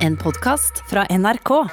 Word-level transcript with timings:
En 0.00 0.16
podkast 0.16 0.80
fra 0.90 1.04
NRK. 1.10 1.50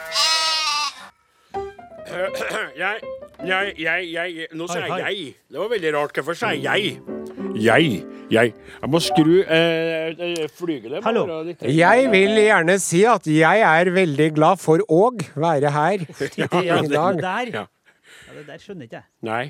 Jeg, 2.78 3.02
jeg, 3.46 3.74
jeg, 3.78 4.06
jeg 4.14 4.46
Nå 4.58 4.66
sa 4.72 4.80
jeg 4.82 4.98
jeg. 5.04 5.26
Det 5.52 5.60
var 5.60 5.68
veldig 5.70 5.90
rart. 5.94 6.14
Hvorfor 6.18 6.34
sa 6.40 6.48
jeg 6.56 6.64
jeg? 6.64 6.94
Jeg. 7.62 7.98
Jeg. 8.34 8.54
Jeg 8.82 8.90
må 8.90 9.02
skru 9.04 9.42
eh, 9.44 10.48
flygelet. 10.58 11.04
Hallo. 11.06 11.26
Jeg 11.62 12.08
vil 12.14 12.34
gjerne 12.42 12.78
si 12.82 13.04
at 13.08 13.28
jeg 13.30 13.62
er 13.68 13.92
veldig 13.94 14.30
glad 14.40 14.58
for 14.64 14.82
å 14.90 15.04
være 15.38 15.70
her 15.76 16.06
Ja, 16.42 16.48
i 16.50 16.66
det 16.88 16.94
dag. 16.96 17.22
der, 17.22 17.52
Ja. 17.54 17.66
ja, 17.68 18.34
det 18.40 18.46
der 18.48 18.64
skjønner 18.64 18.88
ikke 18.90 18.98
jeg. 19.04 19.08
Nei. 19.30 19.44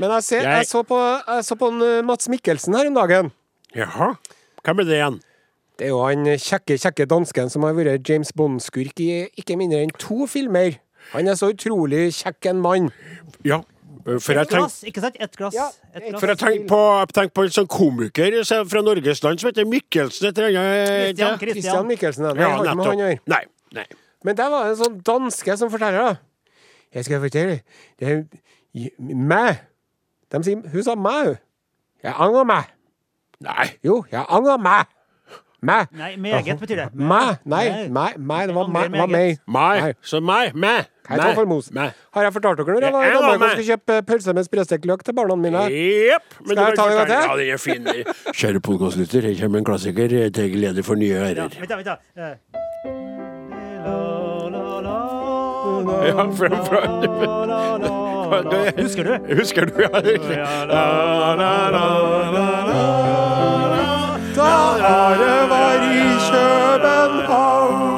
Men 0.00 0.16
jeg, 0.16 0.26
ser, 0.32 0.42
Jeg- 0.48 0.56
jeg, 0.64 0.70
så 0.72 0.82
på, 0.88 0.98
jeg 0.98 1.44
så 1.46 1.58
på 1.60 1.70
en, 1.74 1.82
uh, 1.84 2.00
Mats 2.08 2.28
Mikkelsen 2.32 2.74
her 2.78 2.90
om 2.90 2.98
dagen. 2.98 3.30
Jaha. 3.76 4.14
Hvem 4.64 4.82
er 4.82 4.90
det 4.90 4.98
igjen? 4.98 5.20
Det 5.78 5.86
er 5.88 5.92
jo 5.94 6.02
han 6.04 6.24
kjekke, 6.38 6.76
kjekke 6.78 7.06
dansken 7.10 7.50
som 7.50 7.64
har 7.66 7.74
vært 7.74 8.08
James 8.08 8.32
Bond-skurk 8.36 9.00
i 9.02 9.10
ikke 9.40 9.56
mindre 9.58 9.80
enn 9.82 9.92
to 9.98 10.26
filmer. 10.30 10.76
Han 11.12 11.28
er 11.28 11.34
så 11.38 11.48
utrolig 11.52 12.10
kjekk 12.14 12.50
en 12.52 12.60
mann. 12.62 12.90
Ja. 13.44 13.62
For 14.02 14.34
Et 14.34 14.48
glass, 14.50 14.80
ikke 14.82 15.00
sant? 15.04 15.16
Ett 15.22 15.36
glass. 15.38 15.54
Ja, 15.54 15.68
et 15.94 16.02
glass. 16.08 16.20
for 16.20 16.26
jeg 16.32 16.38
tenker 16.40 16.66
på, 16.72 16.78
tenk 17.14 17.32
på 17.38 17.44
en 17.46 17.52
sånn 17.54 17.68
komiker 17.70 18.34
fra 18.66 18.82
Norges 18.82 19.20
land 19.22 19.38
som 19.38 19.48
heter 19.52 19.66
Mikkelsen. 19.70 20.26
Et 20.32 20.38
eller 20.42 20.58
annet. 20.58 20.88
Christian, 20.88 21.38
Christian 21.38 21.62
Christian. 21.62 21.86
Mikkelsen. 21.86 22.24
Det 22.26 22.42
Ja, 22.42 22.48
har 22.48 22.64
ikke 22.64 22.74
med 22.76 22.86
han 22.86 22.96
å 22.96 22.98
gjøre. 22.98 23.18
nettopp. 23.20 23.28
Nei. 23.28 23.44
Nei. 23.78 23.84
Men 24.24 24.36
der 24.36 24.50
var 24.50 24.64
det 24.64 24.70
en 24.74 24.80
sånn 24.84 24.98
danske 25.06 25.56
som 25.58 25.70
forteller, 25.70 26.02
da. 26.02 26.16
Jeg 26.94 27.04
skal 27.06 27.20
fortelle. 27.22 27.60
Det 27.98 28.08
er 28.08 28.90
meg. 28.98 29.60
De 30.32 30.42
sier, 30.42 30.62
hun 30.72 30.82
sa 30.82 30.94
meg, 30.98 31.26
hun. 31.26 31.38
Jeg 32.02 32.14
angrer 32.18 32.44
meg. 32.50 32.64
Nei. 33.40 33.68
Jo, 33.86 34.00
jeg 34.10 34.26
angrer 34.28 34.58
meg. 34.58 34.86
Meg. 35.62 35.86
Nei, 35.94 36.16
meget 36.18 36.58
betyr 36.60 36.76
det. 36.76 36.88
Mæ. 36.94 37.38
Nei, 37.46 37.68
Nei. 37.68 37.88
meg. 37.88 38.16
meg. 38.18 38.48
Det 38.48 38.54
var 38.54 38.66
mæ. 38.66 38.80
var 38.98 39.06
meg. 39.06 39.38
Mæ. 39.46 39.92
Så 40.02 40.20
mæ. 40.20 40.50
Mæ. 40.54 40.72
Hei. 41.08 41.18
Har 42.14 42.22
jeg 42.22 42.32
fortalt 42.32 42.58
dere 42.58 42.66
når 42.66 42.80
jeg 42.82 42.92
var 42.92 43.02
i 43.04 43.10
Danmark 43.12 43.42
og 43.42 43.50
skulle 43.50 43.66
kjøpe 43.70 44.02
pølse 44.06 44.32
med 44.34 44.44
sprøstekt 44.44 44.84
løk 44.86 45.04
til 45.04 45.14
barna 45.14 45.34
mine? 45.34 45.58
Jepp. 45.58 46.26
Skal 46.46 46.58
jeg 46.58 46.76
ta 46.78 46.82
en 46.82 46.96
gang 46.96 47.06
til? 47.06 47.14
Ja, 47.14 47.36
den 47.38 47.52
er 47.52 47.56
fin. 47.56 47.86
Kjære 48.34 48.60
podkastlytter, 48.60 49.20
her 49.28 49.40
kommer 49.42 49.58
en 49.58 49.64
klassiker 49.64 50.08
til 50.34 50.52
glede 50.52 50.82
for 50.82 50.94
nye 50.94 51.08
Ja, 51.14 51.30
ærer. 51.30 51.48
vent 51.60 51.68
da, 51.70 51.76
vent 51.76 51.86
da. 51.86 51.96
Eh. 52.16 52.34
Ja, 56.06 56.26
fra. 56.38 56.48
Husker 58.82 59.02
du? 59.04 59.34
Husker 59.38 59.64
du, 59.64 59.72
ja? 59.82 59.88
Da 64.34 64.42
Are 64.44 65.48
var 65.48 65.82
i 65.82 66.02
København. 66.30 67.91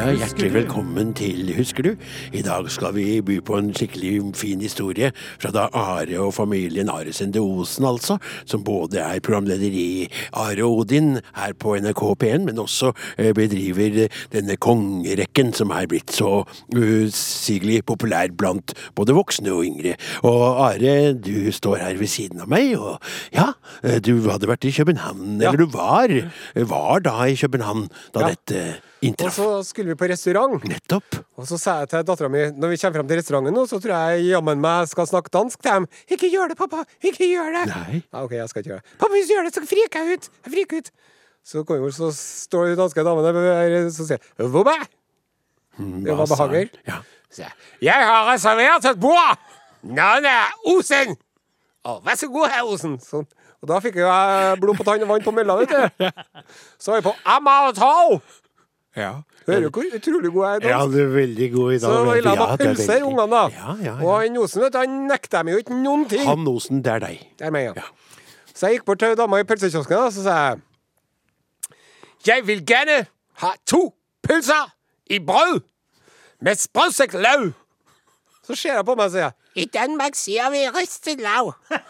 Ja, 0.00 0.14
hjertelig 0.16 0.48
velkommen 0.54 1.10
til 1.12 1.50
Husker 1.58 1.84
du? 1.84 1.90
I 2.32 2.40
dag 2.40 2.70
skal 2.72 2.94
vi 2.96 3.18
by 3.26 3.34
på 3.44 3.58
en 3.58 3.66
skikkelig 3.76 4.14
fin 4.38 4.62
historie 4.64 5.10
fra 5.42 5.50
da 5.52 5.66
Are 5.76 6.16
og 6.24 6.32
familien 6.32 6.88
Aresende 6.88 7.42
Osen, 7.44 7.84
altså, 7.84 8.16
som 8.48 8.64
både 8.64 9.02
er 9.04 9.20
programleder 9.20 9.76
i 9.76 10.08
Are 10.32 10.64
og 10.64 10.78
Odin 10.86 11.18
her 11.36 11.52
på 11.52 11.74
NRK 11.84 12.00
P1, 12.22 12.46
men 12.48 12.62
også 12.64 12.94
eh, 13.20 13.34
bedriver 13.36 14.06
denne 14.32 14.56
kongerekken 14.56 15.52
som 15.56 15.74
er 15.76 15.90
blitt 15.92 16.16
så 16.16 16.46
usigelig 16.72 17.82
populær 17.92 18.32
blant 18.40 18.72
både 18.96 19.12
voksne 19.20 19.52
og 19.52 19.66
yngre. 19.68 19.98
Og 20.24 20.64
Are, 20.70 21.12
du 21.12 21.50
står 21.52 21.82
her 21.84 22.00
ved 22.00 22.08
siden 22.08 22.40
av 22.46 22.48
meg, 22.48 22.72
og 22.80 22.96
ja, 23.36 23.50
eh, 23.84 24.00
du 24.00 24.14
hadde 24.30 24.48
vært 24.48 24.64
i 24.64 24.72
København, 24.80 25.42
Ja. 25.44 25.50
eller 25.52 25.66
du 25.66 25.76
var, 25.76 26.08
var 26.56 27.04
da 27.04 27.18
i 27.28 27.36
København 27.36 27.90
da 28.14 28.20
Ja. 28.24 28.32
dette 28.32 28.64
Og 29.00 29.30
så 29.32 29.46
skulle 29.64 29.94
vi 29.94 29.96
på 29.96 30.08
restaurant. 30.10 30.60
Nettopp. 30.68 31.16
Og 31.40 31.46
så 31.48 31.56
sa 31.60 31.78
jeg 31.80 31.88
til 31.92 32.02
dattera 32.04 32.28
mi 32.32 32.42
når 32.52 32.74
vi 32.74 32.78
kommer 32.82 32.98
frem 33.00 33.08
til 33.08 33.20
restauranten 33.20 33.56
nå, 33.56 33.62
så 33.68 33.78
tror 33.80 33.94
jeg 33.96 34.26
jammen 34.28 34.60
meg 34.60 34.90
skal 34.90 35.08
snakke 35.08 35.32
dansk 35.32 35.62
til 35.62 35.72
dem. 35.78 35.86
Ikke 36.12 36.28
gjør 36.28 36.52
det, 36.52 36.58
pappa! 36.60 36.82
Ikke 37.00 37.28
gjør 37.30 37.48
det! 37.56 37.62
Nei. 37.70 38.02
Ja, 38.02 38.24
OK, 38.26 38.34
jeg 38.36 38.50
skal 38.52 38.60
ikke 38.60 38.74
gjøre 38.74 38.82
det. 38.84 38.98
Pappa, 39.00 39.12
hvis 39.16 39.30
du 39.30 39.34
gjør 39.36 39.48
det, 39.48 39.54
så 39.56 39.64
friker 39.70 40.04
jeg 40.04 40.18
ut! 40.20 40.28
Jeg 40.44 40.54
friker 40.56 40.82
ut! 40.84 40.92
Så, 41.40 41.64
kommer, 41.64 41.94
så 41.96 42.10
står 42.12 42.68
de 42.68 42.76
danske 42.76 43.06
damene 43.06 43.32
der, 43.32 43.88
så 43.96 44.04
sier 44.04 44.20
Hvor 44.36 44.68
er 44.68 44.84
Det 46.04 46.18
var 46.20 46.28
behager. 46.28 46.68
Ja. 46.86 47.00
Så 47.32 47.46
jeg, 47.46 47.56
Jeg 47.88 48.06
har 48.12 48.28
reservert 48.28 48.84
et 48.92 49.00
bord! 49.00 49.40
Navnet 49.80 50.28
er 50.28 50.72
Osen! 50.76 51.16
Å, 51.80 51.96
vær 52.04 52.18
så 52.20 52.28
god, 52.28 52.50
herr 52.52 52.68
Osen. 52.68 52.98
Sånn. 53.00 53.24
Og 53.60 53.68
da 53.68 53.78
fikk 53.80 53.96
jeg 54.00 54.58
blod 54.60 54.76
på 54.76 54.84
tann 54.84 55.02
og 55.04 55.08
vann 55.08 55.24
på 55.24 55.32
mølla, 55.36 55.56
vet 55.60 55.72
du. 55.72 56.04
Så 56.80 56.92
var 56.92 57.00
jeg 57.00 57.06
på 57.08 57.14
Amaretau! 57.28 58.18
Ja. 58.96 59.10
Hører 59.46 59.60
du 59.66 59.70
hvor 59.70 59.94
utrolig 59.96 60.32
god 60.34 60.46
jeg 60.46 60.56
er 60.56 60.64
i 60.66 60.70
Ja, 60.72 60.80
du 60.86 60.96
er 61.00 61.12
veldig 61.14 61.48
god 61.52 61.72
i 61.72 61.78
dag. 61.78 61.84
Så 61.84 61.92
la 61.94 62.04
meg 62.04 62.24
Ja, 62.24 62.32
er 62.52 62.56
veldig- 62.56 63.04
ungene, 63.06 63.30
da. 63.30 63.42
Ja, 63.54 63.76
ja, 63.84 63.94
Og 64.04 64.20
han 64.22 64.36
Osen, 64.38 64.62
vet 64.62 64.72
du, 64.72 64.78
han 64.78 64.96
nekter 65.08 65.44
meg 65.44 65.54
jo 65.54 65.58
ikke 65.62 65.78
noen 65.82 66.08
ting. 66.08 66.24
Han 66.26 66.46
Osen, 66.48 66.82
det 66.82 66.92
er 66.92 66.98
deg. 67.06 67.22
Det 67.38 67.46
er 67.46 67.50
meg, 67.54 67.70
ja. 67.76 67.86
Så 68.54 68.66
jeg 68.68 68.78
gikk 68.80 68.84
bort 68.90 68.98
til 68.98 69.14
dama 69.16 69.38
i 69.40 69.44
pølsekiosken, 69.48 69.96
da, 69.96 70.10
så 70.10 70.22
sa 70.26 70.34
jeg 70.50 70.60
Jeg 72.26 72.46
vil 72.46 72.60
gjerne 72.66 73.06
ha 73.40 73.52
to 73.66 73.94
pølser 74.22 74.74
i 75.10 75.18
brød 75.18 75.62
med 76.40 76.56
sprøstekt 76.60 77.14
løv. 77.14 77.52
Så 78.46 78.54
ser 78.56 78.74
jeg 78.74 78.84
på 78.84 78.94
meg 78.96 79.06
og 79.06 79.12
sier 79.14 79.32
I 79.56 79.64
Danmark 79.64 80.14
sier 80.18 80.50
vi 80.50 80.66
ristet 80.74 81.20
løk. 81.20 81.54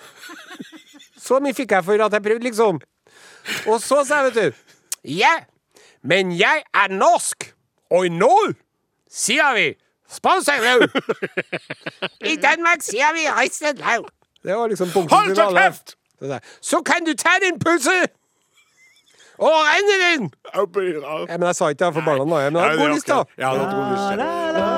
Så 1.20 1.38
mye 1.40 1.54
fikk 1.54 1.70
jeg 1.76 1.84
for 1.84 2.00
at 2.04 2.12
jeg 2.12 2.22
prøvde, 2.22 2.44
liksom. 2.44 2.80
Og 3.68 3.80
så 3.80 4.04
sa 4.06 4.22
jeg, 4.22 4.32
vet 4.34 4.52
du 4.52 5.10
Ja, 5.16 5.32
men 6.02 6.32
jeg 6.38 6.62
er 6.74 6.88
norsk, 6.92 7.54
og 7.90 8.06
i 8.06 8.08
nord 8.08 8.54
sier 9.10 9.54
vi 9.54 9.66
løk. 10.64 10.94
I 12.26 12.36
Danmark 12.42 12.82
sier 12.82 13.12
vi 13.14 13.26
ristet 13.40 13.78
løk. 13.78 14.08
Det 14.42 14.56
var 14.56 14.70
liksom 14.72 14.88
punktet 14.94 15.16
Hold 15.18 15.36
deg 15.36 15.52
kjeft! 15.58 15.96
Så 16.62 16.82
kan 16.86 17.04
du 17.04 17.12
ta 17.16 17.36
din 17.44 17.58
pølse 17.60 17.98
og 19.40 19.52
renne 19.64 19.96
den! 20.04 20.30
Ja, 20.54 20.64
Ja, 21.28 21.36
men 21.38 21.46
jeg 21.48 21.56
sa 21.56 21.68
ikke 21.72 21.84
det 21.86 21.94
for 21.94 22.04
barna, 22.04 22.24
da. 22.24 22.50
Men 22.50 22.56
jeg 22.60 22.68
hadde 22.68 22.82
god 22.82 22.92
lyst, 22.92 23.08
da. 23.08 24.69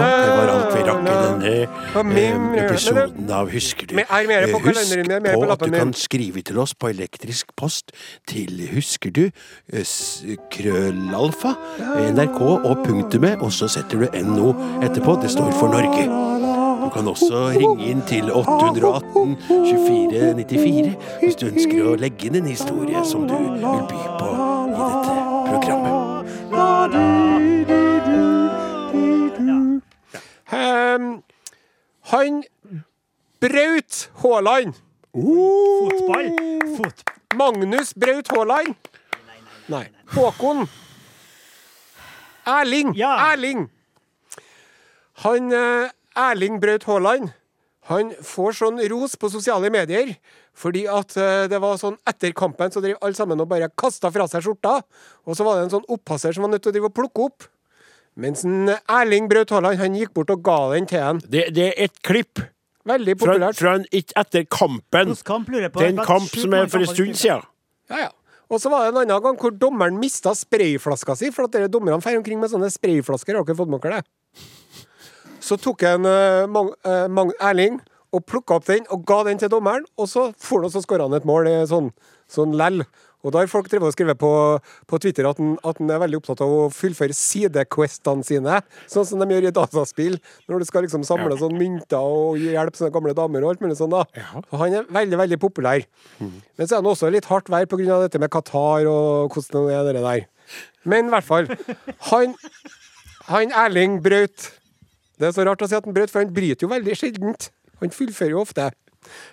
Det 0.00 0.30
var 0.36 0.52
alt 0.54 0.74
vi 0.74 0.82
rakk 0.86 1.02
i 1.04 1.16
denne 1.24 1.52
eh, 1.60 2.64
episoden 2.64 3.30
av 3.34 3.50
Husker 3.50 3.86
du? 3.90 3.94
Men 3.98 4.06
mer 4.28 4.46
på 4.50 4.60
Eh, 4.60 4.68
er 4.70 4.70
Husk 4.70 5.06
på 5.34 5.52
at 5.52 5.64
du 5.64 5.70
kan 5.70 5.92
skrive 5.92 6.42
til 6.42 6.58
oss 6.58 6.74
på 6.74 6.90
elektrisk 6.90 7.54
post 7.56 7.92
til 8.28 8.68
Husker 8.74 9.10
du? 9.10 9.30
eh, 9.72 9.84
Krøllalfa, 10.50 11.54
NRK 12.14 12.40
og 12.40 12.84
punktumet, 12.86 13.40
og 13.40 13.52
så 13.52 13.68
setter 13.68 13.98
du 13.98 14.06
NO 14.24 14.54
etterpå. 14.82 15.18
Det 15.22 15.30
står 15.30 15.52
for 15.52 15.68
Norge. 15.68 16.06
Du 16.80 16.88
kan 16.94 17.06
også 17.08 17.50
ringe 17.54 17.86
inn 17.90 18.00
til 18.08 18.30
818 18.32 19.36
24 19.48 20.34
94 20.48 20.96
hvis 21.20 21.36
du 21.36 21.46
ønsker 21.50 21.86
å 21.92 21.94
legge 22.00 22.26
inn 22.30 22.40
en 22.40 22.48
historie 22.50 23.04
som 23.04 23.28
du 23.28 23.36
vil 23.36 23.60
by 23.60 24.02
på 24.18 24.30
i 24.66 24.76
dette 24.80 25.16
programmet. 25.50 27.19
Ehm, 30.50 31.22
han 32.12 32.42
Braut 33.40 34.10
Haaland. 34.22 34.74
Fotball. 35.12 36.30
Fot... 36.76 37.04
Magnus 37.34 37.94
Braut 37.94 38.28
Haaland. 38.28 38.74
Nei. 39.70 39.86
Håkon. 40.14 40.66
Erling. 42.46 42.94
Ja. 42.98 43.32
Erling. 43.32 43.68
Han 45.22 45.52
eh, 45.52 45.90
Erling 46.16 46.60
Braut 46.60 46.84
Haaland 46.84 47.30
han 47.90 48.12
får 48.22 48.54
sånn 48.58 48.80
ros 48.92 49.16
på 49.18 49.30
sosiale 49.32 49.70
medier 49.72 50.12
fordi 50.60 50.84
at 50.90 51.14
eh, 51.18 51.46
det 51.50 51.58
var 51.62 51.78
sånn 51.80 51.96
etter 52.08 52.34
kampen 52.36 52.70
så 52.70 52.82
drev 52.84 52.98
alle 53.00 53.16
sammen 53.16 53.40
og 53.42 53.48
bare 53.50 53.70
kasta 53.78 54.10
fra 54.12 54.26
seg 54.28 54.44
skjorta. 54.44 54.80
Og 55.24 55.38
så 55.38 55.46
var 55.46 55.56
det 55.56 55.68
en 55.68 55.72
sånn 55.78 55.88
oppasser 55.88 56.36
som 56.36 56.44
var 56.44 56.52
nødt 56.52 56.62
til 56.66 56.72
å 56.72 56.76
drive 56.76 56.90
og 56.90 56.96
plukke 56.98 57.26
opp. 57.30 57.46
Mens 58.20 58.44
en 58.44 58.68
Erling 58.68 59.28
Braut 59.30 59.52
Haaland 59.54 59.80
han 59.80 59.96
gikk 59.96 60.12
bort 60.16 60.30
og 60.34 60.42
ga 60.44 60.58
den 60.74 60.88
til 60.90 61.00
ham. 61.00 61.20
Det, 61.24 61.48
det 61.56 61.70
er 61.70 61.76
et 61.86 62.00
klipp 62.04 62.42
Veldig 62.88 63.16
fra, 63.20 63.34
populært. 63.34 63.58
fra 63.60 63.74
en, 63.78 63.84
etter 63.92 64.46
kampen. 64.48 65.14
Kamp 65.26 65.50
lurer 65.52 65.72
på? 65.72 65.82
Det 65.82 65.90
er 65.90 65.94
en 65.94 66.08
kamp 66.08 66.28
som 66.32 66.56
er 66.56 66.70
for 66.72 66.84
en 66.84 66.90
stund 66.90 67.20
siden. 67.20 67.44
Ja, 67.92 68.06
ja. 68.06 68.10
Og 68.50 68.58
så 68.58 68.70
var 68.72 68.82
det 68.82 68.90
en 68.90 69.02
annen 69.04 69.22
gang 69.22 69.36
hvor 69.38 69.52
dommeren 69.54 69.98
mista 70.00 70.32
sprayflaska 70.34 71.14
si, 71.18 71.30
for 71.30 71.46
at 71.46 71.54
dere 71.54 71.70
dommerne 71.70 72.00
drar 72.02 72.18
omkring 72.18 72.40
med 72.40 72.50
sånne 72.50 72.70
sprayflasker. 72.72 73.38
Har 73.38 73.46
dere 73.46 73.58
fått 73.58 73.70
med 73.70 73.84
dere 73.84 74.00
det? 74.00 74.46
Så 75.40 75.56
tok 75.60 75.84
en 75.86 76.08
uh, 76.08 76.48
Mang, 76.50 76.72
uh, 76.86 77.06
Mang 77.08 77.30
Erling 77.38 77.78
og 78.10 78.24
plukka 78.26 78.58
opp 78.58 78.66
den 78.66 78.88
og 78.90 79.04
ga 79.06 79.20
den 79.28 79.38
til 79.38 79.52
dommeren, 79.52 79.86
og 79.94 80.08
så 80.10 80.32
for 80.34 80.58
han 80.58 80.66
og 80.66 80.74
så 80.74 80.82
skåra 80.82 81.06
han 81.06 81.14
et 81.14 81.28
mål 81.28 81.46
sånn, 81.70 81.92
sånn 82.30 82.56
lell. 82.58 82.82
Og 83.20 83.34
da 83.34 83.42
har 83.42 83.50
folk 83.52 83.68
drevet 83.68 83.90
og 83.90 83.94
skrevet 83.94 84.18
på, 84.20 84.30
på 84.88 84.98
Twitter 85.02 85.28
at 85.28 85.40
han, 85.40 85.52
at 85.66 85.80
er 85.84 86.00
veldig 86.00 86.20
opptatt 86.20 86.40
av 86.44 86.54
å 86.54 86.68
fullføre 86.72 87.16
sidequestene 87.16 88.24
sine, 88.26 88.60
sånn 88.90 89.06
som 89.08 89.20
de 89.20 89.28
gjør 89.34 89.48
i 89.50 89.54
dataspill, 89.56 90.16
når 90.48 90.62
du 90.62 90.68
skal 90.68 90.86
liksom 90.86 91.04
samle 91.06 91.36
sånn 91.40 91.58
mynter 91.60 92.00
og 92.00 92.40
gi 92.40 92.54
hjelp 92.54 92.78
sånne 92.78 92.94
gamle 92.94 93.14
damer 93.16 93.44
og 93.44 93.52
alt 93.54 93.64
mulig 93.64 93.76
sånn. 93.80 93.92
da. 93.92 94.06
Og 94.48 94.56
han 94.62 94.78
er 94.80 94.88
veldig, 94.88 95.20
veldig 95.20 95.40
populær. 95.42 95.84
Men 96.20 96.64
så 96.64 96.76
er 96.76 96.80
han 96.80 96.90
også 96.90 97.12
litt 97.12 97.28
hardt 97.28 97.52
vær 97.52 97.68
pga. 97.68 98.00
dette 98.06 98.22
med 98.22 98.32
Qatar 98.32 98.88
og 98.88 99.36
hvordan 99.36 99.68
det 99.68 99.76
er 99.76 99.92
det 99.92 100.06
der. 100.06 100.26
Men 100.88 101.10
i 101.10 101.14
hvert 101.14 101.28
fall. 101.28 101.50
Han, 102.10 102.34
han 103.28 103.52
Erling 103.66 104.00
brøt. 104.02 104.50
Det 105.20 105.28
er 105.28 105.36
så 105.36 105.44
rart 105.44 105.60
å 105.60 105.68
si 105.68 105.76
at 105.76 105.84
han 105.84 105.94
brøt, 105.94 106.10
for 106.10 106.24
han 106.24 106.32
bryter 106.32 106.64
jo 106.64 106.72
veldig 106.72 106.96
sjeldent. 106.96 107.50
Han 107.84 107.92
fullfører 107.92 108.32
jo 108.32 108.44
ofte. 108.46 108.70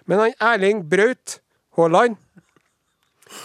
Men 0.08 0.26
han 0.26 0.40
Erling 0.54 0.84
brøt 0.92 1.40
Haaland 1.78 2.18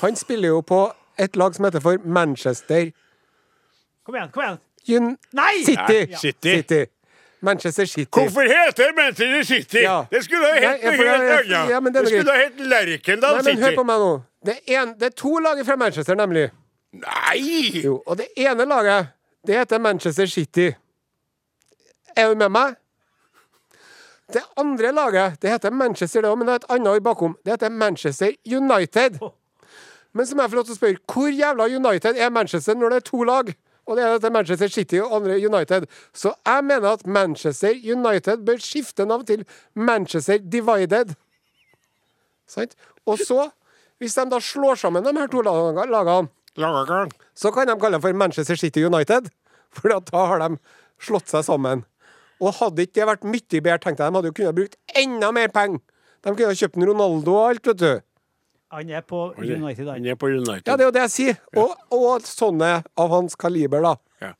Han 0.00 0.17
spiller 0.17 0.49
jo 0.49 0.61
på 0.61 0.93
et 1.19 1.37
lag 1.37 1.55
som 1.55 1.64
heter 1.64 1.81
for 1.81 1.99
Manchester 2.05 2.90
Kom 4.02 4.14
igjen, 4.14 4.31
kom 4.34 4.43
igjen. 4.43 4.58
Un 4.96 5.17
Nei! 5.31 5.64
City. 5.64 5.99
Ja, 6.11 6.19
City. 6.19 6.87
Manchester 7.43 7.84
City. 7.87 8.19
Hvorfor 8.19 8.43
heter 8.43 8.87
det 8.87 8.94
Manchester 8.96 9.43
City? 9.43 9.82
Ja. 9.82 10.05
Det 10.11 10.25
skulle 10.25 10.46
ha 10.46 10.55
hett 10.55 10.84
noe 10.84 10.93
helt 10.93 11.52
annet. 11.52 11.94
det 11.94 12.08
skulle 12.08 12.31
ha 12.32 12.38
hett 12.38 12.61
Lerkendal 12.61 13.38
City. 13.44 13.55
men 13.55 13.62
hør 13.64 13.76
på 13.76 13.84
meg 13.87 14.02
nå. 14.02 14.12
Det 14.46 14.56
er, 14.67 14.82
en, 14.82 14.94
det 14.99 15.06
er 15.06 15.17
to 15.17 15.38
lag 15.38 15.67
fra 15.67 15.76
Manchester, 15.76 16.19
nemlig. 16.19 16.49
Nei! 16.93 17.82
Jo, 17.85 18.02
og 18.06 18.19
det 18.19 18.26
ene 18.37 18.67
laget, 18.67 19.12
det 19.46 19.58
heter 19.58 19.78
Manchester 19.78 20.26
City. 20.26 20.73
Er 22.17 22.28
du 22.28 22.38
med 22.38 22.50
meg? 22.52 22.75
Det 24.32 24.43
andre 24.56 24.93
laget, 24.93 25.43
det 25.43 25.50
heter 25.50 25.70
Manchester, 25.70 26.23
det 26.23 26.31
òg, 26.31 26.38
men 26.38 26.49
det 26.49 26.55
er 26.55 26.62
et 26.64 26.70
annet 26.75 27.02
bakom. 27.02 27.37
Det 27.44 27.52
heter 27.55 27.70
Manchester 27.70 28.35
United. 28.46 29.19
Men 30.12 30.29
så 30.29 30.37
må 30.37 30.44
jeg 30.44 30.53
få 30.53 30.59
lov 30.59 30.67
til 30.69 30.75
å 30.75 30.79
spørre, 30.79 31.03
hvor 31.09 31.31
jævla 31.32 31.69
United 31.73 32.19
er 32.20 32.32
Manchester 32.35 32.76
når 32.76 32.93
det 32.93 32.99
er 33.00 33.06
to 33.09 33.23
lag? 33.29 33.53
Og 33.88 33.99
det 33.99 34.05
er 34.05 34.12
dette 34.14 34.31
Manchester 34.31 34.70
City 34.70 35.00
og 35.03 35.14
andre 35.17 35.38
United. 35.41 35.88
Så 36.14 36.35
jeg 36.47 36.64
mener 36.64 36.93
at 36.93 37.06
Manchester 37.06 37.75
United 37.75 38.44
bør 38.47 38.61
skifte 38.62 39.06
navn 39.09 39.26
til 39.26 39.47
Manchester 39.75 40.38
Divided. 40.38 41.17
Sant? 42.47 42.76
Og 43.06 43.19
så, 43.19 43.49
hvis 43.99 44.14
de 44.14 44.29
da 44.31 44.38
slår 44.38 44.79
sammen 44.85 45.05
de 45.06 45.14
her 45.19 45.32
to 45.32 45.43
lagene 45.43 46.29
så 47.35 47.50
kan 47.50 47.67
de 47.67 47.79
kalle 47.81 47.97
dem 47.97 48.05
for 48.05 48.12
Manchester 48.12 48.61
City 48.61 48.85
United. 48.85 49.31
For 49.73 49.88
da 49.88 50.26
har 50.29 50.43
de 50.44 50.61
slått 51.00 51.32
seg 51.32 51.47
sammen. 51.49 51.87
Og 52.43 52.55
hadde 52.59 52.85
ikke 52.85 53.00
det 53.00 53.09
vært 53.09 53.26
mye 53.26 53.61
bedre, 53.62 53.79
tenkte 53.81 54.05
jeg, 54.05 54.12
de 54.12 54.19
hadde 54.19 54.31
jo 54.31 54.37
kunnet 54.37 54.59
brukt 54.59 54.99
enda 54.99 55.31
mer 55.32 55.53
penger. 55.55 55.81
De 56.23 56.31
kunne 56.31 56.50
ha 56.50 56.59
kjøpt 56.59 56.79
en 56.79 56.88
Ronaldo 56.91 57.35
og 57.35 57.49
alt, 57.49 57.67
vet 57.70 57.81
du. 57.81 57.93
Han 58.72 58.88
er 58.88 59.02
på 59.04 59.34
United, 59.36 59.88
Han 59.88 60.06
er 60.06 60.16
på 60.16 60.30
United. 60.32 60.64
Ja, 60.64 60.76
det 60.76 60.86
er 60.86 60.88
jo 60.88 60.94
det 60.96 61.02
jeg 61.04 61.12
sier. 61.12 61.40
Og, 61.60 61.74
og 61.92 62.24
sånne 62.24 62.70
av 62.96 63.10
hans 63.12 63.36
kaliber, 63.36 63.84
da. 63.84 63.96
Ja. 64.22 64.30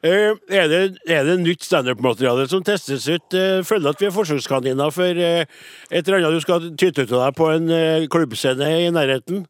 Eh, 0.00 0.32
er, 0.48 0.70
det, 0.70 0.80
er 1.12 1.26
det 1.28 1.34
nytt 1.42 1.66
standup-materiale 1.66 2.46
som 2.48 2.64
testes 2.64 3.04
ut? 3.10 3.36
Eh, 3.36 3.60
føler 3.68 3.92
at 3.92 4.00
vi 4.00 4.08
er 4.08 4.14
forsøkskaniner 4.16 4.94
for 4.96 5.20
eh, 5.20 5.44
et 5.90 6.08
eller 6.08 6.22
annet 6.22 6.38
du 6.38 6.46
skal 6.46 6.70
tyte 6.72 7.04
ut 7.04 7.12
av 7.12 7.26
deg 7.26 7.36
på 7.36 7.50
en 7.52 7.68
eh, 7.76 8.08
klubbscene 8.12 8.70
i 8.86 8.88
nærheten? 8.96 9.44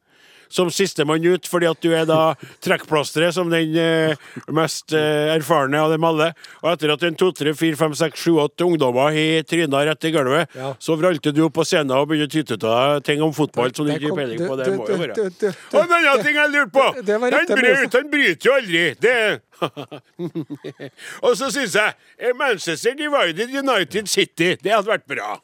Som 0.49 0.71
sistemann 0.71 1.25
ut, 1.27 1.47
fordi 1.51 1.67
at 1.71 1.81
du 1.83 1.91
er 1.97 2.07
da 2.09 2.35
trekkplasteret 2.65 3.35
som 3.35 3.51
den 3.51 3.75
eh, 3.81 4.17
mest 4.55 4.95
eh, 4.97 5.33
erfarne 5.35 5.81
av 5.83 5.91
dem 5.95 6.05
alle. 6.07 6.31
Og 6.63 6.71
etter 6.73 6.93
at 6.95 7.03
en 7.09 7.19
to, 7.19 7.33
tre, 7.37 7.55
fire, 7.59 7.77
fem, 7.79 7.95
seks, 7.99 8.23
sju, 8.23 8.37
åtte 8.43 8.67
ungdommer 8.67 9.11
har 9.17 9.43
tryna 9.49 9.85
rett 9.89 10.05
i 10.09 10.13
gulvet, 10.15 10.55
Ja. 10.57 10.75
så 10.79 10.97
vralte 10.97 11.33
du 11.35 11.43
opp 11.47 11.57
på 11.59 11.65
scenen 11.67 11.93
og 11.97 12.09
begynte 12.11 12.31
å 12.31 12.35
tyte 12.37 12.57
ut 12.57 12.65
av 12.65 12.77
deg 12.97 13.05
ting 13.11 13.23
om 13.25 13.33
fotball 13.37 13.75
som 13.75 13.87
du 13.87 13.93
ikke 13.95 14.13
har 14.13 14.21
peiling 14.23 14.45
på. 14.47 14.57
Det 14.61 14.71
må 14.77 14.87
jo 14.89 15.01
være. 15.03 15.53
Og 15.73 15.81
en 15.83 15.97
annen 15.99 16.25
ting 16.25 16.39
jeg 16.39 16.55
lurte 16.55 16.73
på! 16.77 16.87
Han 17.27 17.97
han 17.97 18.11
bryter 18.13 18.49
jo 18.51 18.57
aldri. 18.57 18.85
Det 19.01 19.17
Og 21.25 21.37
så 21.39 21.51
syns 21.53 21.77
jeg 21.77 21.95
eh, 22.19 22.33
Manchester 22.37 22.97
Divided 22.99 23.53
United 23.57 24.11
City. 24.11 24.55
Det 24.63 24.73
hadde 24.75 24.91
vært 24.91 25.07
bra. 25.09 25.37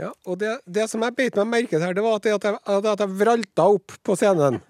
Ja, 0.00 0.08
og 0.24 0.38
det, 0.40 0.54
det 0.64 0.86
som 0.88 1.02
jeg 1.04 1.14
beit 1.18 1.36
meg 1.36 1.50
merke 1.50 1.76
til 1.76 1.84
her, 1.84 1.94
det 1.96 2.04
var 2.04 2.16
at 2.16 2.26
jeg, 2.26 2.38
at 2.40 2.86
jeg, 2.88 3.08
vralta 3.20 3.66
opp 3.74 3.92
på 4.04 4.16
scenen. 4.16 4.60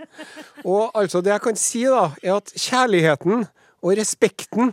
Og 0.66 0.90
altså, 0.98 1.22
det 1.22 1.30
jeg 1.30 1.44
kan 1.44 1.60
si, 1.60 1.84
da, 1.86 2.08
er 2.22 2.40
at 2.40 2.50
kjærligheten 2.58 3.44
og 3.82 3.94
respekten 3.98 4.72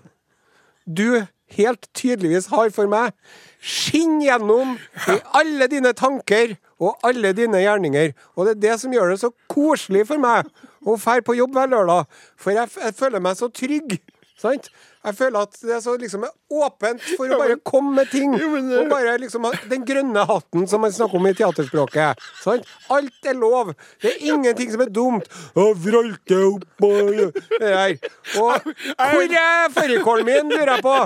du 0.89 1.21
helt 1.53 1.87
tydeligvis 1.97 2.49
har 2.53 2.69
for 2.73 2.89
meg, 2.89 3.13
skinner 3.61 4.25
gjennom 4.25 4.75
i 5.09 5.17
alle 5.37 5.69
dine 5.69 5.93
tanker 5.97 6.55
og 6.81 6.97
alle 7.05 7.31
dine 7.37 7.61
gjerninger. 7.61 8.13
Og 8.35 8.47
det 8.47 8.55
er 8.55 8.63
det 8.67 8.77
som 8.81 8.93
gjør 8.93 9.13
det 9.13 9.21
så 9.21 9.31
koselig 9.51 10.05
for 10.09 10.21
meg 10.21 10.49
å 10.85 10.95
dra 10.97 11.19
på 11.25 11.37
jobb 11.37 11.57
hver 11.57 11.73
lørdag. 11.73 12.21
For 12.39 12.55
jeg, 12.55 12.71
jeg 12.79 12.97
føler 12.97 13.23
meg 13.23 13.37
så 13.37 13.49
trygg. 13.53 13.99
Sant? 14.39 14.69
Jeg 15.05 15.15
føler 15.15 15.45
at 15.45 15.53
det 15.63 15.71
er 15.77 15.79
så 15.79 15.93
liksom 15.95 16.25
åpent 16.51 17.03
for 17.15 17.31
å 17.31 17.37
bare 17.39 17.55
komme 17.63 17.93
med 18.01 18.09
ting. 18.11 18.33
Eh, 18.35 18.79
Og 18.81 18.89
bare 18.91 19.13
liksom 19.21 19.45
den 19.71 19.85
grønne 19.87 20.25
hatten 20.27 20.67
som 20.67 20.81
man 20.83 20.91
snakker 20.91 21.15
om 21.21 21.27
i 21.29 21.33
teaterspråket. 21.37 22.19
Sant? 22.43 22.67
Alt 22.91 23.29
er 23.31 23.37
lov. 23.39 23.71
Det 24.03 24.11
er 24.11 24.25
ingenting 24.33 24.73
som 24.73 24.83
er 24.83 24.91
dumt. 24.91 25.29
Vralte 25.55 26.41
opp 26.49 26.83
og 26.83 27.13
det 27.15 27.61
der. 27.63 27.95
Og 28.41 28.67
hvor 28.97 29.37
er 29.39 29.71
fårikålen 29.77 30.27
min, 30.27 30.51
lurer 30.51 30.75
jeg 30.75 30.83
på? 30.83 30.97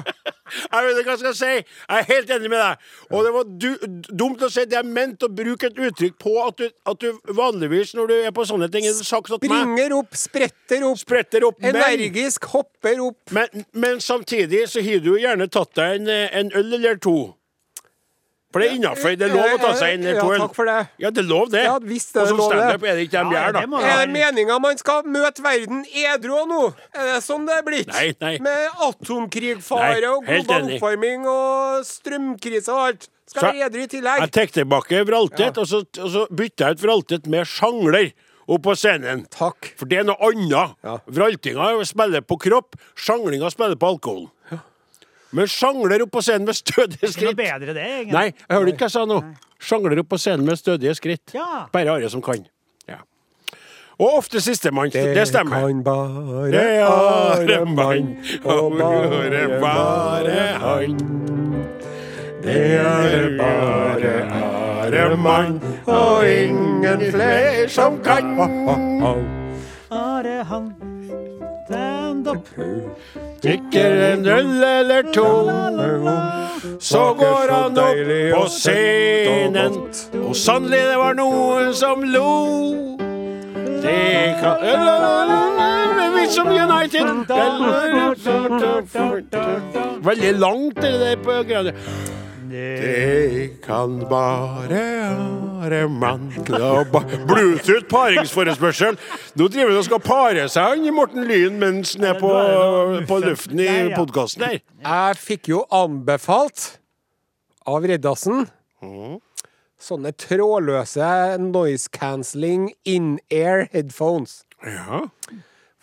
Jeg 0.62 0.88
vet 0.88 1.00
ikke 1.02 1.10
hva 1.10 1.16
jeg 1.16 1.22
skal 1.24 1.36
si. 1.38 1.52
Jeg 1.64 2.04
er 2.04 2.10
helt 2.10 2.34
enig 2.38 2.52
med 2.54 2.62
deg. 2.62 2.88
Og 3.12 3.28
det 3.28 3.34
var 3.36 3.52
du, 3.66 3.70
dumt 4.24 4.46
å 4.46 4.50
si. 4.54 4.66
Det 4.70 4.80
er 4.80 4.88
ment 4.88 5.26
å 5.26 5.30
bruke 5.34 5.70
et 5.70 5.80
uttrykk 5.90 6.18
på 6.22 6.36
at 6.46 6.62
du, 6.62 6.68
at 6.90 7.04
du 7.04 7.34
vanligvis, 7.36 7.94
når 7.98 8.12
du 8.12 8.16
er 8.20 8.36
på 8.36 8.48
sånne 8.50 8.70
ting, 8.74 8.88
er 8.88 8.96
Springer 9.54 9.96
opp, 9.98 10.18
spretter 10.18 10.88
opp, 10.88 11.00
spretter 11.02 11.48
opp. 11.48 11.62
Men, 11.64 11.80
energisk 11.84 12.50
hopper 12.54 13.02
opp. 13.04 13.22
men, 13.36 13.66
men 13.72 14.02
samtidig 14.04 14.66
så 14.72 14.84
har 14.84 15.04
du 15.04 15.14
jo 15.14 15.22
gjerne 15.22 15.50
tatt 15.52 15.74
deg 15.80 16.02
en, 16.02 16.12
en 16.12 16.54
øl 16.60 16.78
eller 16.80 17.00
to. 17.02 17.18
For 18.54 18.62
det 18.62 18.68
er 18.70 18.76
innafor. 18.78 19.16
Det 19.18 19.26
er 19.26 19.34
lov 19.34 19.48
å 19.50 19.60
ta 19.64 19.72
seg 19.80 19.96
en 19.98 20.04
eller 20.06 20.20
to 20.22 20.28
Ja, 20.34 20.40
takk 20.44 20.56
for 20.56 20.70
det. 20.70 20.76
Ja, 21.02 21.10
det 21.10 21.24
er 21.24 21.28
lov, 21.28 21.48
det. 21.50 21.64
Ja, 21.66 21.78
visst 21.82 22.14
er 22.16 22.22
og 22.22 22.28
det 22.28 22.30
som 22.30 22.38
det. 22.38 22.48
standup 22.52 22.84
er 22.86 23.00
det 23.00 23.06
ikke 23.08 23.24
de 23.24 23.34
Ja, 23.34 23.42
gjør, 23.48 23.56
det 23.58 23.64
da. 23.74 23.80
Er 23.94 24.04
det 24.06 24.14
meninga 24.14 24.60
man 24.62 24.78
skal 24.78 25.08
møte 25.10 25.42
verden 25.44 25.82
edru 25.90 26.44
nå? 26.52 26.62
Er 26.94 27.10
det 27.16 27.24
sånn 27.26 27.48
det 27.50 27.56
er 27.58 27.66
blitt? 27.66 27.90
Nei, 27.90 28.06
nei. 28.22 28.36
Med 28.46 28.84
atomkrigfare 28.88 30.02
Nei, 30.02 30.12
og 30.12 30.22
god 30.28 30.46
global 30.46 30.70
oppvarming 30.78 31.26
og 31.34 31.88
strømkrise 31.88 32.74
og 32.74 32.84
alt. 32.88 33.10
Skal 33.34 33.50
være 33.50 33.66
edru 33.70 33.82
i 33.86 33.88
tillegg. 33.90 34.20
Jeg 34.28 34.32
tar 34.36 34.52
tilbake 34.60 35.02
vraltet, 35.08 35.48
Ja. 35.48 35.54
og, 35.58 35.66
så, 35.68 35.82
og 36.04 36.10
så 36.14 36.28
bytter 36.30 36.68
jeg 36.68 36.78
ut 36.78 36.84
vraltet 36.86 37.28
med 37.32 37.48
sjangler 37.50 38.12
opp 38.44 38.62
på 38.68 38.74
scenen. 38.76 39.24
Takk. 39.32 39.72
For 39.80 39.88
det 39.90 40.02
er 40.02 40.04
noe 40.10 40.20
annet. 40.28 40.76
Ja. 40.84 40.98
Vraltinga 41.08 41.70
spiller 41.88 42.22
på 42.22 42.38
kropp, 42.44 42.76
sjanglinga 43.00 43.50
spiller 43.50 43.80
på 43.80 43.94
alkohol. 43.96 44.26
Men 45.34 45.48
sjangler 45.50 46.04
opp 46.06 46.12
på 46.14 46.22
scenen 46.22 46.46
med 46.46 46.56
stødige 46.58 47.10
Ikke 47.10 47.26
noe 47.26 47.34
skritt. 47.34 47.38
bedre 47.40 47.74
det, 47.74 47.84
egentlig. 47.84 48.14
Nei, 48.14 48.26
jeg 48.38 48.58
hørte 48.58 48.74
ikke 48.74 48.84
hva 48.86 48.90
jeg 48.90 48.96
sa 48.96 49.06
nå. 49.10 49.20
Sjangler 49.64 50.02
opp 50.04 50.10
på 50.14 50.20
scenen 50.22 50.46
med 50.46 50.60
stødige 50.60 50.94
skritt. 51.00 51.34
Ja. 51.34 51.66
Bare 51.74 51.96
Are 51.96 52.10
som 52.14 52.22
kan. 52.22 52.46
Ja. 52.90 53.00
Og 53.98 54.18
ofte 54.20 54.42
sistemann. 54.42 54.92
Det 54.94 55.28
stemmer. 55.28 55.66
kan 55.66 55.84
bare 55.84 56.62
er 56.62 56.86
are 56.86 57.66
mann, 57.66 58.14
og 58.44 58.78
bare, 58.78 59.44
bare 59.64 60.48
han. 60.64 60.98
Det 62.44 62.62
er 62.76 63.30
bare 63.40 64.16
are 64.94 65.18
mann, 65.18 65.62
og 65.88 66.28
ingen 66.30 67.06
flere 67.12 67.70
som 67.70 67.98
kan. 68.04 68.36
Are 69.92 70.44
han 70.44 70.93
up. 72.28 72.48
Drikker 73.44 74.14
en 74.14 74.26
øl 74.26 74.64
eller 74.64 75.02
to, 75.14 75.28
så 76.80 77.14
går 77.20 77.52
han 77.52 77.78
opp 77.78 78.04
på 78.36 78.44
scenen. 78.50 79.80
Og 80.24 80.36
sannelig, 80.36 80.84
det 80.92 80.98
var 80.98 81.14
noen 81.20 81.74
som 81.74 82.04
lo. 82.04 82.30
Det 83.84 84.36
kan 84.42 84.64
som 86.34 86.48
United 86.48 87.06
Veldig 90.04 90.34
langt, 90.40 90.82
det 90.82 91.00
der 91.00 91.16
på 91.16 91.44
greia. 91.48 91.74
Det 92.54 93.62
kan 93.64 93.96
bare 94.10 94.82
være 95.64 95.88
ba- 96.92 97.02
Bluetooth 97.28 97.88
paringsforespørsel. 97.90 98.98
Nå 99.40 99.48
driver 99.48 99.72
han 99.74 99.80
og 99.82 99.88
skal 99.88 100.02
pare 100.04 100.46
seg, 100.52 100.84
han 100.86 100.94
Morten 100.94 101.26
Lyn, 101.30 101.58
mens 101.62 101.96
han 101.98 102.06
er 102.12 102.20
på, 102.22 102.32
på 103.10 103.20
luften 103.26 103.60
i 103.64 103.70
podkasten 103.96 104.46
her. 104.46 104.60
Jeg 104.84 105.18
fikk 105.24 105.50
jo 105.56 105.64
anbefalt 105.74 106.68
av 107.66 107.88
Reddasen 107.90 108.46
sånne 109.84 110.14
trådløse 110.16 111.08
noise 111.44 111.90
cancelling 111.92 112.70
in-air 112.88 113.66
headphones. 113.74 114.44
Ja. 114.64 115.06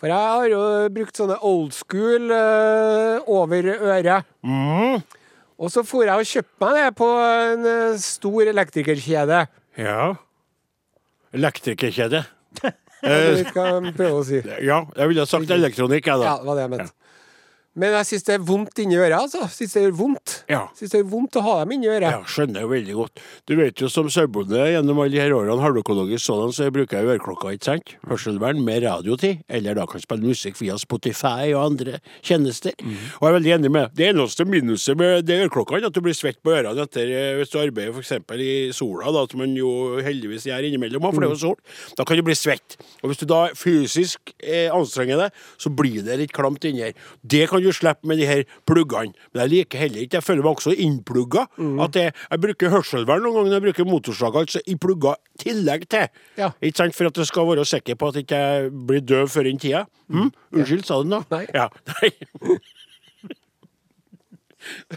For 0.01 0.09
jeg 0.09 0.17
har 0.33 0.47
jo 0.49 0.61
brukt 0.95 1.19
sånne 1.19 1.37
old 1.45 1.75
school 1.77 2.31
uh, 2.33 3.19
over 3.29 3.67
øret. 3.75 4.25
Mm. 4.41 5.03
Og 5.61 5.69
så 5.69 5.83
for 5.85 6.07
jeg 6.07 6.17
og 6.17 6.25
kjøpte 6.25 6.65
meg 6.65 6.77
det 6.79 6.85
på 6.97 7.07
en 7.21 7.67
eh, 7.69 7.97
stor 8.01 8.49
elektrikerkjede. 8.53 9.41
ja. 9.77 10.11
Elektrikerkjede. 11.31 12.25
Det 13.01 13.13
ikke 13.47 13.53
hva 13.55 13.69
jeg 13.81 13.93
prøver 13.97 14.17
å 14.19 14.25
si. 14.27 14.39
Ja, 14.61 14.75
jeg 14.93 15.09
ville 15.09 15.23
sagt 15.25 15.49
elektronikk, 15.55 16.05
jeg, 16.05 16.21
Ja, 16.21 16.35
det 16.37 16.45
var 16.45 16.57
det 16.59 16.65
jeg 16.67 16.71
mente. 16.75 16.91
Men 17.79 17.93
jeg 17.95 18.07
syns 18.09 18.25
det 18.27 18.33
er 18.35 18.41
vondt 18.43 18.79
inni 18.83 18.97
øret. 18.99 19.15
altså. 19.15 19.45
Syns 19.47 19.73
det 19.77 19.81
gjør 19.85 19.93
vondt. 19.95 20.33
Ja. 20.51 20.65
Syns 20.75 20.91
det 20.91 20.99
gjør 20.99 21.09
vondt 21.13 21.37
å 21.39 21.43
ha 21.45 21.53
dem 21.61 21.71
inni 21.77 21.87
øret. 21.87 22.03
Ja, 22.11 22.19
skjønner 22.27 22.65
jeg 22.65 22.69
veldig 22.71 22.95
godt. 22.97 23.21
Du 23.47 23.53
vet 23.55 23.79
jo 23.79 23.87
som 23.87 24.09
sauebonde 24.11 24.65
gjennom 24.73 24.99
alle 24.99 25.21
her 25.21 25.31
årene 25.37 25.63
halvøkologisk 25.63 26.25
sådan, 26.25 26.51
så 26.51 26.67
bruker 26.75 26.99
jeg 26.99 27.07
øreklokka, 27.13 27.53
ikke 27.55 27.69
sant? 27.69 27.93
Hørselvern 28.09 28.59
med 28.65 28.83
radiotid, 28.83 29.45
eller 29.47 29.79
da 29.79 29.85
kan 29.87 30.03
spille 30.03 30.27
musikk 30.27 30.59
via 30.59 30.75
Spotify 30.81 31.53
og 31.53 31.61
andre 31.69 32.01
tjenester. 32.19 32.75
Og 32.83 33.23
jeg 33.23 33.31
er 33.31 33.37
veldig 33.37 33.53
enig 33.55 33.71
med. 33.77 33.95
Det 33.95 34.09
eneste 34.11 34.47
minuset 34.51 34.99
med 34.99 35.23
det 35.29 35.39
øreklokka 35.45 35.79
er 35.79 35.87
at 35.87 35.95
du 35.95 36.01
blir 36.03 36.17
svett 36.17 36.41
på 36.43 36.51
ørene 36.57 36.83
etter 36.83 37.07
eh, 37.07 37.31
hvis 37.39 37.53
du 37.55 37.57
arbeider 37.61 37.95
f.eks. 37.95 38.11
i 38.35 38.51
sola, 38.75 39.15
da, 39.15 39.23
som 39.31 39.39
man 39.45 39.55
jo 39.55 39.71
heldigvis 40.03 40.49
gjør 40.49 40.67
innimellom, 40.67 41.07
for 41.07 41.23
det 41.23 41.29
er 41.31 41.35
jo 41.37 41.41
sol. 41.45 41.57
Da 41.95 42.03
kan 42.03 42.19
du 42.19 42.25
bli 42.27 42.35
svett. 42.35 42.75
Og 42.99 43.13
hvis 43.13 43.23
du 43.23 43.27
da 43.31 43.45
fysisk 43.55 44.35
eh, 44.43 44.67
anstrenger 44.75 45.23
deg, 45.25 45.41
så 45.61 45.71
blir 45.71 46.03
det 46.03 46.19
litt 46.19 46.35
klamt 46.35 46.67
inni 46.67 46.83
her. 46.89 46.95
Det 47.23 47.45
kan 47.47 47.60
du 47.63 47.71
slippe 47.75 48.07
med 48.07 48.19
de 48.21 48.27
her 48.29 48.43
pluggene. 48.67 49.13
Men 49.33 49.43
jeg 49.43 49.51
liker 49.53 49.79
heller 49.85 50.03
ikke 50.05 50.19
Jeg 50.19 50.23
føler 50.27 50.43
meg 50.45 50.57
også 50.59 50.75
innplugga. 50.75 51.45
At 51.85 51.95
jeg, 51.99 52.13
jeg 52.31 52.41
bruker 52.45 52.73
hørselvern 52.75 53.23
noen 53.25 53.37
ganger 53.39 53.49
når 53.51 53.57
jeg 53.59 53.65
bruker 53.69 53.89
motorsag, 53.89 54.35
altså 54.43 54.61
i 54.67 54.75
plugga 54.75 55.15
tillegg 55.41 55.87
til. 55.91 56.07
Ja. 56.37 56.51
Ikke 56.61 56.77
sant? 56.83 56.95
For 56.97 57.09
at 57.11 57.17
jeg 57.17 57.29
skal 57.31 57.47
være 57.49 57.65
sikker 57.65 57.95
på 57.95 58.11
at 58.11 58.19
jeg 58.19 58.27
ikke 58.27 58.43
blir 58.87 59.01
døv 59.05 59.27
før 59.31 59.47
den 59.49 59.59
tida. 59.61 59.85
Mm? 60.11 60.31
Unnskyld, 60.53 60.85
sa 60.87 61.01
du 61.01 61.09
noe? 61.11 61.23
Nei. 61.31 61.45
Ja, 61.55 61.69
nei. 61.95 62.11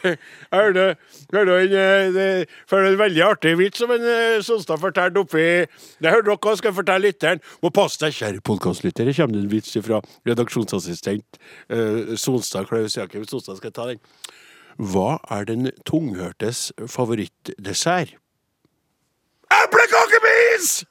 Jeg 0.04 0.18
hørte, 0.52 0.96
en, 1.32 2.16
eh, 2.20 2.44
en 2.78 2.98
veldig 3.00 3.22
artig 3.24 3.54
vits 3.58 3.80
som 3.80 3.92
en 3.94 4.04
eh, 4.04 4.42
Sonstad 4.44 4.80
fortalte 4.82 5.22
oppi 5.22 5.44
Det 5.64 6.12
hørte 6.12 6.28
dere 6.28 6.36
òg, 6.36 6.58
skal 6.58 6.70
jeg 6.70 6.78
fortelle 6.78 7.08
lytteren. 7.08 7.42
Må 7.64 7.72
passe 7.74 8.00
deg, 8.02 8.16
kjære 8.16 8.44
podkastlytter. 8.44 9.08
Det 9.08 9.16
kommer 9.16 9.38
det 9.38 9.44
en 9.44 9.52
vits 9.52 9.76
fra 9.86 10.00
redaksjonsassistent 10.28 11.40
eh, 11.68 12.14
Sonstad. 12.20 12.68
Klaus 12.70 12.98
Jakob 12.98 13.26
Sonstad 13.30 13.60
skal 13.60 13.74
ta 13.74 13.88
den. 13.92 14.02
Hva 14.76 15.18
er 15.30 15.46
den 15.48 15.70
tunghørtes 15.86 16.72
favorittdessert? 16.90 18.16
Eplekakebis! 19.54 20.82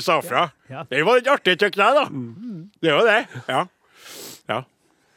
sa 0.00 0.20
fra. 0.22 0.50
Ja. 0.68 0.84
Det 0.90 1.02
var 1.06 1.20
litt 1.20 1.30
artig, 1.30 1.56
syns 1.60 1.78
jeg, 1.78 1.96
da. 1.96 2.04
Det 2.82 2.96
var 2.96 3.06
det. 3.08 3.42
Ja. 3.48 3.64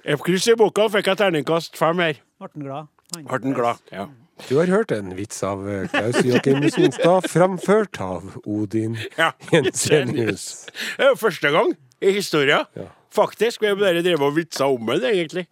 Kryss 0.03 0.50
i 0.51 0.55
boka, 0.60 0.89
fikk 0.91 1.07
jeg 1.13 1.19
terningkast 1.22 1.77
fem 1.79 2.01
her. 2.03 2.17
Ble 2.41 2.50
han 2.50 2.65
glad? 2.65 2.91
Ble 3.29 3.53
glad. 3.55 3.83
Ja. 3.93 4.10
Du 4.50 4.57
har 4.57 4.67
hørt 4.67 4.91
en 4.91 5.13
vits 5.15 5.38
av 5.45 5.62
eh, 5.69 5.86
Klaus 5.91 6.17
Joakim 6.25 6.65
Sonstad, 6.74 7.29
framført 7.31 8.00
av 8.03 8.33
Odin 8.43 8.98
ja. 9.22 9.29
Jensenius. 9.53 10.65
Det 10.98 11.05
er 11.05 11.13
jo 11.13 11.19
første 11.22 11.51
gang 11.53 11.72
i 12.03 12.12
historien. 12.17 12.67
Ja. 12.75 12.89
Faktisk. 13.13 13.62
Vi 13.62 13.69
har 13.69 13.77
bare 13.79 14.01
drevet 14.03 14.25
og 14.25 14.36
vitsa 14.36 14.67
om 14.67 14.89
det, 14.91 15.13
egentlig. 15.13 15.45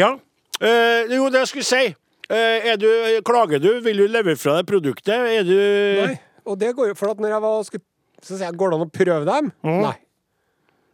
Ja. 0.00 0.14
Eh, 0.58 1.12
jo, 1.12 1.28
det 1.30 1.44
jeg 1.44 1.52
skulle 1.52 1.68
si. 1.68 1.84
Eh, 2.32 2.70
er 2.72 2.80
du, 2.80 2.88
klager 3.28 3.62
du? 3.62 3.76
Vil 3.84 4.02
du 4.02 4.08
levere 4.08 4.40
fra 4.40 4.56
deg 4.58 4.66
produktet? 4.72 5.14
Er 5.14 5.46
du 5.46 5.54
Nei, 6.00 6.16
og 6.48 6.56
det 6.58 6.72
går 6.74 6.90
jo 6.90 6.94
For 6.96 7.12
at 7.12 7.20
når 7.20 7.34
jeg 7.36 7.44
var 7.44 7.58
og 7.60 7.66
skulle 7.68 7.84
så 8.24 8.38
sier 8.38 8.48
jeg, 8.48 8.56
Går 8.56 8.72
det 8.72 8.78
an 8.78 8.86
å 8.86 8.92
prøve 8.94 9.24
dem? 9.28 9.50
Nei. 9.68 9.96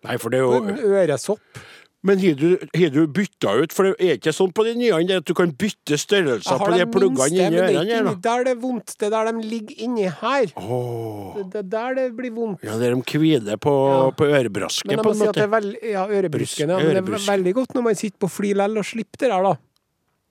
Nei, 0.00 0.16
for 0.18 0.32
det 0.32 0.40
er 0.40 0.48
jo 0.48 0.96
øresopp. 0.96 1.60
Men 2.02 2.18
har 2.22 2.34
du, 2.34 2.54
du 2.94 3.06
bytta 3.12 3.52
ut? 3.60 3.74
For 3.76 3.90
det 3.90 3.96
er 4.00 4.16
ikke 4.16 4.32
sånn 4.32 4.54
på 4.56 4.64
de 4.64 4.72
nye 4.78 4.94
er 5.02 5.18
at 5.20 5.26
du 5.28 5.34
kan 5.36 5.50
bytte 5.52 5.98
størrelser 6.00 6.56
på 6.62 6.70
de 6.72 6.86
pluggene 6.88 7.28
inni 7.50 7.58
er 7.60 7.74
ørene. 7.76 8.14
der 8.24 8.44
det 8.46 8.54
er 8.54 8.60
vondt. 8.62 8.94
Det 8.96 9.10
er 9.10 9.10
der 9.10 9.32
de 9.32 9.44
ligger 9.50 9.82
inni 9.84 10.06
her. 10.08 10.48
Oh. 10.56 11.36
Det 11.52 11.60
er 11.60 11.68
der 11.76 11.94
det 11.98 12.06
blir 12.16 12.32
vondt. 12.32 12.64
Ja, 12.64 12.78
der 12.80 12.94
de 12.96 13.18
hviler 13.20 13.60
på, 13.60 13.74
Ja. 13.90 14.10
på 14.16 14.24
ørebrasket, 14.24 14.86
Men 14.88 15.04
på 15.04 15.10
en 15.12 15.20
si 15.20 15.26
måte. 15.26 15.42
er 15.44 15.52
veld, 15.52 15.76
ja, 15.82 16.06
ørebrusken, 16.08 16.68
ja, 16.68 16.76
men 16.78 16.88
det 16.88 17.04
er 17.04 17.26
veldig 17.36 17.54
godt 17.54 17.74
når 17.74 17.82
man 17.82 17.94
sitter 17.94 18.18
på 18.18 18.30
fly 18.30 18.54
likevel 18.54 18.78
og 18.78 18.84
slipper 18.84 19.18
det 19.18 19.30
der, 19.30 19.42
da. 19.42 19.54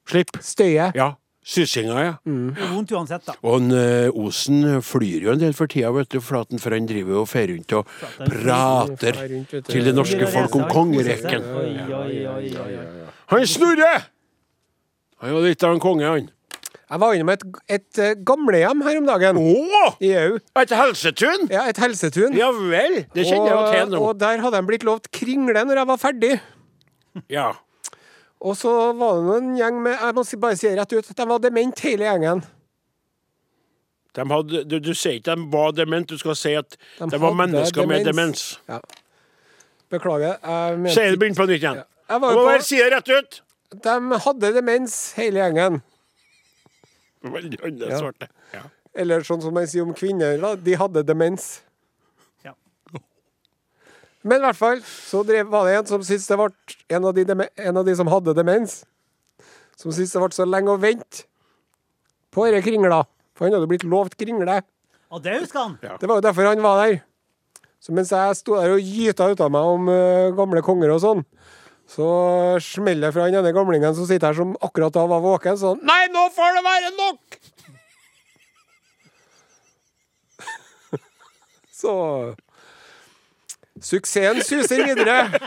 Slipp. 0.10 0.30
Støyet. 0.42 0.96
Ja. 0.96 1.14
Sysinga, 1.46 2.02
ja. 2.04 2.14
Det 2.28 2.62
er 2.62 2.72
vondt 2.76 2.92
uansett, 2.94 3.24
da. 3.26 3.34
Og 3.48 3.62
en, 3.62 3.72
uh, 3.72 4.26
Osen 4.26 4.82
flyr 4.86 5.24
jo 5.24 5.32
en 5.34 5.40
del 5.42 5.54
for 5.58 5.72
tida, 5.72 5.90
vet 5.96 6.10
du, 6.12 6.20
for, 6.22 6.42
at 6.42 6.52
han- 6.52 6.60
for 6.60 6.76
han 6.76 6.86
driver 6.86 7.16
jo 7.16 7.22
og 7.24 7.30
fer 7.32 7.48
rundt 7.50 7.74
og 7.74 7.88
prater 8.28 9.16
rundt, 9.24 9.56
til 9.70 9.84
det 9.88 9.96
norske 9.96 10.28
folk 10.30 10.56
om 10.60 10.68
kongerekken. 10.70 11.48
Han 13.32 13.46
Snorre! 13.48 13.94
Han 15.22 15.34
var 15.36 15.42
litt 15.48 15.64
av 15.68 15.74
en 15.76 15.82
konge, 15.84 16.06
han. 16.08 16.30
Jeg 16.90 17.00
var 17.04 17.14
innom 17.14 17.30
et, 17.30 17.44
et 17.70 18.00
eh, 18.02 18.14
gamlehjem 18.26 18.80
her 18.82 18.98
om 18.98 19.06
dagen. 19.06 19.38
Oh, 19.38 19.92
I 20.02 20.10
EU. 20.18 20.38
Et 20.58 20.72
helsetun? 20.74 21.44
Ja, 21.54 21.68
et 21.70 21.78
helsetun. 21.78 22.34
Ja 22.38 22.48
vel, 22.56 23.04
det 23.14 23.26
kjenner 23.28 23.52
jeg 23.52 23.58
jo 23.58 23.66
til 23.76 23.92
nå. 23.94 24.00
og 24.10 24.18
der 24.22 24.42
hadde 24.42 24.58
de 24.58 24.70
blitt 24.72 24.86
lovt 24.88 25.10
kringle 25.14 25.66
når 25.70 25.84
jeg 25.84 25.90
var 25.92 26.00
ferdig. 26.02 26.32
Ja. 27.30 27.52
Og 28.42 28.56
så 28.58 28.72
var 28.96 29.18
det 29.26 29.38
en 29.42 29.50
gjeng 29.58 29.82
med 29.84 29.98
Jeg 30.00 30.16
må 30.16 30.24
bare 30.40 30.56
si 30.56 30.70
rett 30.78 30.94
ut. 30.96 31.10
De 31.18 31.26
var 31.28 31.40
dement, 31.44 31.80
hele 31.84 32.06
gjengen. 32.08 32.44
De 34.16 34.26
hadde, 34.32 34.64
du, 34.66 34.80
du 34.80 34.94
sier 34.98 35.20
ikke 35.20 35.36
de 35.36 35.44
var 35.54 35.72
dement, 35.78 36.08
du 36.10 36.18
skal 36.18 36.36
si 36.40 36.54
at 36.58 36.78
De 36.98 37.10
det 37.12 37.20
var 37.22 37.36
mennesker 37.36 37.84
mennesker 37.84 37.88
med 37.92 38.06
demens. 38.08 38.46
demens. 38.66 38.80
Ja. 38.80 38.80
Beklager. 39.92 40.38
Jeg 40.44 40.80
mente 40.80 40.96
Si 40.96 41.04
det, 41.12 41.20
begynn 41.22 41.36
på 41.38 41.46
nytt 41.50 41.60
igjen. 41.62 41.84
Jeg 42.10 42.22
var 42.24 42.34
må 42.34 42.42
jo 42.42 42.48
bare 42.48 42.64
på, 42.64 42.68
si 42.72 42.80
det 42.82 42.90
rett 42.96 43.10
ut! 43.20 43.42
de 43.70 43.96
hadde 44.26 44.50
demens, 44.56 44.94
hele 45.14 45.44
gjengen. 45.44 45.82
Veldig 47.22 47.60
annerledes 47.62 47.92
Ja. 47.94 48.00
svarte. 48.02 48.28
Ja. 48.56 48.62
Eller 48.96 49.22
sånn 49.28 49.42
som 49.44 49.54
man 49.54 49.68
sier 49.70 49.84
om 49.86 49.94
kvinner, 49.94 50.40
da. 50.42 50.56
De 50.56 50.74
hadde 50.80 51.04
demens. 51.06 51.60
Men 54.24 54.42
i 54.42 54.44
hvert 54.44 54.60
fall 54.60 54.82
så 54.84 55.22
drev, 55.24 55.48
var 55.52 55.68
det 55.68 55.78
en 55.78 55.88
som 55.88 56.02
syntes 56.04 56.28
det 56.28 56.38
ble 56.40 56.50
en 56.98 57.06
av, 57.08 57.14
de 57.16 57.24
deme- 57.28 57.52
en 57.56 57.80
av 57.80 57.86
de 57.88 57.94
som 57.96 58.10
hadde 58.12 58.36
demens, 58.36 58.82
som 59.80 59.94
syntes 59.96 60.12
det 60.16 60.24
ble 60.26 60.36
så 60.36 60.48
lenge 60.48 60.74
å 60.74 60.82
vente 60.82 61.24
på 62.36 62.46
denne 62.48 62.60
kringla. 62.66 63.04
For 63.38 63.48
han 63.48 63.56
hadde 63.56 63.70
blitt 63.72 63.88
lovt 63.88 64.18
kringle. 64.20 64.60
Og 65.10 65.24
det 65.24 65.38
husker 65.40 65.60
han. 65.62 65.78
Ja. 65.82 65.96
Det 66.02 66.10
var 66.10 66.20
jo 66.20 66.26
derfor 66.28 66.50
han 66.50 66.62
var 66.66 66.84
der. 66.84 67.00
Så 67.80 67.96
mens 67.96 68.12
jeg 68.12 68.36
sto 68.36 68.58
der 68.60 68.76
og 68.76 68.84
gyta 68.84 69.30
ut 69.32 69.40
av 69.40 69.54
meg 69.56 69.64
om 69.72 69.88
uh, 69.88 70.36
gamle 70.36 70.62
konger 70.66 70.92
og 70.92 71.00
sånn, 71.00 71.24
så 71.90 72.08
smeller 72.62 73.08
det 73.08 73.16
fra 73.16 73.30
den 73.30 73.40
ene 73.40 73.56
gamlingen 73.56 73.96
som 73.96 74.06
sitter 74.06 74.28
her, 74.30 74.38
som 74.38 74.52
akkurat 74.62 74.94
da 74.94 75.06
var 75.10 75.24
våken, 75.24 75.56
sånn 75.58 75.80
Nei, 75.88 76.04
nå 76.12 76.28
får 76.36 76.60
det 76.60 76.64
være 76.68 76.92
nok! 77.00 77.40
så 81.80 81.94
Suksessen 83.82 84.42
suser 84.46 84.86
videre. 84.88 85.40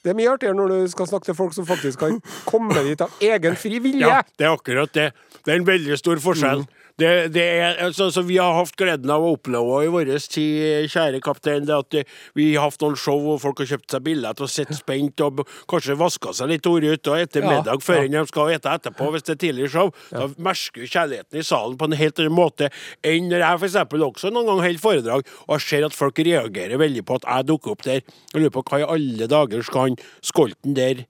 Det 0.00 0.14
er 0.14 0.16
mye 0.16 0.30
artigere 0.32 0.56
når 0.56 0.72
du 0.72 0.90
skal 0.92 1.08
snakke 1.10 1.28
til 1.28 1.36
folk 1.36 1.52
som 1.52 1.66
faktisk 1.68 2.00
kan 2.00 2.20
komme 2.48 2.72
dit 2.86 3.00
av 3.04 3.12
egen 3.20 3.56
fri 3.60 3.78
vilje. 3.84 4.06
Ja, 4.08 4.22
det 4.40 4.46
er 4.48 4.54
akkurat 4.56 4.94
det. 4.96 5.10
Det 5.44 5.52
er 5.52 5.60
en 5.60 5.66
veldig 5.68 5.98
stor 6.00 6.22
forskjell. 6.24 6.64
Det, 7.00 7.12
det 7.34 7.46
er, 7.46 7.78
altså, 7.86 8.10
så 8.12 8.24
vi 8.26 8.36
har 8.40 8.54
hatt 8.58 8.76
gleden 8.78 9.10
av 9.12 9.24
å 9.24 9.32
oppleve 9.36 9.80
i 9.86 9.90
vår 9.92 10.12
tid, 10.30 10.88
kjære 10.92 11.22
kaptein, 11.24 11.66
det 11.68 11.76
at 11.76 11.98
eh, 12.00 12.18
vi 12.36 12.50
har 12.54 12.68
hatt 12.68 12.82
noen 12.84 12.98
show 12.98 13.30
og 13.32 13.40
folk 13.42 13.62
har 13.62 13.70
kjøpt 13.72 13.94
seg 13.94 14.04
billett 14.06 14.42
og 14.42 14.50
sett 14.52 14.72
spent 14.76 15.22
og 15.24 15.42
kanskje 15.70 15.96
vaska 16.00 16.34
seg 16.36 16.52
litt 16.52 16.68
ordet 16.68 16.98
ut 16.98 17.12
og 17.12 17.22
etter 17.24 17.46
middag 17.46 17.84
før 17.84 18.04
ja. 18.04 18.10
de 18.18 18.24
skal 18.28 18.52
ete 18.54 18.74
etterpå, 18.76 19.10
hvis 19.14 19.26
det 19.26 19.36
er 19.36 19.42
tidlig 19.46 19.70
show. 19.72 19.92
Da 20.12 20.28
merker 20.36 20.84
du 20.84 20.90
kjærligheten 20.90 21.40
i 21.40 21.46
salen 21.46 21.78
på 21.80 21.88
en 21.88 21.98
helt 22.00 22.20
annen 22.20 22.36
måte 22.36 22.70
enn 23.06 23.30
når 23.30 23.44
jeg 23.46 23.70
eksempel 23.70 24.04
også 24.04 24.32
noen 24.34 24.50
gang 24.50 24.64
holder 24.64 24.82
foredrag 24.82 25.32
og 25.46 25.62
ser 25.62 25.86
at 25.86 25.96
folk 25.96 26.18
reagerer 26.26 26.80
veldig 26.80 27.06
på 27.06 27.20
at 27.20 27.28
jeg 27.28 27.48
dukker 27.50 27.74
opp 27.74 27.86
der. 27.86 28.04
Jeg 28.34 28.42
lurer 28.42 28.54
på 28.54 28.64
hva 28.66 28.82
i 28.82 28.90
alle 28.96 29.30
dager 29.30 29.64
skal 29.66 29.88
han 29.88 29.98
skolten 30.26 30.76
der 30.76 31.04
eh, 31.04 31.08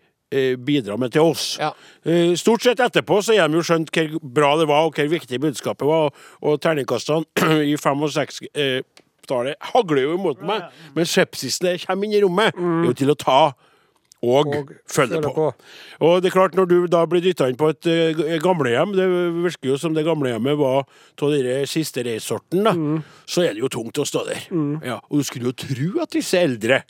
bidra 0.56 0.96
med 1.00 1.12
til 1.14 1.26
oss. 1.26 1.56
Ja. 1.60 1.72
Eh, 2.04 2.34
Stort 2.38 2.62
sett 2.62 2.80
etterpå 2.80 3.20
så 3.22 3.36
har 3.38 3.50
de 3.50 3.58
jo 3.58 3.66
skjønt 3.66 3.90
hvor 3.94 4.18
bra 4.22 4.54
det 4.60 4.68
var, 4.70 4.86
og 4.86 4.98
hvor 4.98 5.10
viktig 5.10 5.40
budskapet 5.42 5.86
var, 5.88 6.12
og, 6.40 6.60
terningkastene 6.62 7.62
i 7.72 7.76
fem 7.80 8.06
og 8.06 8.12
seks 8.14 8.42
eh, 8.54 8.82
tallet 9.30 9.58
hagler 9.72 10.06
jo 10.08 10.14
imot 10.18 10.40
meg, 10.46 10.70
men 10.96 11.06
sepsisen 11.08 11.76
kommer 11.84 12.06
inn 12.08 12.16
i 12.18 12.22
rommet, 12.24 12.56
er 12.56 12.88
jo 12.88 12.96
til 12.98 13.12
å 13.12 13.18
ta 13.18 13.40
og, 14.20 14.50
Og 14.52 14.72
følge 14.84 15.16
på. 15.24 15.30
på. 15.32 15.44
Og 16.04 16.18
det 16.20 16.28
er 16.28 16.34
klart, 16.34 16.56
når 16.58 16.66
du 16.68 16.74
da 16.92 17.06
blir 17.08 17.22
dytta 17.24 17.46
inn 17.48 17.56
på 17.56 17.70
et 17.72 17.88
uh, 17.88 18.34
gamlehjem, 18.44 18.92
det 18.92 19.06
virker 19.46 19.70
jo 19.70 19.78
som 19.80 19.94
det 19.96 20.04
gamlehjemmet 20.04 20.58
var 20.60 20.82
av 20.84 21.32
den 21.32 21.64
siste 21.70 22.04
reissorten, 22.04 22.66
da, 22.66 22.74
så 23.24 23.46
er 23.46 23.56
det 23.56 23.64
jo 23.64 23.70
tungt 23.72 23.96
å 23.96 24.04
stå 24.04 24.26
der. 24.28 24.42
Ja, 24.84 24.98
og 25.08 25.22
du 25.22 25.24
skulle 25.24 25.48
jo 25.48 25.56
tro 25.56 26.02
at 26.04 26.12
disse 26.12 26.36
eldre 26.36 26.82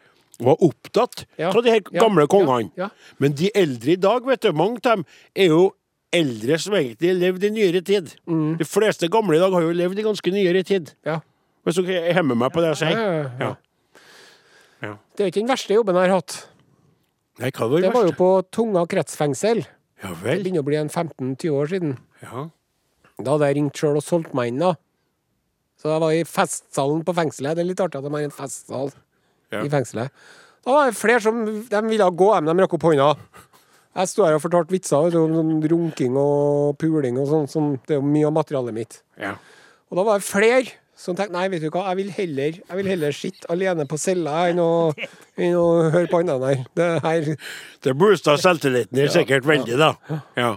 var 0.47 0.57
opptatt 0.65 1.25
Ja. 1.39 1.51
av 1.51 1.63
de 1.63 1.71
her 1.71 1.81
Ja. 1.93 2.01
gamle 2.01 2.27
kongene. 2.27 2.71
Ja. 2.77 2.89
Ja. 2.89 2.89
Men 3.19 3.33
de 3.33 3.51
eldre 3.55 3.93
i 3.93 3.97
dag, 3.97 4.25
vet 4.27 4.41
du, 4.41 4.53
mange 4.53 4.77
av 4.77 4.83
dem 4.83 5.05
er 5.37 5.47
jo 5.49 5.75
eldre 6.13 6.59
som 6.59 6.75
egentlig 6.75 7.09
har 7.13 7.21
levd 7.21 7.45
i 7.45 7.51
nyere 7.51 7.85
tid. 7.85 8.15
Mm. 8.27 8.57
De 8.59 8.65
fleste 8.65 9.09
gamle 9.09 9.37
i 9.37 9.39
dag 9.39 9.53
har 9.53 9.61
jo 9.63 9.73
levd 9.73 9.99
i 9.99 10.03
ganske 10.03 10.33
nyere 10.33 10.65
tid. 10.65 10.95
Ja. 11.07 11.21
Hvis 11.65 11.77
du 11.77 11.85
hemmer 11.85 12.35
meg 12.35 12.53
på 12.53 12.61
det 12.65 12.73
jeg 12.79 12.89
sier. 12.89 12.97
Ja, 12.99 13.13
ja, 13.13 13.31
ja. 13.41 13.57
Ja. 14.83 14.95
Det 15.15 15.21
er 15.25 15.29
ikke 15.31 15.43
den 15.45 15.49
verste 15.53 15.75
jobben 15.77 15.95
jeg 15.95 16.09
har 16.09 16.17
hatt. 16.17 16.47
Nei, 17.39 17.51
hva 17.51 17.69
var 17.69 17.81
det 17.81 17.83
Det 17.85 17.95
var 17.95 18.07
jo 18.09 18.13
på 18.17 18.31
Tunga 18.51 18.87
kretsfengsel. 18.87 19.67
Ja 20.03 20.15
Det 20.15 20.43
begynner 20.43 20.63
å 20.63 20.65
bli 20.65 20.77
en 20.81 20.89
15-20 20.89 21.51
år 21.53 21.69
siden. 21.69 21.99
Ja. 22.23 22.49
Da 23.23 23.31
hadde 23.37 23.47
jeg 23.51 23.57
ringt 23.57 23.75
sjøl 23.77 23.97
og 24.01 24.03
solgt 24.03 24.33
meg 24.35 24.49
inn, 24.49 24.59
da. 24.59 24.75
Så 25.81 25.89
jeg 25.93 26.01
var 26.01 26.11
i 26.17 26.25
festsalen 26.25 27.05
på 27.05 27.15
fengselet. 27.15 27.57
Det 27.57 27.63
er 27.65 27.69
litt 27.69 27.81
artig 27.81 28.01
at 28.01 28.05
de 28.05 28.11
har 28.11 28.25
en 28.25 28.31
festsal 28.31 28.91
Ja. 29.51 29.63
i 29.65 29.71
fengselet. 29.73 30.11
Da 30.65 30.75
var 30.77 30.91
det 30.91 30.99
flere 30.99 31.23
som 31.25 31.41
de 31.45 31.81
ville 31.89 32.11
gå 32.21 32.29
hjem, 32.35 32.51
de 32.51 32.65
rakk 32.65 32.77
opp 32.77 32.85
hånda. 32.91 33.15
Jeg 34.01 34.11
sto 34.13 34.23
her 34.23 34.37
og 34.37 34.45
fortalte 34.45 34.71
vitser 34.71 35.17
om 35.19 35.33
sånn 35.35 35.57
runking 35.73 36.19
og 36.21 36.77
puling 36.79 37.17
og 37.19 37.27
sånn. 37.31 37.49
Som, 37.51 37.73
det 37.89 37.97
er 37.97 37.99
jo 37.99 38.07
mye 38.07 38.29
av 38.29 38.37
materialet 38.37 38.77
mitt. 38.77 39.01
Ja. 39.19 39.35
Og 39.91 39.99
da 39.99 40.05
var 40.07 40.21
det 40.21 40.29
flere 40.29 40.77
som 41.01 41.17
tenkte 41.17 41.33
nei, 41.33 41.47
vet 41.49 41.63
du 41.65 41.71
hva, 41.73 41.87
jeg 41.89 41.99
vil 42.03 42.11
heller, 42.13 42.57
jeg 42.61 42.77
vil 42.77 42.89
heller 42.93 43.15
sitte 43.17 43.49
alene 43.53 43.87
på 43.89 43.97
cella 43.99 44.43
enn 44.51 44.59
å, 44.61 44.71
enn 45.41 45.55
å 45.57 45.67
høre 45.95 46.11
på 46.13 46.21
andre 46.21 46.37
der. 46.43 46.65
Det 46.77 46.89
her 47.07 47.31
Det 47.87 47.95
boosta 47.97 48.37
selvtilliten 48.41 48.99
din 48.99 49.09
sikkert 49.13 49.49
veldig, 49.49 49.79
da. 49.81 49.95
Ja. 50.37 50.51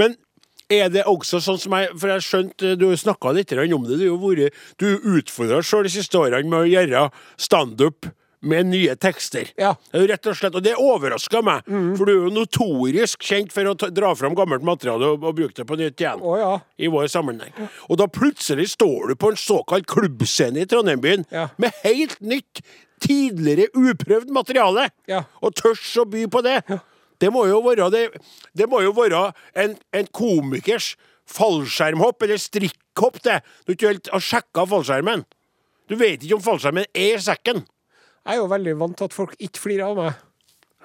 Men 0.00 0.16
er 0.70 0.88
det 0.90 1.04
også 1.06 1.38
sånn 1.40 1.58
som 1.62 1.72
jeg 1.78 1.88
For 1.98 2.08
jeg 2.08 2.24
skjønte 2.26 2.76
du 2.78 2.86
snakka 2.96 3.32
litt 3.36 3.52
om 3.52 3.84
det. 3.86 3.98
Du 3.98 4.16
vært- 4.18 4.52
du 4.78 4.98
utfordra 4.98 5.62
sjøl 5.62 5.84
de 5.84 5.90
siste 5.90 6.14
årene 6.18 6.48
med 6.48 6.60
å 6.66 6.70
gjøre 6.70 7.10
standup 7.36 8.06
med 8.42 8.66
nye 8.66 8.94
tekster. 8.94 9.48
Ja. 9.58 9.72
Mm. 9.92 10.06
Rett 10.08 10.26
og 10.26 10.36
slett, 10.36 10.54
og 10.54 10.62
det 10.62 10.74
overraska 10.78 11.42
meg, 11.42 11.64
for 11.96 12.04
du 12.06 12.12
er 12.12 12.28
jo 12.28 12.30
notorisk 12.30 13.18
kjent 13.24 13.50
for 13.50 13.64
å 13.64 13.76
ta, 13.76 13.88
dra 13.90 14.12
fram 14.14 14.36
gammelt 14.36 14.62
materiale 14.62 15.02
og, 15.16 15.24
og 15.24 15.34
bruke 15.34 15.54
det 15.56 15.66
på 15.66 15.76
nytt 15.80 15.96
igjen. 15.98 16.20
Oh, 16.22 16.36
ja. 16.38 16.60
I 16.78 16.86
vår 16.92 17.08
sammenheng. 17.10 17.50
Og 17.90 17.96
da 17.98 18.06
plutselig 18.06 18.68
står 18.76 19.08
du 19.08 19.14
på 19.16 19.30
en 19.32 19.36
såkalt 19.40 19.86
klubbscene 19.90 20.62
i 20.62 20.66
Trondheim-byen 20.66 21.24
Ja. 21.32 21.48
med 21.58 21.72
helt 21.82 22.20
nytt, 22.20 22.60
tidligere 23.02 23.66
uprøvd 23.74 24.30
materiale, 24.30 24.90
Ja. 25.08 25.24
og 25.42 25.54
tørs 25.54 25.96
å 25.98 26.04
by 26.08 26.26
på 26.26 26.42
det. 26.44 26.62
Det 27.22 27.30
må 27.32 27.46
jo 27.48 27.60
være, 27.64 27.88
det, 27.92 28.04
det 28.56 28.68
må 28.70 28.82
jo 28.84 28.92
være 28.96 29.30
en, 29.58 29.76
en 29.96 30.10
komikers 30.14 30.94
fallskjermhopp, 31.26 32.22
eller 32.22 32.40
strikkhopp, 32.40 33.22
det. 33.24 33.40
Du 33.66 33.74
ikke 33.74 33.96
har 34.12 34.22
sjekka 34.22 34.66
fallskjermen. 34.70 35.24
Du 35.90 35.96
vet 35.98 36.22
ikke 36.22 36.38
om 36.38 36.44
fallskjermen 36.44 36.86
er 36.92 37.16
i 37.16 37.22
sekken. 37.22 37.64
Jeg 38.26 38.34
er 38.34 38.42
jo 38.42 38.48
veldig 38.50 38.74
vant 38.80 38.96
til 38.98 39.06
at 39.06 39.14
folk 39.14 39.34
ikke 39.38 39.62
flirer 39.62 39.90
av 39.90 39.98
meg. 40.00 40.22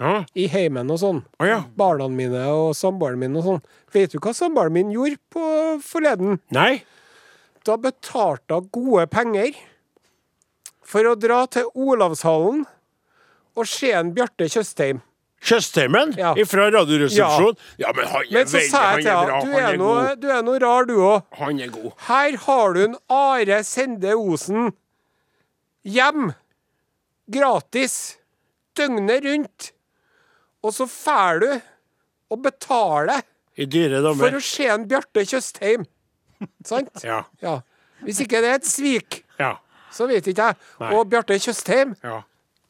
Ja. 0.02 0.14
I 0.38 0.48
heimen 0.50 0.90
og 0.94 0.98
sånn. 1.02 1.20
Oh, 1.38 1.46
ja. 1.46 1.60
Barna 1.78 2.08
mine 2.10 2.42
og 2.50 2.72
samboeren 2.78 3.22
min 3.22 3.38
og 3.38 3.46
sånn. 3.46 3.62
Vet 3.94 4.14
du 4.14 4.22
hva 4.22 4.34
samboeren 4.34 4.74
min 4.74 4.94
gjorde 4.94 5.20
på 5.34 5.44
forleden? 5.86 6.40
Nei? 6.54 6.82
Da 7.68 7.78
betalte 7.78 8.58
hun 8.58 8.70
gode 8.74 9.06
penger 9.14 9.58
for 10.82 11.06
å 11.06 11.14
dra 11.20 11.44
til 11.54 11.70
Olavshallen 11.78 12.66
og 13.58 13.70
se 13.70 13.92
en 13.94 14.14
Bjarte 14.16 14.48
Tjøstheim. 14.50 15.04
Tjøstheimen 15.42 16.12
Ja. 16.18 16.34
fra 16.46 16.68
Radioresepsjonen? 16.70 17.58
Ja. 17.82 17.92
men 17.96 18.06
han 18.08 18.22
er 18.22 18.32
Men 18.32 18.46
så 18.48 18.58
veldig 18.58 18.76
Han 18.78 19.00
er 19.00 19.26
bra. 19.26 19.40
du 19.42 19.52
Han 19.52 19.64
er 19.74 19.78
noe, 19.78 20.04
god. 20.10 20.22
du 20.22 20.28
er 20.30 20.42
noe 20.44 20.60
rar, 20.62 20.86
du 20.86 20.94
òg. 21.02 21.24
Han 21.40 21.60
er 21.60 21.68
god. 21.74 21.92
Her 22.08 22.38
har 22.38 22.74
du 22.74 22.84
en 22.84 22.96
Are 23.10 23.64
Sende 23.64 24.14
Osen 24.16 24.72
hjem. 25.84 26.34
Gratis. 27.32 28.18
Døgnet 28.78 29.24
rundt. 29.26 29.72
Og 30.64 30.74
så 30.74 30.86
fær 30.88 31.40
du 31.42 31.50
og 32.32 32.42
betaler 32.46 33.24
for 33.58 34.38
å 34.38 34.42
se 34.42 34.68
en 34.72 34.86
Bjarte 34.88 35.26
Tjøstheim. 35.28 35.84
Sant? 36.66 37.04
Ja. 37.04 37.24
Ja. 37.44 37.58
Hvis 38.06 38.22
ikke 38.24 38.40
det 38.42 38.50
er 38.50 38.56
et 38.62 38.66
svik, 38.70 39.24
Ja. 39.40 39.58
så 39.92 40.08
vet 40.08 40.26
ikke 40.32 40.48
jeg. 40.48 40.56
Nei. 40.80 40.94
Og 40.96 41.10
Bjarte 41.10 41.36
Tjøstheim, 41.38 41.96
ja. 42.04 42.22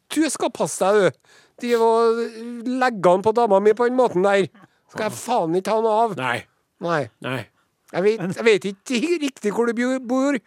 du 0.10 0.30
skal 0.30 0.50
passe 0.50 0.80
deg, 0.80 1.12
du. 1.14 1.20
De 1.62 1.74
og 1.78 2.22
legge 2.68 3.14
an 3.14 3.24
på 3.26 3.34
dama 3.38 3.60
mi 3.64 3.74
på 3.78 3.88
den 3.90 3.98
måten 4.00 4.26
der. 4.26 4.48
Skal 4.92 5.08
jeg 5.10 5.18
faen 5.18 5.56
ikke 5.60 5.76
ha 5.76 5.84
noe 5.86 6.00
av. 6.06 6.16
Nei. 6.20 6.40
Nei. 6.82 7.04
Nei. 7.24 7.42
Jeg 7.92 8.04
vet, 8.08 8.36
jeg 8.40 8.46
vet 8.48 8.66
ikke 8.72 9.20
riktig 9.28 9.52
hvor 9.56 9.68
du 9.68 10.00
bor. 10.08 10.38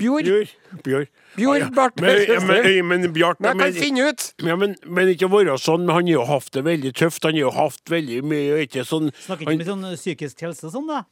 Bjor. 0.00 0.22
Bjør. 0.24 0.52
Bjør. 0.84 1.02
Bjør, 1.36 1.52
Ah, 1.52 1.58
ja. 1.60 1.66
Men, 2.00 2.20
ja, 2.24 2.40
men, 2.80 3.02
Men 3.12 3.12
jeg 3.12 3.36
kan 3.60 3.74
finne 3.76 4.06
ut. 4.08 4.22
ja, 4.40 4.56
men, 4.56 4.72
men 4.88 5.10
ikke 5.12 5.28
være 5.28 5.58
sånn. 5.60 5.84
Men 5.84 5.94
han 5.98 6.06
har 6.08 6.14
jo 6.14 6.24
hatt 6.30 6.48
det 6.56 6.62
veldig 6.64 6.92
tøft. 6.96 7.26
Han 7.28 7.36
har 7.36 7.42
jo 7.42 7.50
hatt 7.52 7.92
veldig 7.92 8.22
mye 8.24 8.62
ikke 8.64 8.86
sånn 8.88 9.10
Snakker 9.12 9.44
ikke 9.44 9.50
han, 9.52 9.60
med 9.60 9.68
sånn 9.68 9.98
psykisk 10.00 10.40
helse 10.46 10.64
og 10.70 10.72
sånn, 10.78 10.88
da? 10.88 11.02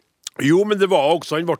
Jo, 0.42 0.64
men 0.66 0.78
det 0.80 0.88
var 0.90 1.12
også 1.14 1.36
Han 1.38 1.46
ble, 1.46 1.56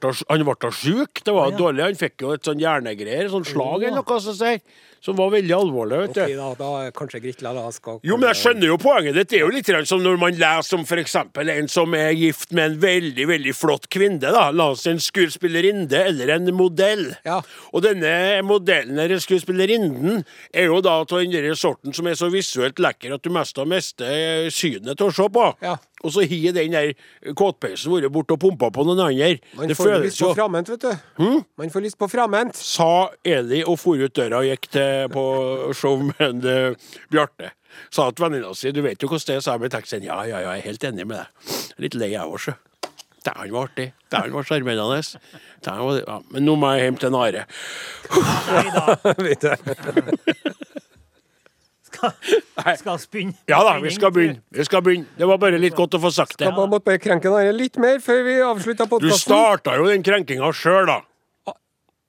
han 0.61 0.73
sjuk. 0.73 1.23
Det 1.25 1.33
var 1.33 1.51
Ja. 1.53 1.57
dårlig. 1.59 1.83
Han 1.85 1.95
fikk 1.95 2.21
jo 2.21 2.33
et 2.33 2.43
sånn 2.43 2.59
hjernegreier, 2.59 3.29
sånn 3.31 3.45
slag 3.47 3.85
eller 3.85 4.03
noe 4.03 4.21
som 4.21 4.35
sier, 4.35 4.61
som 5.01 5.15
var 5.15 5.31
veldig 5.31 5.53
alvorlig. 5.55 5.99
vet 6.09 6.15
du. 6.15 6.23
Ok, 6.23 6.35
da, 6.35 6.55
da 6.55 6.91
kanskje 6.91 7.21
Gritla 7.23 7.53
da 7.55 7.71
skal 7.71 8.01
Jo, 8.03 8.17
men 8.17 8.33
jeg 8.35 8.41
skjønner 8.43 8.67
jo 8.67 8.77
poenget 8.79 9.15
ditt. 9.15 9.29
Det 9.29 9.39
er 9.39 9.45
jo 9.45 9.53
litt 9.53 9.87
som 9.87 10.01
når 10.03 10.19
man 10.19 10.33
leser 10.35 10.75
om 10.79 10.83
f.eks. 10.85 11.15
en 11.15 11.69
som 11.69 11.95
er 11.95 12.11
gift 12.15 12.51
med 12.53 12.73
en 12.73 12.81
veldig 12.81 13.27
veldig 13.29 13.55
flott 13.55 13.89
kvinne. 13.89 14.19
da. 14.19 14.51
La 14.51 14.71
oss 14.71 14.83
si 14.83 14.91
en 14.91 14.99
skuespillerinne 14.99 15.93
eller 15.93 16.31
en 16.35 16.51
modell. 16.57 17.17
Ja. 17.25 17.43
Og 17.73 17.83
denne 17.83 18.43
modellen 18.43 18.99
eller 18.99 19.19
skuespillerinnen 19.23 20.25
er 20.53 20.65
jo 20.67 20.81
da 20.81 21.01
av 21.03 21.07
den 21.07 21.55
sorten 21.55 21.95
som 21.95 22.07
er 22.07 22.15
så 22.15 22.29
visuelt 22.33 22.77
lekker 22.81 23.15
at 23.15 23.23
du 23.23 23.31
mest 23.31 23.57
har 23.57 23.67
mistet 23.67 24.51
synet 24.53 24.97
til 24.97 25.07
å 25.07 25.15
se 25.15 25.29
på. 25.29 25.55
Ja. 25.63 25.77
Og 26.05 26.13
så 26.13 26.25
har 26.29 26.53
den 26.57 26.75
der 26.77 26.93
kåtpeisen 27.39 27.93
vært 27.95 28.13
borte 28.13 28.37
og 28.37 28.43
pumpa 28.43 28.69
på 28.75 28.85
noen 28.87 29.01
andre. 29.07 29.31
Man 29.57 29.71
Det 29.73 29.77
får 29.79 30.03
lyst 30.05 30.21
på 30.21 30.35
framhendt, 30.37 30.69
vet 30.75 30.85
du. 30.85 30.93
Hmm? 31.21 31.41
Man 31.61 31.73
får 31.73 31.87
lyst 31.87 31.99
på 32.01 32.09
framhendt. 32.13 32.61
Sa 32.61 33.09
Eli 33.25 33.63
og 33.65 33.79
for 33.81 33.97
ut 34.01 34.15
døra 34.15 34.43
og 34.43 34.49
gikk 34.51 34.69
til, 34.77 35.09
på 35.15 35.25
show 35.75 35.97
med 36.13 36.45
eh, 36.45 36.77
Bjarte. 37.13 37.55
Sa 37.91 38.11
til 38.13 38.27
venninna 38.29 38.53
si 38.55 38.71
du 38.71 38.83
vet 38.85 39.03
jo 39.03 39.09
hvordan 39.11 39.27
det 39.33 39.39
er, 39.41 39.43
sa 39.49 39.57
jeg 39.57 39.65
med 39.65 39.75
taxien. 39.75 40.05
Ja, 40.07 40.21
ja, 40.29 40.39
ja, 40.45 40.53
jeg 40.55 40.63
er 40.63 40.69
helt 40.69 40.85
enig 40.93 41.09
med 41.09 41.23
deg. 41.23 41.59
Litt 41.87 41.99
lei 41.99 42.13
jeg 42.13 42.29
òg, 42.29 42.39
sjø. 42.45 42.55
Dæven 43.25 43.55
var 43.55 43.71
artig. 43.71 43.89
Dæven 44.13 44.35
var 44.37 44.45
sjarmerende. 44.45 45.01
Var- 45.65 46.03
Ja, 46.05 46.19
men 46.29 46.45
nå 46.45 46.59
må 46.61 46.75
jeg 46.77 46.83
hjem 46.91 46.99
til 47.01 47.11
Nare. 47.15 47.47
Are. 48.13 49.15
Nei 49.17 49.35
da. 49.41 49.57
Du. 52.05 52.77
Skal, 52.81 52.99
spinne. 53.03 53.35
Ja 53.51 53.59
da, 53.67 53.75
vi 53.83 53.91
skal 53.95 54.13
begynne. 54.15 54.41
Vi 54.55 54.65
skal 54.67 54.83
begynne. 54.85 55.07
Det 55.19 55.27
var 55.29 55.41
bare 55.43 55.59
litt 55.61 55.75
godt 55.77 55.97
å 55.99 56.01
få 56.03 56.11
sagt 56.15 56.37
det. 56.39 56.47
Skal 56.47 56.55
man 56.57 56.71
måtte 56.73 56.95
krenke 57.03 57.33
den 57.33 57.57
litt 57.59 57.77
mer 57.83 57.99
før 58.05 58.23
vi 58.27 58.37
avslutta 58.45 58.87
Du 58.87 58.95
podkasten. 58.95 59.25
starta 59.27 59.77
jo 59.81 59.89
den 59.91 60.05
krenkinga 60.07 60.53
sjøl, 60.57 60.87
da. 60.91 61.01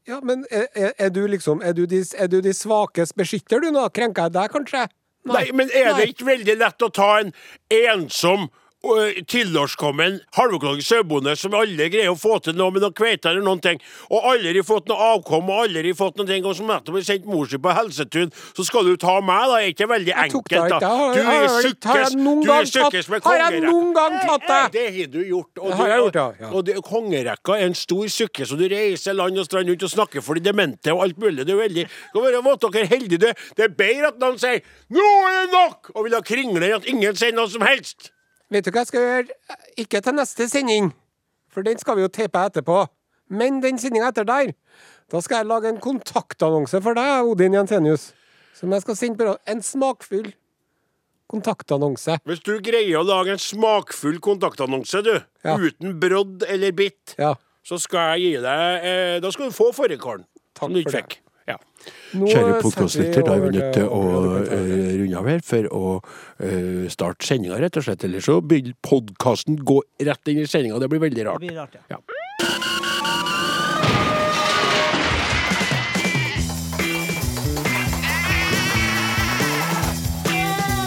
Ja, 0.05 0.19
men 0.21 0.43
er, 0.53 0.67
er, 0.77 0.91
er 1.01 1.09
du 1.09 1.23
liksom 1.25 1.63
Er 1.65 1.73
du 1.73 1.87
de, 1.89 2.03
er 2.21 2.27
du 2.29 2.37
de 2.45 2.51
svakes 2.53 3.09
beskytter, 3.17 3.63
du 3.63 3.71
nå? 3.73 3.87
Krenker 3.89 4.27
jeg 4.27 4.35
deg, 4.37 4.51
kanskje? 4.53 4.83
Nei, 5.25 5.47
men 5.57 5.71
er 5.73 5.95
det 5.97 6.11
ikke 6.11 6.27
veldig 6.27 6.55
lett 6.61 6.85
å 6.85 6.91
ta 6.93 7.07
en 7.23 7.31
ensom 7.73 8.45
øh, 8.93 9.21
tilårskommen 9.31 10.19
halvøkologisk 10.37 10.87
sauebonde 10.87 11.35
som 11.39 11.55
alle 11.57 11.89
greier 11.91 12.13
å 12.13 12.19
få 12.19 12.37
til 12.43 12.57
noe 12.57 12.73
med 12.73 12.83
noen 12.85 12.95
kveite 12.95 13.31
eller 13.31 13.45
noen 13.45 13.61
ting, 13.63 13.81
og 14.09 14.27
aldri 14.31 14.63
fått 14.65 14.89
noe 14.91 15.09
avkom 15.15 15.49
og 15.51 15.63
aldri 15.65 15.93
fått 15.97 16.19
noen 16.19 16.29
ting, 16.29 16.45
og 16.45 16.55
som 16.57 16.69
nettopp 16.69 16.99
har 16.99 17.07
sendt 17.07 17.29
mor 17.29 17.49
si 17.49 17.59
på 17.61 17.75
helsetun, 17.77 18.33
så 18.57 18.67
skal 18.67 18.89
du 18.89 18.95
ta 19.01 19.17
meg, 19.25 19.49
da? 19.51 19.59
Er 19.61 19.73
ikke 19.73 19.89
veldig 19.89 20.15
enkelt, 20.25 20.75
da? 20.75 20.79
Du 21.15 21.21
er 21.21 21.47
sukkes, 21.65 22.15
du 22.15 22.51
er 22.53 23.11
med 23.15 23.27
Har 23.29 23.41
jeg 23.43 23.63
noen 23.65 23.91
gang 23.95 24.17
tatt 24.21 24.47
deg? 24.49 24.65
det? 24.75 24.85
Det 24.85 24.85
har 24.97 25.11
du 25.13 25.19
gjort. 25.29 25.61
Og, 25.61 25.71
du, 25.71 25.83
gjort, 25.95 26.19
ja, 26.19 26.49
og 26.51 26.65
det, 26.67 26.77
kongerekka 26.85 27.59
er 27.59 27.69
en 27.69 27.77
stor 27.77 28.07
sukke, 28.11 28.47
så 28.47 28.57
du 28.59 28.65
reiser 28.71 29.17
land 29.17 29.39
og 29.39 29.47
strand 29.47 29.71
rundt 29.71 29.85
og 29.87 29.93
snakker 29.93 30.25
for 30.25 30.37
de 30.37 30.45
demente 30.45 30.93
og 30.93 31.05
alt 31.07 31.21
mulig. 31.21 31.45
Det 31.45 31.55
er 31.55 31.61
veldig 31.61 31.85
Skal 31.89 32.25
være 32.25 32.43
våt 32.45 32.65
dere 32.65 32.89
heldige. 32.91 33.21
Det, 33.25 33.33
det 33.57 33.67
er 33.67 33.77
bedre 33.77 34.11
at 34.11 34.19
noen 34.21 34.37
sier 34.41 34.61
'nå 34.89 35.07
er 35.27 35.37
det 35.39 35.53
nok', 35.53 35.91
og 35.95 36.05
vil 36.05 36.17
ha 36.17 36.21
kringle 36.25 36.67
enn 36.67 36.77
at 36.77 36.89
ingen 36.89 37.15
sier 37.17 37.33
noe 37.35 37.49
som 37.51 37.65
helst. 37.65 38.11
Vet 38.53 38.65
du 38.67 38.71
hva 38.71 38.83
jeg 38.83 38.91
skal 38.91 39.01
gjøre? 39.05 39.35
Ikke 39.81 40.01
til 40.05 40.13
neste 40.17 40.47
sending, 40.51 40.91
for 41.49 41.65
den 41.65 41.79
skal 41.81 41.97
vi 41.97 42.05
jo 42.05 42.11
tepe 42.13 42.43
etterpå. 42.45 42.85
Men 43.33 43.57
den 43.63 43.79
sendinga 43.81 44.11
etter 44.11 44.27
der, 44.27 44.51
da 45.09 45.21
skal 45.21 45.41
jeg 45.41 45.49
lage 45.49 45.69
en 45.71 45.79
kontaktannonse 45.81 46.81
for 46.85 46.97
deg, 46.97 47.25
Odin 47.25 47.55
Jensenius. 47.57 48.11
Som 48.55 48.71
jeg 48.71 48.85
skal 48.85 48.95
sende 48.95 49.17
på 49.19 49.33
En 49.51 49.61
smakfull 49.65 50.29
kontaktannonse. 51.31 52.19
Hvis 52.29 52.43
du 52.45 52.53
greier 52.63 52.99
å 53.01 53.05
lage 53.07 53.33
en 53.33 53.41
smakfull 53.41 54.19
kontaktannonse, 54.23 55.01
du, 55.03 55.15
Ja. 55.43 55.57
uten 55.57 55.99
brodd 55.99 56.43
eller 56.47 56.71
bitt, 56.71 57.15
Ja. 57.17 57.33
så 57.65 57.79
skal 57.81 58.19
jeg 58.19 58.21
gi 58.35 58.41
deg 58.41 58.83
eh, 58.85 59.19
Da 59.19 59.31
skal 59.31 59.49
du 59.49 59.51
få 59.51 59.71
fårikålen. 59.73 60.25
Som 60.57 60.71
du 60.71 60.79
ikke 60.79 60.91
det. 61.01 61.17
Ja. 61.47 61.57
Nå 62.17 62.25
Kjære 62.31 62.55
podkastlytter, 62.63 63.21
da 63.27 63.35
er 63.35 63.43
vi 63.43 63.49
nødt 63.53 63.73
til 63.75 63.83
å 63.85 63.99
over- 64.01 64.47
eh, 64.55 64.95
runde 64.97 65.17
av 65.19 65.27
her 65.29 65.39
for 65.45 65.67
å 65.69 65.83
eh, 66.39 66.89
starte 66.89 67.25
sendinga, 67.27 67.59
rett 67.61 67.77
og 67.77 67.83
slett. 67.85 68.03
Eller 68.03 68.19
så 68.25 68.39
vil 68.41 68.73
podkasten 68.81 69.59
gå 69.61 69.79
rett 70.01 70.27
inn 70.33 70.39
i 70.41 70.47
sendinga. 70.49 70.79
Det 70.79 70.89
blir 70.89 70.99
veldig 71.05 71.25
rart. 71.29 71.41
Det 71.41 71.47
blir 71.49 71.59
rart, 71.61 71.75
ja. 71.75 71.97
Ja. 71.97 73.05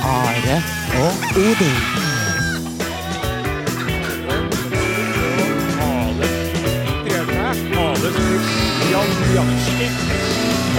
Are 0.05 0.57
og 1.05 1.15
Odin. 1.37 1.77
Bjaljatski. 8.91 10.38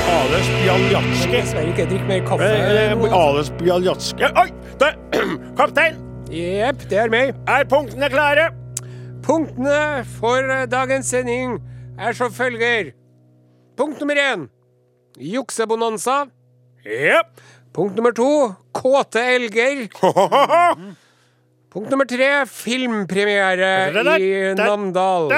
Ales 0.09 0.47
Bjaljatski. 0.63 1.31
Dessverre 1.31 1.69
ikke 1.69 1.85
drikk 1.89 2.05
mer 2.09 2.21
kaffe. 2.25 2.45
Eh, 2.49 2.93
eh. 2.93 3.13
Ales 3.13 3.51
Bjaljatski 3.59 4.29
Oi! 4.41 4.47
Det. 4.81 4.93
Kaptein! 5.59 5.99
Jepp, 6.33 6.85
det 6.89 6.97
er 7.03 7.11
meg. 7.13 7.35
Er 7.49 7.67
punktene 7.69 8.09
klare? 8.09 8.47
Punktene 9.25 10.05
for 10.17 10.65
dagens 10.71 11.11
sending 11.13 11.59
er 11.99 12.17
som 12.17 12.33
følger. 12.33 12.93
Punkt 13.77 14.01
nummer 14.01 14.17
én 14.17 14.47
juksebonanza. 15.19 16.23
Yep. 16.85 17.41
Punkt 17.73 17.95
nummer 17.95 18.15
to 18.15 18.31
kåte 18.73 19.21
elger. 19.35 19.85
Punkt 21.73 21.91
nummer 21.93 22.05
tre 22.09 22.31
filmpremiere 22.49 23.73
i 24.17 24.53
Namdal. 24.57 25.29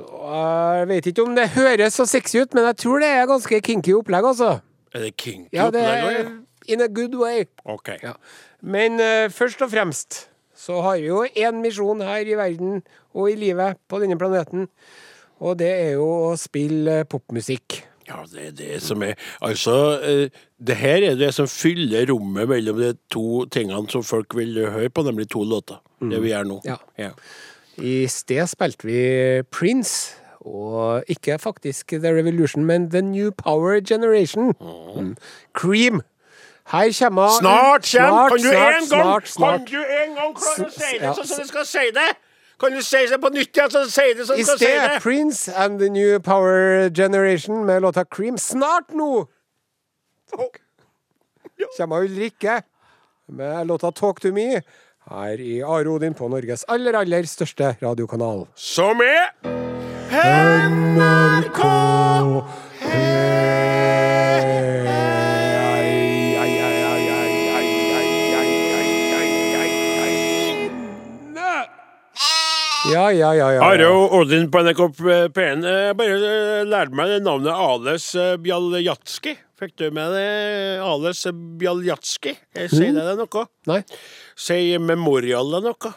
Så 0.00 0.34
jeg 0.80 0.88
vet 0.88 1.08
ikke 1.10 1.24
om 1.26 1.34
det 1.36 1.50
høres 1.56 1.98
så 1.98 2.06
sexy 2.08 2.40
ut, 2.40 2.54
men 2.56 2.64
jeg 2.70 2.78
tror 2.84 3.02
det 3.02 3.10
er 3.12 3.28
ganske 3.28 3.60
kinky 3.66 3.92
opplegg, 3.98 4.28
altså. 4.32 4.60
Er 4.94 5.04
det 5.04 5.16
kinky 5.20 5.56
Ja, 5.56 5.68
det 5.72 5.82
opplegg 5.84 6.06
er 6.06 6.22
òg, 6.24 6.32
in 6.72 6.80
a 6.84 6.88
good 6.88 7.14
way. 7.20 7.44
OK. 7.64 7.92
Ja. 8.02 8.14
Men 8.62 9.00
uh, 9.00 9.28
først 9.32 9.60
og 9.64 9.72
fremst 9.72 10.26
så 10.60 10.80
har 10.84 10.98
vi 11.00 11.08
jo 11.08 11.22
én 11.24 11.60
misjon 11.62 12.02
her 12.04 12.28
i 12.28 12.36
verden 12.36 12.82
og 13.16 13.30
i 13.30 13.36
livet 13.40 13.78
på 13.88 14.00
denne 14.02 14.18
planeten. 14.20 14.68
Og 15.40 15.56
det 15.60 15.70
er 15.72 15.94
jo 15.96 16.08
å 16.30 16.34
spille 16.36 17.02
popmusikk. 17.08 17.80
Ja, 18.10 18.24
det 18.28 18.42
er 18.48 18.54
det 18.58 18.80
som 18.82 19.02
er 19.06 19.14
Altså, 19.40 20.00
eh, 20.02 20.40
det 20.58 20.76
her 20.76 21.04
er 21.12 21.14
det 21.16 21.30
som 21.32 21.46
fyller 21.48 22.10
rommet 22.10 22.48
mellom 22.50 22.80
de 22.80 22.90
to 23.12 23.46
tingene 23.46 23.88
som 23.92 24.02
folk 24.04 24.34
vil 24.36 24.58
høre 24.66 24.90
på, 24.90 25.04
nemlig 25.06 25.30
to 25.30 25.44
låter. 25.46 25.78
Det 26.00 26.20
vi 26.20 26.32
gjør 26.32 26.48
nå. 26.48 26.58
Ja. 26.64 27.12
I 27.78 28.06
sted 28.06 28.46
spilte 28.46 28.86
vi 28.86 29.42
Prince, 29.50 30.16
og 30.40 31.04
ikke 31.08 31.38
faktisk 31.38 31.88
The 31.88 32.12
Revolution, 32.16 32.64
men 32.64 32.90
The 32.90 33.02
New 33.02 33.30
Power 33.30 33.80
Generation. 33.80 34.54
Mm. 34.96 35.16
Cream. 35.52 36.00
Her 36.70 36.96
kommer 36.98 37.28
Snart 37.40 37.82
kjem! 37.82 38.14
Kan 38.28 38.38
du 38.38 38.50
en 38.50 38.88
gang. 38.90 39.22
Kan 39.36 39.66
du 39.66 39.80
en 39.84 40.14
gang 40.14 40.34
klare 40.36 40.66
å 40.66 40.70
si 40.70 40.98
det 41.00 41.14
sånn 41.16 41.26
som 41.26 41.42
du 41.42 41.48
skal 41.48 41.66
si 41.66 41.86
det? 41.96 42.10
Kan 42.60 42.76
du 42.76 42.82
si 42.84 43.00
det 43.10 43.18
på 43.20 43.30
nytt 43.34 43.56
igjen, 43.56 43.70
så 43.72 43.84
si 43.88 44.06
det 44.14 44.26
som 44.28 44.36
I 44.36 44.44
du 44.44 44.46
skal 44.46 44.58
si 44.60 44.66
sted 44.68 44.84
det? 44.84 45.00
Prince 45.02 45.54
and 45.56 45.80
The 45.80 45.88
New 45.88 46.20
Power 46.20 46.90
Generation 46.94 47.64
med 47.66 47.82
låta 47.82 48.04
Cream. 48.04 48.38
Snart 48.38 48.92
nå! 48.94 49.26
Kommer 51.76 52.04
Ulrikke 52.04 52.62
med 53.26 53.66
låta 53.66 53.90
Talk 53.92 54.20
to 54.20 54.32
me 54.32 54.62
her 55.08 55.40
i 55.40 55.60
Are 55.62 55.88
Odin 55.90 56.14
på 56.14 56.28
Norges 56.28 56.64
aller, 56.68 56.94
aller 56.98 57.28
største 57.28 57.74
radiokanal. 57.80 58.46
Som 58.54 59.00
er 59.04 59.32
NRK 60.10 61.64
Ja, 72.90 73.12
ja, 73.12 73.34
ja, 73.34 73.50
ja. 73.54 73.60
Are 73.62 73.86
og 73.86 74.14
Odin 74.18 74.48
på 74.50 74.62
NRK 74.64 74.80
P1. 75.36 75.62
Jeg 75.68 75.96
bare 75.98 76.16
eh, 76.16 76.62
lærte 76.66 76.96
meg 76.96 77.12
navnet 77.22 77.52
Ales 77.54 78.08
eh, 78.18 78.34
Bjaljatski. 78.42 79.36
Fikk 79.60 79.74
du 79.76 79.90
med 79.92 80.14
det? 80.16 80.28
Ales 80.80 81.26
Bjaljatski? 81.60 82.32
Sier 82.72 82.94
det 82.96 83.02
deg 83.10 83.18
noe? 83.20 83.42
Nei. 83.68 83.82
Sier 84.40 84.80
Memorial 84.80 85.52
deg 85.52 85.66
noe? 85.68 85.90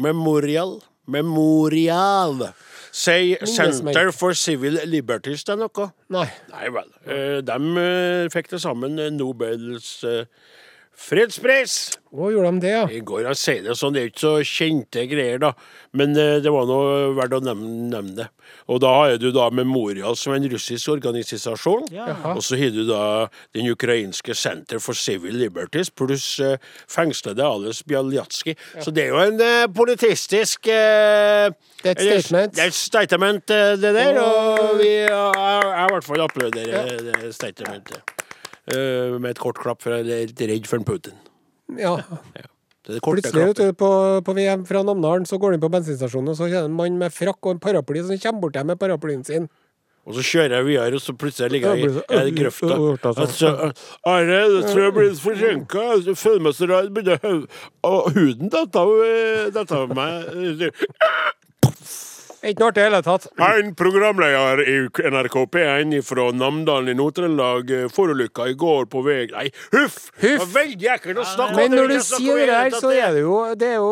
Memorial? 0.00 0.78
Memorial. 1.12 2.40
Sier 2.96 3.44
Center 3.46 4.08
for 4.16 4.32
Civil 4.32 4.80
Liberties 4.88 5.44
deg 5.44 5.60
noe? 5.60 5.90
Nei. 6.16 6.24
Nei 6.54 6.70
vel. 6.72 6.88
Eh, 7.04 7.38
De 7.44 7.58
eh, 7.84 8.30
fikk 8.32 8.48
til 8.54 8.62
sammen 8.64 8.96
eh, 9.02 9.12
Nobels 9.12 9.90
fredspris. 10.96 11.76
Å, 12.16 12.30
gjorde 12.32 12.50
de 12.56 12.60
det, 12.64 12.70
ja? 12.72 12.84
I 12.88 13.00
går 13.04 13.26
jeg 13.28 13.36
sier 13.36 13.64
det 13.66 13.74
sånn, 13.76 13.92
det 13.92 14.00
er 14.02 14.08
ikke 14.08 14.22
så 14.22 14.30
kjente 14.48 15.02
greier, 15.10 15.38
da. 15.42 15.50
Men 15.96 16.14
eh, 16.16 16.38
det 16.44 16.52
var 16.52 16.64
noe 16.68 17.10
verdt 17.16 17.34
å 17.36 17.40
nevne, 17.44 17.72
nevne 17.92 18.14
det. 18.22 18.26
Og 18.72 18.80
da 18.82 18.90
har 18.94 19.16
du 19.20 19.28
da 19.34 19.48
Memorial, 19.54 20.16
som 20.18 20.32
en 20.34 20.46
russisk 20.50 20.88
organisasjon. 20.94 21.84
Og 22.32 22.40
så 22.46 22.56
har 22.58 22.72
du 22.74 22.82
da 22.88 23.02
den 23.54 23.68
ukrainske 23.70 24.34
Center 24.38 24.80
for 24.82 24.96
Civil 24.98 25.36
Liberties, 25.36 25.90
pluss 25.92 26.38
eh, 26.42 26.56
fengslede 26.90 27.44
Ales 27.44 27.82
Bjaljatskij. 27.86 28.56
Så 28.80 28.94
det 28.96 29.06
er 29.06 29.12
jo 29.14 29.20
en 29.26 29.40
eh, 29.44 29.66
politistisk 29.76 30.70
eh, 30.72 31.50
Det 31.82 31.92
er 31.92 31.96
et 31.96 32.00
eller- 32.06 32.22
statement. 32.24 32.54
Det 32.56 32.64
er 32.64 32.72
et 32.72 32.80
statement, 32.80 33.50
eh, 33.54 33.74
det 33.84 33.94
der. 34.00 34.22
Og 34.24 34.78
vi, 34.80 34.92
ja, 35.04 35.24
jeg, 35.36 35.66
jeg 35.68 35.90
i 35.90 35.94
hvert 35.96 36.08
fall 36.10 36.24
applauderer 36.30 37.04
det 37.12 37.34
statementet. 37.36 38.16
Eh, 38.66 39.14
med 39.18 39.30
et 39.30 39.38
kort 39.38 39.58
klapp, 39.62 39.82
for 39.84 39.94
jeg 39.94 40.06
er 40.10 40.26
litt 40.32 40.40
redd 40.50 40.66
for 40.66 40.80
en 40.80 40.86
Putin. 40.88 41.18
ja. 41.78 41.96
Det 42.86 43.00
er 43.00 43.02
Plutselig 43.02 43.48
ut 43.50 43.76
på, 43.78 43.88
på 44.22 44.32
VM 44.36 44.60
fra 44.66 44.78
Namdalen 44.86 45.24
så 45.26 45.40
går 45.42 45.50
du 45.50 45.56
inn 45.56 45.62
på 45.64 45.70
bensinstasjonen, 45.74 46.30
og 46.30 46.36
så 46.38 46.46
er 46.46 46.52
det 46.54 46.60
en 46.68 46.76
mann 46.78 46.98
med 47.00 47.10
frakk 47.10 47.40
og 47.42 47.56
en 47.56 47.62
paraply 47.62 48.04
som 48.06 48.14
kommer 48.22 48.44
bort 48.44 48.54
deg 48.54 48.68
med 48.68 48.78
paraplyen 48.78 49.24
sin. 49.26 49.48
Og 50.06 50.14
så 50.14 50.22
kjører 50.22 50.52
jeg 50.60 50.66
videre, 50.68 50.94
og 50.94 51.02
så 51.02 51.14
plutselig 51.18 51.50
ligger 51.56 51.74
jeg 51.74 51.88
i 51.90 51.94
det- 51.98 52.36
grøfta. 52.38 52.76
Altså, 53.10 53.50
Are, 54.06 54.36
jeg 54.38 54.62
tror 54.70 54.82
jeg 54.84 54.94
blir 54.94 55.16
forsinka. 55.18 55.82
Jeg 56.06 56.14
føler 56.14 56.44
meg 56.46 56.54
så 56.54 56.68
rar. 56.70 56.86
Begynner 56.94 57.48
huden 58.14 58.52
datt 58.54 58.76
av, 58.78 58.92
eh, 59.02 59.50
av 59.66 59.96
meg. 59.98 60.70
Ikke 62.46 62.62
noe 62.62 62.70
artig 62.70 62.82
i 62.82 62.84
det 62.84 62.90
hele 62.90 63.02
tatt. 63.06 63.26
En 63.46 63.72
programleder 63.78 64.60
i 64.66 64.76
NRK 65.10 65.36
P1 65.54 65.94
fra 66.06 66.26
Namdalen 66.36 66.92
i 66.92 66.96
Nord-Trøndelag 66.98 67.70
eh, 67.74 67.86
forulykka 67.92 68.46
i 68.52 68.54
går 68.58 68.86
på 68.92 69.02
vei 69.06 69.16
Nei, 69.32 69.46
huff! 69.74 69.96
huff. 70.22 70.44
veldig 70.54 70.90
ekkelt 70.96 71.18
å 71.22 71.26
snakke 71.26 71.56
om 71.56 71.60
Men 71.60 71.74
når 71.74 71.92
du 71.94 71.96
sier 72.06 72.42
det 72.46 72.54
her, 72.56 72.76
så 72.78 72.92
er 72.94 73.16
det 73.16 73.22
jo 73.24 73.36
Det 73.58 73.70
er 73.72 73.78
jo 73.80 73.90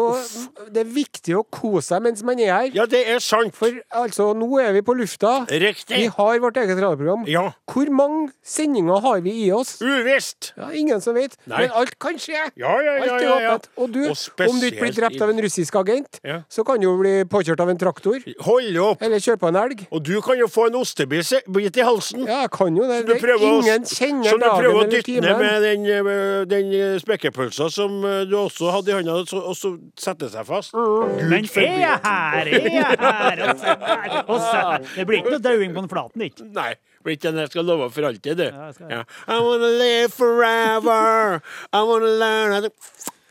Det 0.71 0.83
er 0.85 0.91
viktig 0.95 1.37
å 1.41 1.43
kose 1.51 1.85
seg 1.95 2.05
mens 2.05 2.23
man 2.27 2.39
er 2.41 2.53
her. 2.55 2.69
Ja, 2.77 2.87
det 2.91 3.01
er 3.11 3.19
sant. 3.25 3.55
For 3.57 3.75
altså, 3.95 4.31
nå 4.39 4.49
er 4.63 4.73
vi 4.77 4.83
på 4.87 4.95
lufta. 4.97 5.33
Riktig. 5.51 5.97
Vi 5.99 6.07
har 6.15 6.39
vårt 6.43 6.57
eget 6.61 6.79
radioprogram. 6.81 7.25
Ja. 7.31 7.49
Hvor 7.71 7.91
mange 7.95 8.31
sendinger 8.47 9.01
har 9.05 9.21
vi 9.25 9.33
i 9.45 9.51
oss? 9.55 9.77
Uvisst. 9.85 10.53
Ja, 10.59 10.71
ingen 10.77 11.01
som 11.05 11.17
vet. 11.19 11.37
Nei. 11.51 11.65
Men 11.67 11.75
alt 11.83 11.97
kan 12.03 12.17
skje. 12.21 12.39
Ja, 12.61 12.73
ja, 12.85 12.95
ja, 12.97 13.03
Alt 13.05 13.13
er 13.17 13.27
ja, 13.27 13.37
ja. 13.45 13.53
åpent. 13.57 13.69
Og 13.81 13.93
du, 13.95 14.01
Og 14.09 14.49
om 14.49 14.61
du 14.63 14.67
ikke 14.69 14.85
blir 14.87 14.97
drept 14.97 15.23
av 15.25 15.33
en 15.35 15.43
russisk 15.45 15.77
agent, 15.81 16.21
Ja. 16.25 16.41
så 16.49 16.65
kan 16.67 16.81
du 16.81 16.87
jo 16.89 16.95
bli 17.01 17.15
påkjørt 17.31 17.61
av 17.65 17.73
en 17.73 17.81
traktor. 17.81 18.21
Hold 18.45 18.77
opp. 18.83 19.03
Eller 19.05 19.23
kjøre 19.25 19.39
på 19.41 19.49
en 19.49 19.57
elg. 19.57 19.87
Og 19.95 20.03
du 20.05 20.15
kan 20.25 20.37
jo 20.39 20.47
få 20.53 20.67
en 20.69 20.75
ostebit 20.81 21.79
i 21.81 21.85
halsen. 21.87 22.27
Ja, 22.29 22.43
jeg 22.45 22.51
kan 22.53 22.77
jo 22.77 22.85
det. 22.89 22.99
det 23.07 23.15
det 23.15 23.23
prøver 23.23 23.45
å- 23.45 23.59
eller 23.65 23.85
timen. 23.89 24.25
Så 24.25 24.39
du 24.39 24.47
prøver 24.49 24.81
å 24.83 24.91
dytte 24.91 25.21
ned 25.25 25.39
med 25.39 25.63
den, 25.63 25.87
eh, 25.87 26.45
den 26.51 27.01
spekkepølsa 27.01 27.71
som 27.73 28.05
eh, 28.05 28.25
du 28.29 28.35
også 28.37 28.71
hadde 28.75 28.89
i 28.93 28.97
hånda, 28.99 29.17
og 29.33 29.57
så 29.57 29.75
setter 29.97 30.29
seg 30.29 30.47
fast. 30.47 30.73
Gud 30.73 31.29
Men 31.31 31.45
er 31.45 31.79
jeg 31.81 32.01
her, 32.05 32.47
er 32.47 32.71
jeg 32.71 32.99
her? 33.01 33.45
Og 33.49 33.59
så 33.59 33.77
og 34.29 34.41
så 34.41 34.57
her. 34.61 34.79
Det 34.97 35.07
blir 35.09 35.23
ikke 35.23 35.35
noe 35.37 35.45
dauing 35.49 35.73
på 35.75 35.81
den 35.85 35.89
flaten, 35.89 36.27
ikke? 36.29 36.49
Nei, 36.53 36.75
blir 37.05 37.17
ikke 37.17 37.31
den 37.33 37.41
jeg 37.45 37.51
skal 37.55 37.65
love 37.65 37.91
for 37.93 38.03
alltid, 38.11 38.37
du. 38.37 38.45
Ja, 38.45 38.67
jeg 38.69 38.75
skal- 38.75 38.91
Ja. 38.91 39.03
I 39.29 39.41
wanna 39.41 39.71
live 39.79 40.11
forever. 40.13 41.41
I 41.73 41.83
wanna 41.83 42.13
learn 42.21 42.71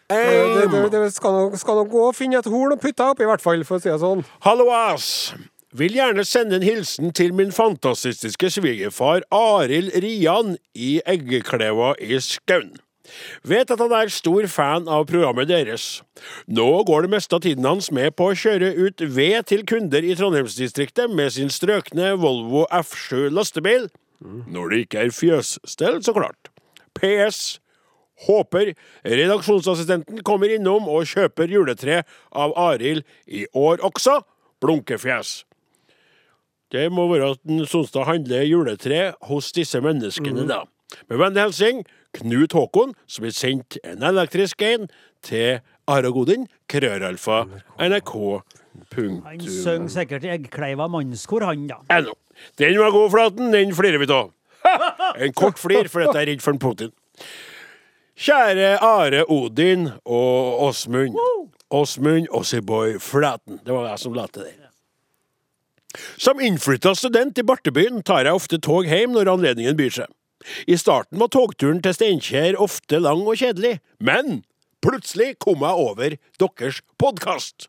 how 0.10 0.60
Det, 0.60 0.68
det, 0.72 0.84
det 0.92 1.14
skal 1.14 1.32
nok 1.38 1.58
skal 1.60 1.82
nok 1.82 1.90
gå 1.92 2.06
og 2.10 2.16
finne 2.18 2.40
et 2.40 2.50
horn 2.50 2.76
og 2.76 2.82
putte 2.84 3.04
opp, 3.06 3.22
i 3.24 3.28
hvert 3.30 3.44
fall, 3.44 3.66
for 3.68 3.80
å 3.80 3.84
si 3.84 3.92
det 3.92 4.00
sånn. 4.02 4.24
Hallo, 4.46 4.70
ass. 4.74 5.34
Vil 5.74 5.96
gjerne 5.98 6.22
sende 6.26 6.60
en 6.60 6.66
hilsen 6.66 7.14
til 7.18 7.34
min 7.34 7.52
fantastiske 7.52 8.52
svigerfar 8.54 9.24
Arild 9.34 9.96
Rian 10.04 10.58
i 10.78 11.00
Eggekleva 11.10 11.96
i 11.98 12.20
Skaun. 12.22 12.76
Vet 13.44 13.72
at 13.74 13.82
han 13.82 13.92
er 13.98 14.12
stor 14.14 14.46
fan 14.48 14.86
av 14.88 15.08
programmet 15.10 15.50
deres. 15.50 16.04
Nå 16.48 16.68
går 16.88 17.06
det 17.06 17.14
meste 17.16 17.36
av 17.36 17.44
tiden 17.44 17.66
hans 17.68 17.90
med 17.92 18.14
på 18.16 18.30
å 18.30 18.38
kjøre 18.38 18.70
ut 18.78 19.02
ved 19.02 19.50
til 19.50 19.66
kunder 19.68 20.06
i 20.06 20.16
Trondheimsdistriktet 20.20 21.12
med 21.12 21.34
sin 21.36 21.52
strøkne 21.54 22.14
Volvo 22.22 22.68
F7 22.70 23.34
lastebil. 23.34 23.90
Når 24.24 24.70
det 24.72 24.84
ikke 24.86 25.04
er 25.04 25.12
fjøsstell, 25.12 26.00
så 26.06 26.14
klart. 26.16 26.54
PS. 26.96 27.58
Håper 28.24 28.74
redaksjonsassistenten 29.04 30.22
kommer 30.28 30.54
innom 30.54 30.88
og 30.92 31.08
kjøper 31.10 31.52
juletre 31.52 32.04
av 32.32 32.54
Arild 32.60 33.04
i 33.28 33.46
år 33.54 33.84
også. 33.86 34.22
Blunkefjes. 34.64 35.42
Det 36.74 36.88
må 36.90 37.06
være 37.12 37.34
at 37.36 37.42
en 37.46 37.66
Sonstad 37.70 38.08
handler 38.10 38.48
juletre 38.48 39.12
hos 39.30 39.52
disse 39.54 39.82
menneskene, 39.84 40.48
da. 40.50 40.64
Med 41.10 41.20
vennlig 41.22 41.44
hilsen 41.48 41.84
Knut 42.14 42.54
Håkon, 42.54 42.94
som 43.10 43.26
har 43.26 43.34
sendt 43.34 43.78
en 43.84 44.04
elektrisk 44.06 44.62
en 44.66 44.88
til 45.26 45.62
Aragodin, 45.90 46.46
krøralfa, 46.70 47.44
nrk. 47.82 48.14
Han 48.94 49.42
synger 49.42 49.90
sikkert 49.94 50.26
i 50.28 50.34
Eggkleiva 50.34 50.88
mannskor, 50.90 51.46
han, 51.50 51.66
da. 51.70 51.82
Ennå. 51.94 52.14
Den 52.58 52.80
var 52.82 52.94
god, 52.94 53.10
Flaten. 53.14 53.52
Den 53.54 53.74
flirer 53.78 54.02
vi 54.02 54.10
av. 54.14 54.32
En 55.20 55.34
kort 55.38 55.60
flir, 55.62 55.90
for 55.92 56.06
dette 56.06 56.22
er 56.22 56.32
redd 56.32 56.42
for 56.42 56.56
en 56.56 56.62
Putin. 56.62 56.94
Kjære 58.24 58.78
Are 58.80 59.26
Odin 59.28 59.90
og 60.08 60.62
Åsmund. 60.64 61.18
Åsmund 61.76 62.30
Ossiboy 62.32 62.94
Flaten. 63.00 63.58
Det 63.66 63.74
var 63.74 63.90
jeg 63.90 64.00
som 64.00 64.14
la 64.16 64.24
til 64.32 64.46
det. 64.46 64.70
Som 66.16 66.40
innflytta 66.40 66.94
student 66.96 67.42
i 67.42 67.44
Bartebyen 67.44 68.00
tar 68.08 68.24
jeg 68.24 68.40
ofte 68.40 68.62
tog 68.64 68.88
hjem 68.88 69.12
når 69.18 69.34
anledningen 69.34 69.76
byr 69.76 69.92
seg. 69.98 70.08
I 70.72 70.80
starten 70.80 71.20
var 71.20 71.34
togturen 71.36 71.84
til 71.84 71.98
Steinkjer 71.98 72.56
ofte 72.64 73.02
lang 73.04 73.26
og 73.28 73.44
kjedelig, 73.44 73.76
men 74.00 74.46
plutselig 74.80 75.34
kom 75.44 75.68
jeg 75.68 75.84
over 75.84 76.16
deres 76.40 76.80
podkast. 76.96 77.68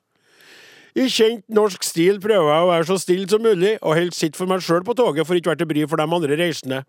I 0.94 1.08
kjent 1.10 1.42
norsk 1.50 1.82
stil 1.82 2.20
prøver 2.22 2.46
jeg 2.52 2.64
å 2.64 2.68
være 2.68 2.86
så 2.86 2.96
stille 3.02 3.26
som 3.30 3.42
mulig, 3.42 3.72
og 3.82 3.96
helst 3.98 4.20
sitte 4.20 4.38
for 4.38 4.46
meg 4.50 4.62
sjøl 4.62 4.84
på 4.86 4.94
toget 4.94 5.26
for 5.26 5.34
ikke 5.34 5.50
være 5.50 5.62
til 5.64 5.70
bry 5.72 5.82
for 5.90 5.98
de 5.98 6.06
andre 6.06 6.38
reisende. 6.38 6.84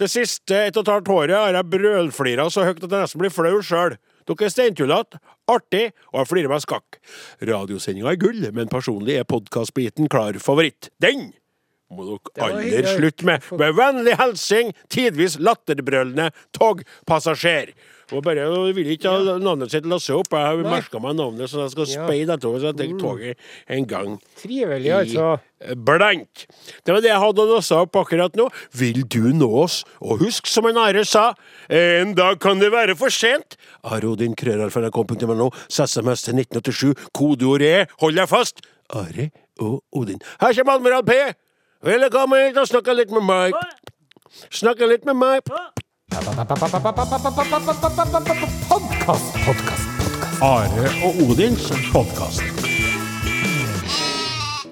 Det 0.00 0.08
siste 0.10 0.58
et 0.58 0.74
og 0.74 0.82
et 0.82 0.90
halvt 0.90 1.12
året 1.14 1.36
har 1.38 1.54
jeg 1.54 1.70
brølflira 1.70 2.48
så 2.50 2.66
høyt 2.66 2.82
at 2.82 2.88
jeg 2.88 3.06
nesten 3.06 3.22
blir 3.22 3.34
flau 3.34 3.60
sjøl. 3.62 3.94
Dere 4.24 4.48
er 4.48 4.50
steintullete, 4.50 5.20
artig, 5.52 5.84
og 6.10 6.22
jeg 6.22 6.30
flirer 6.32 6.50
meg 6.50 6.64
skakk. 6.64 6.98
Radiosendinga 7.44 8.10
er 8.10 8.20
gull, 8.24 8.42
men 8.56 8.72
personlig 8.72 9.20
er 9.20 9.28
podkastbiten 9.28 10.10
klar 10.10 10.38
favoritt. 10.42 10.90
Den 11.04 11.28
må 11.94 12.08
dere 12.08 12.48
aldri 12.48 12.82
slutte 12.88 13.28
med. 13.28 13.50
Med 13.60 13.76
vennlig 13.78 14.16
hilsen, 14.18 14.72
tidvis 14.90 15.38
latterbrølende 15.38 16.32
togpassasjer. 16.56 17.74
Og 18.12 18.22
bare 18.24 18.44
jeg 18.44 18.74
vil 18.76 18.90
ikke 18.94 19.12
ha 19.12 19.36
navnet 19.40 19.72
sitt 19.72 19.86
lassa 19.88 20.16
opp. 20.18 20.32
Jeg 20.34 20.44
har 20.44 20.62
merka 20.66 21.00
meg 21.02 21.16
navnet, 21.18 21.48
så 21.50 21.62
jeg 21.64 21.72
skal 21.74 21.88
speide 21.88 22.36
etterpå 22.36 22.60
så 22.60 22.70
jeg 22.70 22.78
tar 22.80 22.94
toget 23.00 23.44
en 23.78 23.86
gang 23.88 24.16
Trivelig, 24.40 24.90
altså. 24.92 25.28
blank. 25.76 26.44
Det 26.84 26.92
var 26.92 27.00
det 27.04 27.10
jeg 27.10 27.22
hadde 27.22 27.44
å 27.44 27.48
låse 27.54 27.78
opp 27.86 27.96
akkurat 28.02 28.36
nå. 28.38 28.48
Vil 28.76 29.04
du 29.08 29.32
nå 29.36 29.48
oss? 29.64 29.82
Og 30.04 30.24
husk, 30.26 30.50
som 30.50 30.68
en 30.68 30.80
Are 30.80 31.04
sa, 31.08 31.30
en 31.72 32.12
dag 32.18 32.40
kan 32.42 32.60
det 32.60 32.72
være 32.74 32.96
for 32.98 33.14
sent. 33.14 33.56
Are 33.82 34.04
Odin 34.10 34.34
meg 34.34 35.38
nå. 35.40 35.50
SMS 35.70 36.26
til 36.26 36.36
1987, 36.42 37.08
kodeord 37.16 37.62
er, 37.62 37.88
hold 38.02 38.20
deg 38.20 38.28
fast, 38.28 38.60
Are 38.92 39.30
og 39.60 39.82
Odin. 39.92 40.20
Her 40.40 40.52
kommer 40.54 40.78
Admiral 40.78 41.04
P. 41.06 41.16
Velkommen 41.84 42.46
hit 42.48 42.56
og 42.56 42.68
snakke 42.68 42.94
litt 42.96 43.12
med 43.12 43.24
meg. 43.28 43.56
Snakke 44.50 44.88
litt 44.88 45.04
med 45.04 45.20
meg. 45.20 45.54
Podkast, 46.10 46.48
podkast, 48.68 49.34
podkast. 49.46 49.88
Are 50.42 50.90
og 51.06 51.16
Odins 51.24 51.64
podkast. 51.92 52.42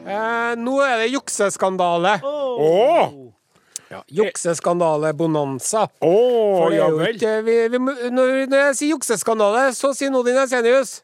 Eh, 0.03 0.53
nå 0.61 0.75
er 0.85 1.01
det 1.03 1.09
jukseskandale. 1.14 2.18
Oh. 2.23 3.33
Ja, 3.92 4.03
Jukseskandale-bonanza. 4.09 5.87
Oh, 6.01 6.68
ja 6.73 6.87
vel. 6.92 7.16
ikke 7.16 7.35
vi, 7.47 7.57
vi, 7.75 7.79
når, 8.12 8.47
når 8.53 8.62
jeg 8.66 8.77
sier 8.79 8.92
jukseskandale, 8.95 9.66
så 9.77 9.92
sier 9.97 10.12
Nodin 10.14 10.38
Esenius. 10.45 11.01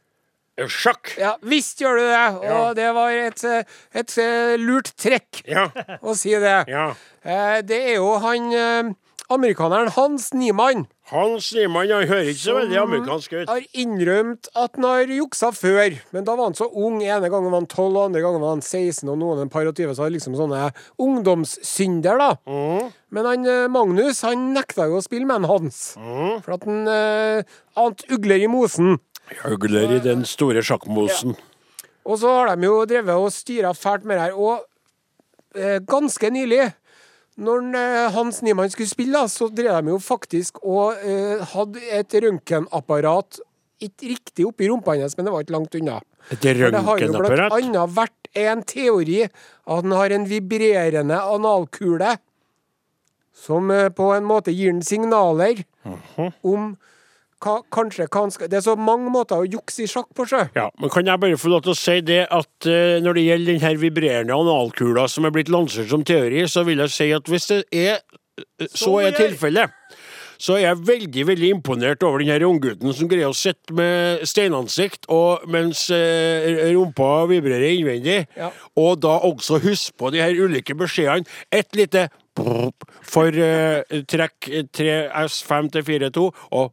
Sjakk. 0.59 1.13
Ja, 1.21 1.35
visst 1.47 1.81
gjør 1.83 2.01
du 2.01 2.05
det. 2.09 2.23
Og 2.41 2.47
Ja. 2.49 2.63
det 2.75 2.89
var 2.97 3.11
et, 3.15 3.45
eh, 3.45 3.63
et, 3.95 4.17
eh, 4.19 4.57
lurt 4.59 4.93
trekk 4.99 5.43
Ja. 5.47 5.69
å 6.03 6.15
si 6.19 6.31
det. 6.35 6.65
ja. 6.69 6.89
Eh, 7.25 7.61
det 7.63 7.83
er 7.93 7.95
jo 8.01 8.17
han 8.25 8.53
eh, 8.53 8.95
amerikaneren 9.29 9.91
Hans 9.93 10.31
Niemann 10.33 10.87
Hans 11.11 11.51
Niemann 11.57 11.91
han 11.93 12.07
hører 12.09 12.31
ikke 12.33 12.43
så 12.43 12.55
veldig 12.59 12.79
amerikansk 12.83 13.35
ut. 13.35 13.49
har 13.49 13.65
innrømt 13.81 14.49
at 14.55 14.77
han 14.77 14.85
har 14.85 15.13
juksa 15.13 15.51
før, 15.57 15.97
men 16.13 16.27
da 16.27 16.35
var 16.37 16.51
han 16.51 16.57
så 16.59 16.69
ung. 16.69 16.99
ene 17.03 17.31
gangen 17.33 17.51
var 17.51 17.63
han 17.63 17.69
12, 17.69 17.87
og 17.97 18.03
andre 18.05 18.23
gangen 18.25 18.43
var 18.45 18.55
han 18.57 18.65
16, 18.65 19.09
og 19.09 19.17
noen 19.21 19.41
en 19.45 19.53
par 19.53 19.69
og 19.69 19.75
20, 19.77 19.95
så 19.97 20.05
har 20.05 20.13
liksom 20.13 20.37
sånne 20.37 20.69
ungdomssynder, 21.01 22.21
da. 22.21 22.31
Men 23.09 23.29
han 23.31 23.49
eh, 23.49 23.67
Magnus 23.73 24.21
han 24.27 24.51
nekta 24.53 24.89
jo 24.91 25.01
å 25.01 25.05
spille 25.05 25.29
med 25.29 25.41
han 25.41 25.49
Hans, 25.49 25.83
for 26.45 26.57
at 26.59 26.69
han 26.69 26.89
eh, 26.93 27.59
ante 27.81 28.09
ugler 28.13 28.45
i 28.45 28.51
mosen. 28.53 28.99
Ugler 29.49 29.97
i 29.97 30.03
den 30.05 30.25
store 30.29 30.61
sjakkmosen. 30.65 31.37
Og 32.09 32.21
så 32.21 32.31
har 32.33 32.53
de 32.57 32.69
jo 32.69 32.83
drevet 32.89 33.17
og 33.21 33.33
styra 33.33 33.75
fælt 33.77 34.05
med 34.09 34.17
det 34.17 34.29
her. 34.29 34.37
Og 34.37 34.65
eh, 35.57 35.81
ganske 35.85 36.31
nylig, 36.33 36.71
når 37.39 37.69
eh, 37.79 38.09
Hans 38.15 38.41
Niemann 38.43 38.71
skulle 38.73 38.91
spille, 38.91 39.21
så 39.31 39.47
drev 39.55 39.79
de 39.87 39.93
jo 39.95 39.99
faktisk 40.03 40.59
og 40.67 40.99
eh, 41.07 41.45
hadde 41.55 41.83
et 41.95 42.17
røntgenapparat 42.25 43.41
ikke 43.87 44.09
riktig 44.11 44.47
oppi 44.49 44.67
rumpa 44.67 44.97
hans, 44.99 45.15
men 45.15 45.29
det 45.29 45.33
var 45.33 45.45
ikke 45.45 45.55
langt 45.55 45.77
unna. 45.79 46.01
Et 46.35 46.43
røntgenapparat? 46.43 46.73
det 46.75 46.81
har 46.89 46.99
jo 46.99 47.13
blant 47.23 47.55
annet 47.61 47.93
vært 47.95 48.31
en 48.43 48.63
teori 48.67 49.21
at 49.29 49.31
han 49.71 49.95
har 49.95 50.15
en 50.17 50.27
vibrerende 50.29 51.21
analkule 51.23 52.17
som 53.39 53.71
eh, 53.71 53.87
på 53.95 54.11
en 54.17 54.27
måte 54.27 54.53
gir 54.55 54.73
han 54.73 54.83
signaler 54.83 55.63
Mhm. 55.89 56.33
om 56.45 56.65
hva, 57.45 57.61
kanskje 57.75 58.09
kanskje, 58.11 58.49
Det 58.51 58.59
er 58.59 58.65
så 58.67 58.75
mange 58.75 59.11
måter 59.15 59.39
å 59.39 59.47
jukse 59.47 59.85
i 59.85 59.91
sjakk 59.91 60.11
på, 60.17 60.27
sjø. 60.27 60.45
Ja, 60.57 60.69
men 60.81 60.91
Kan 60.91 61.07
jeg 61.07 61.21
bare 61.23 61.39
få 61.39 61.53
lov 61.53 61.63
til 61.67 61.75
å 61.75 61.79
si 61.79 62.01
det 62.03 62.25
at 62.27 62.69
uh, 62.69 62.99
når 63.05 63.19
det 63.19 63.27
gjelder 63.27 63.53
den 63.53 63.63
her 63.63 63.79
vibrerende 63.79 64.35
analkula 64.35 65.07
som 65.09 65.29
er 65.29 65.35
blitt 65.35 65.53
lansert 65.53 65.91
som 65.93 66.05
teori, 66.07 66.47
så 66.51 66.65
vil 66.67 66.83
jeg 66.85 66.95
si 66.95 67.11
at 67.15 67.31
hvis 67.31 67.51
det 67.53 67.61
er 67.71 68.01
så, 68.67 68.89
så 68.89 68.95
er 69.03 69.15
tilfellet, 69.17 69.78
så 70.39 70.55
er 70.57 70.63
jeg 70.69 70.83
veldig 70.87 71.25
veldig 71.33 71.49
imponert 71.57 72.03
over 72.07 72.23
den 72.23 72.31
her 72.31 72.45
unggutten 72.47 72.93
som 72.95 73.09
greier 73.11 73.29
å 73.33 73.35
sitte 73.37 73.75
med 73.75 74.23
steinansikt 74.29 75.09
og 75.11 75.45
mens 75.51 75.89
eh, 75.91 76.69
rumpa 76.77 77.27
vibrerer 77.31 77.75
innvendig, 77.75 78.21
Ja. 78.39 78.53
og 78.79 79.01
da 79.03 79.17
også 79.27 79.59
huske 79.65 79.97
på 79.99 80.13
de 80.15 80.23
her 80.23 80.39
ulike 80.39 80.77
beskjedene. 80.79 81.27
Et 81.51 81.67
lite 81.77 82.07
for 83.03 83.35
uh, 83.35 83.83
trekk 84.07 84.47
3 84.79 84.93
S5 85.25 85.71
til 85.75 85.83
4-2, 85.83 86.27
og 86.55 86.71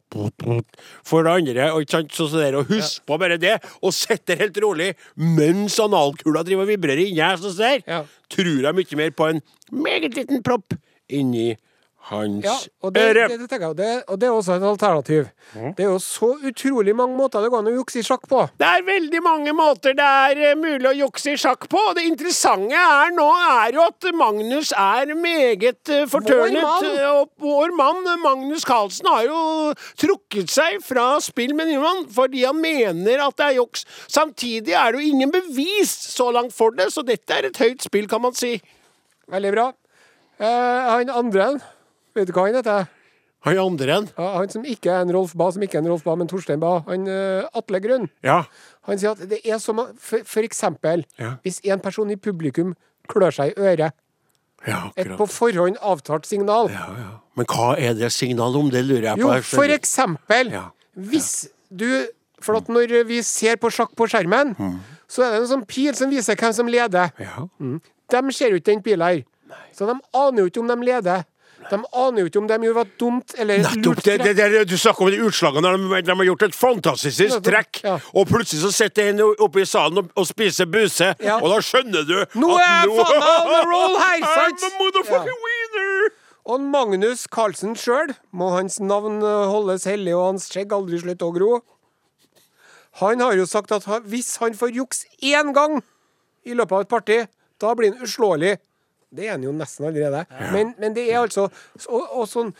for 1.02 1.26
det 1.26 1.32
andre. 1.32 1.64
Og, 1.74 1.82
ikke 1.82 1.96
sant, 1.96 2.14
så, 2.14 2.28
så 2.30 2.38
der, 2.44 2.54
og 2.60 2.70
husk 2.70 3.02
på 3.08 3.18
bare 3.18 3.34
det, 3.42 3.56
og 3.82 3.90
sitt 3.96 4.22
der 4.30 4.38
helt 4.44 4.60
rolig 4.62 4.92
mens 5.18 5.80
analkula 5.82 6.44
driver 6.46 6.62
og 6.68 6.70
vibrerer 6.70 7.02
inni 7.08 7.18
her. 7.18 7.40
Så 7.42 7.50
der, 7.58 7.82
Ja. 7.86 8.04
tror 8.30 8.62
jeg 8.62 8.74
mye 8.78 8.96
mer 9.02 9.10
på 9.18 9.26
en 9.32 9.42
meget 9.74 10.14
liten 10.14 10.42
propp 10.46 10.78
inni 11.10 11.56
hans 12.10 12.44
Ja, 12.44 12.54
og 12.86 12.92
det, 12.94 13.02
øre. 13.10 13.26
det, 13.32 13.48
det 13.50 13.58
og 13.66 13.76
det, 13.78 13.90
og 14.06 14.18
det 14.20 14.28
er 14.28 14.34
også 14.34 14.56
et 14.56 14.66
alternativ. 14.68 15.28
Det 15.76 15.82
er 15.84 15.88
jo 15.90 15.98
så 16.02 16.28
utrolig 16.46 16.94
mange 16.96 17.16
måter 17.18 17.42
det 17.42 17.50
går 17.50 17.64
an 17.64 17.70
å 17.70 17.74
jukse 17.78 17.98
i 18.00 18.04
sjakk 18.06 18.26
på. 18.30 18.44
Det 18.60 18.68
er 18.68 18.84
veldig 18.86 19.22
mange 19.24 19.54
måter 19.56 19.96
det 19.98 20.06
er 20.06 20.42
eh, 20.50 20.58
mulig 20.58 20.86
å 20.90 20.94
jukse 21.00 21.34
i 21.34 21.40
sjakk 21.40 21.66
på. 21.72 21.80
og 21.90 21.96
Det 21.98 22.04
interessante 22.06 22.78
er 22.78 23.14
nå 23.16 23.26
er 23.46 23.78
jo 23.78 23.84
at 23.86 24.08
Magnus 24.14 24.70
er 24.76 25.14
meget 25.18 25.92
eh, 25.94 26.04
fortørnet. 26.10 26.62
mann! 26.62 26.88
Og 27.16 27.30
vår 27.42 27.74
mann 27.78 28.02
eh, 28.06 28.20
Magnus 28.22 28.66
Carlsen 28.68 29.10
har 29.10 29.26
jo 29.26 29.40
trukket 29.98 30.52
seg 30.52 30.78
fra 30.84 31.08
spill 31.24 31.56
med 31.58 31.72
Nyman 31.72 32.04
fordi 32.12 32.44
han 32.46 32.60
mener 32.62 33.24
at 33.26 33.36
det 33.40 33.50
er 33.50 33.58
juks. 33.60 33.86
Samtidig 34.06 34.76
er 34.78 34.92
det 34.94 35.02
jo 35.02 35.14
ingen 35.14 35.32
bevis 35.34 35.90
så 36.14 36.30
langt 36.34 36.54
for 36.54 36.70
det, 36.76 36.90
så 36.94 37.02
dette 37.06 37.34
er 37.34 37.50
et 37.50 37.58
høyt 37.62 37.82
spill, 37.86 38.06
kan 38.10 38.22
man 38.22 38.36
si. 38.36 38.56
Veldig 39.32 39.52
bra. 39.56 39.70
Eh, 40.38 40.90
han 40.92 41.10
andre, 41.10 41.56
vet 42.16 42.28
du 42.30 42.32
hva 42.36 42.46
han 42.48 42.56
heter? 42.58 42.86
Han 43.46 43.58
andre 43.62 43.92
en. 44.00 44.06
Ja, 44.16 44.30
han 44.40 44.50
som 44.50 44.64
ikke 44.66 44.90
er 44.90 45.04
en 45.04 45.12
Rolf 45.14 45.34
Ba, 45.38 45.50
som 45.54 45.62
ikke 45.62 45.78
er 45.78 45.84
en 45.84 45.90
Rolf 45.92 46.02
Ba, 46.06 46.16
men 46.18 46.26
Torstein 46.30 46.58
Ba. 46.62 46.80
Han 46.88 47.04
uh, 47.06 47.44
Atle 47.54 47.78
Grønn. 47.84 48.08
Ja. 48.26 48.40
Han 48.88 48.98
sier 48.98 49.12
at 49.14 49.22
det 49.30 49.38
er 49.44 49.60
som 49.62 49.78
for, 50.02 50.24
for 50.26 50.46
eksempel, 50.48 51.04
Ja. 51.20 51.36
hvis 51.44 51.60
en 51.68 51.82
person 51.84 52.10
i 52.10 52.16
publikum 52.16 52.74
klør 53.12 53.30
seg 53.36 53.52
i 53.54 53.60
øret, 53.60 53.94
ja, 54.66 54.80
et 54.98 55.12
på 55.14 55.26
forhånd 55.30 55.76
avtalt 55.84 56.26
signal 56.26 56.70
Ja, 56.72 56.86
ja. 56.98 57.10
Men 57.38 57.46
hva 57.52 57.74
er 57.78 57.92
det 57.94 58.08
signalet 58.10 58.56
om? 58.58 58.70
Det 58.72 58.80
lurer 58.82 59.04
jeg 59.12 59.20
på. 59.20 59.28
Jo, 59.28 59.42
for 59.46 59.70
eksempel, 59.76 60.50
Ja. 60.56 60.64
hvis 60.96 61.48
du 61.70 62.06
For 62.40 62.56
at 62.58 62.66
når 62.68 63.04
vi 63.08 63.22
ser 63.24 63.56
på 63.56 63.70
sjakk 63.72 63.94
på 63.96 64.04
skjermen, 64.12 64.50
så 65.08 65.22
er 65.24 65.30
det 65.32 65.38
en 65.40 65.46
sånn 65.48 65.62
pil 65.66 65.94
som 65.96 66.10
viser 66.12 66.36
hvem 66.36 66.52
som 66.52 66.66
leder. 66.68 67.08
Ja. 67.18 67.46
De 68.12 68.32
ser 68.32 68.50
jo 68.52 68.58
ikke 68.60 68.72
den 68.74 68.82
pila 68.84 69.08
her. 69.08 69.22
Så 69.72 69.86
de 69.88 69.94
aner 70.14 70.42
jo 70.42 70.50
ikke 70.50 70.60
om 70.60 70.68
de 70.68 70.76
leder. 70.84 71.24
De 71.70 71.78
aner 72.02 72.20
jo 72.22 72.28
ikke 72.30 72.40
om 72.40 72.48
de 72.50 72.58
gjorde 72.62 72.76
var 72.78 72.90
dumt 73.00 73.34
eller 73.36 73.62
Nettopp! 73.64 73.84
lurt 73.86 74.04
Det, 74.06 74.16
det, 74.22 74.34
det, 74.38 74.64
du 74.70 74.76
snakker 74.78 75.06
om 75.06 75.10
de 75.14 75.20
utslagene 75.26 75.72
de, 75.76 76.00
de 76.06 76.16
har 76.20 76.28
gjort 76.30 76.44
et 76.46 76.56
fantastisk 76.56 77.40
trekk, 77.46 77.80
ja. 77.84 77.96
og 78.14 78.28
plutselig 78.30 78.62
så 78.62 78.72
sitter 78.74 79.10
en 79.12 79.22
oppe 79.26 79.64
i 79.64 79.66
salen 79.68 80.02
og, 80.04 80.10
og 80.14 80.28
spiser 80.28 80.68
buse, 80.70 81.12
Ja. 81.22 81.38
og 81.40 81.50
da 81.52 81.60
skjønner 81.64 82.06
du 82.06 82.16
Nå 82.38 82.52
er 82.58 82.86
jeg 82.86 82.96
faen 83.00 83.22
meg 83.22 83.40
on 83.40 83.56
a 83.56 83.62
roll 83.70 83.96
her, 84.02 84.26
sant? 84.26 84.62
I'm 84.66 84.70
a 84.70 84.82
motherfucking 84.82 85.40
winner! 85.48 86.12
Og 86.46 86.62
Magnus 86.62 87.24
Carlsen 87.26 87.74
sjøl, 87.74 88.12
må 88.30 88.52
hans 88.54 88.78
navn 88.78 89.18
holdes 89.24 89.88
hellig 89.90 90.14
og 90.14 90.28
hans 90.28 90.46
skjegg 90.52 90.70
aldri 90.76 91.00
slutte 91.02 91.26
å 91.26 91.34
gro, 91.34 91.56
han 93.00 93.20
har 93.20 93.34
jo 93.36 93.44
sagt 93.48 93.74
at 93.76 93.84
hvis 94.08 94.36
han 94.40 94.54
får 94.56 94.72
juks 94.72 95.02
én 95.20 95.52
gang 95.56 95.82
i 96.46 96.54
løpet 96.56 96.72
av 96.72 96.84
et 96.86 96.92
parti, 96.92 97.18
da 97.60 97.74
blir 97.76 97.92
han 97.92 98.06
uslåelig. 98.06 98.54
Det 99.14 99.26
er 99.28 99.36
han 99.36 99.46
jo 99.46 99.52
nesten 99.54 99.86
allerede. 99.88 100.24
Men, 100.52 100.74
men 100.82 100.94
det 100.96 101.06
er 101.12 101.20
altså 101.22 101.46
og, 101.86 102.02
og 102.22 102.26
sånn 102.30 102.52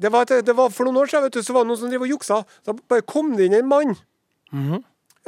det 0.00 0.08
var, 0.12 0.24
det 0.24 0.54
var 0.56 0.70
For 0.72 0.88
noen 0.88 0.96
år 1.02 1.10
siden 1.12 1.26
vet 1.26 1.34
du, 1.36 1.42
så 1.44 1.52
var 1.52 1.66
det 1.66 1.74
noen 1.74 1.80
som 1.82 1.90
drev 1.92 2.06
og 2.06 2.12
juksa. 2.14 2.38
Da 2.64 2.72
bare 2.88 3.04
kom 3.04 3.34
det 3.36 3.50
inn 3.50 3.58
en 3.60 3.68
mann. 3.68 3.96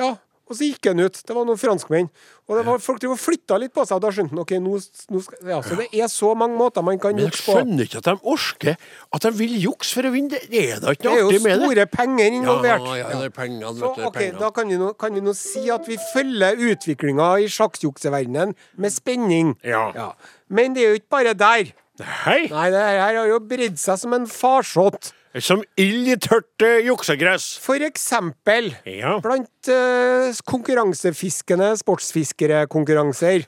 Ja, 0.01 0.15
og 0.51 0.57
så 0.59 0.67
gikk 0.67 0.85
han 0.91 1.01
ut. 1.01 1.17
Det 1.25 1.33
var 1.37 1.45
noen 1.49 1.57
franskmenn. 1.61 2.09
Og 2.51 2.57
det 2.59 2.65
var, 2.67 2.81
folk 2.83 2.99
drev 3.01 3.13
og 3.15 3.21
flytta 3.21 3.57
litt 3.63 3.73
på 3.73 3.85
seg, 3.87 3.97
og 3.97 4.03
da 4.03 4.11
skjønte 4.13 4.35
han 4.35 4.41
OK, 4.43 4.51
nå, 4.61 4.73
nå 5.15 5.21
skal, 5.25 5.39
ja, 5.49 5.61
Så 5.65 5.77
det 5.79 5.87
er 5.95 6.11
så 6.13 6.33
mange 6.37 6.59
måter 6.59 6.85
man 6.85 6.99
kan 7.01 7.15
Men 7.17 7.29
jeg 7.29 7.39
skjønner 7.39 7.87
ikke 7.87 8.01
at 8.03 8.09
de 8.11 8.15
orker 8.35 8.75
At 9.15 9.25
de 9.25 9.31
vil 9.39 9.55
jukse 9.63 9.95
for 9.97 10.09
å 10.09 10.13
vinne. 10.13 10.41
Det 10.51 10.65
er 10.75 10.83
da 10.83 10.93
ikke 10.97 11.07
er 11.09 11.23
noe 11.23 11.29
artig 11.31 11.39
jo 11.39 11.45
med 11.47 11.55
det. 11.55 11.71
store 11.71 11.87
penger 11.95 12.37
involvert. 12.41 12.85
Ja, 12.91 12.99
ja, 12.99 13.09
det 13.23 13.31
er 13.31 13.35
pengene, 13.39 13.73
Så 13.79 13.93
vet 13.95 14.03
du. 14.03 14.05
ok. 14.11 14.21
Da 14.43 14.51
kan 14.59 14.73
vi, 14.75 14.81
nå, 14.83 14.91
kan 15.05 15.17
vi 15.17 15.25
nå 15.25 15.37
si 15.39 15.65
at 15.73 15.89
vi 15.89 15.97
følger 16.11 16.61
utviklinga 16.73 17.31
i 17.45 17.49
sjakkjukseverdenen 17.57 18.57
med 18.83 18.97
spenning. 18.99 19.55
Ja. 19.65 20.11
Men 20.53 20.75
det 20.77 20.85
er 20.85 20.93
jo 20.93 21.01
ikke 21.01 21.15
bare 21.17 21.33
der. 21.39 21.73
Nei. 22.03 22.39
Nei, 22.53 22.69
det 22.73 22.81
her 22.85 23.17
har 23.23 23.29
jo 23.31 23.39
bredd 23.49 23.77
seg 23.81 23.99
som 24.01 24.15
en 24.17 24.27
farsott. 24.29 25.13
Som 25.41 25.63
ild 25.81 26.11
i 26.13 26.17
tørt 26.21 26.61
uh, 26.65 26.77
juksegress. 26.85 27.55
For 27.65 27.81
eksempel 27.87 28.75
Ja. 28.85 29.15
blant 29.25 29.71
uh, 29.73 30.29
konkurransefiskende 30.45 31.71
sportsfiskerekonkurranser. 31.81 33.47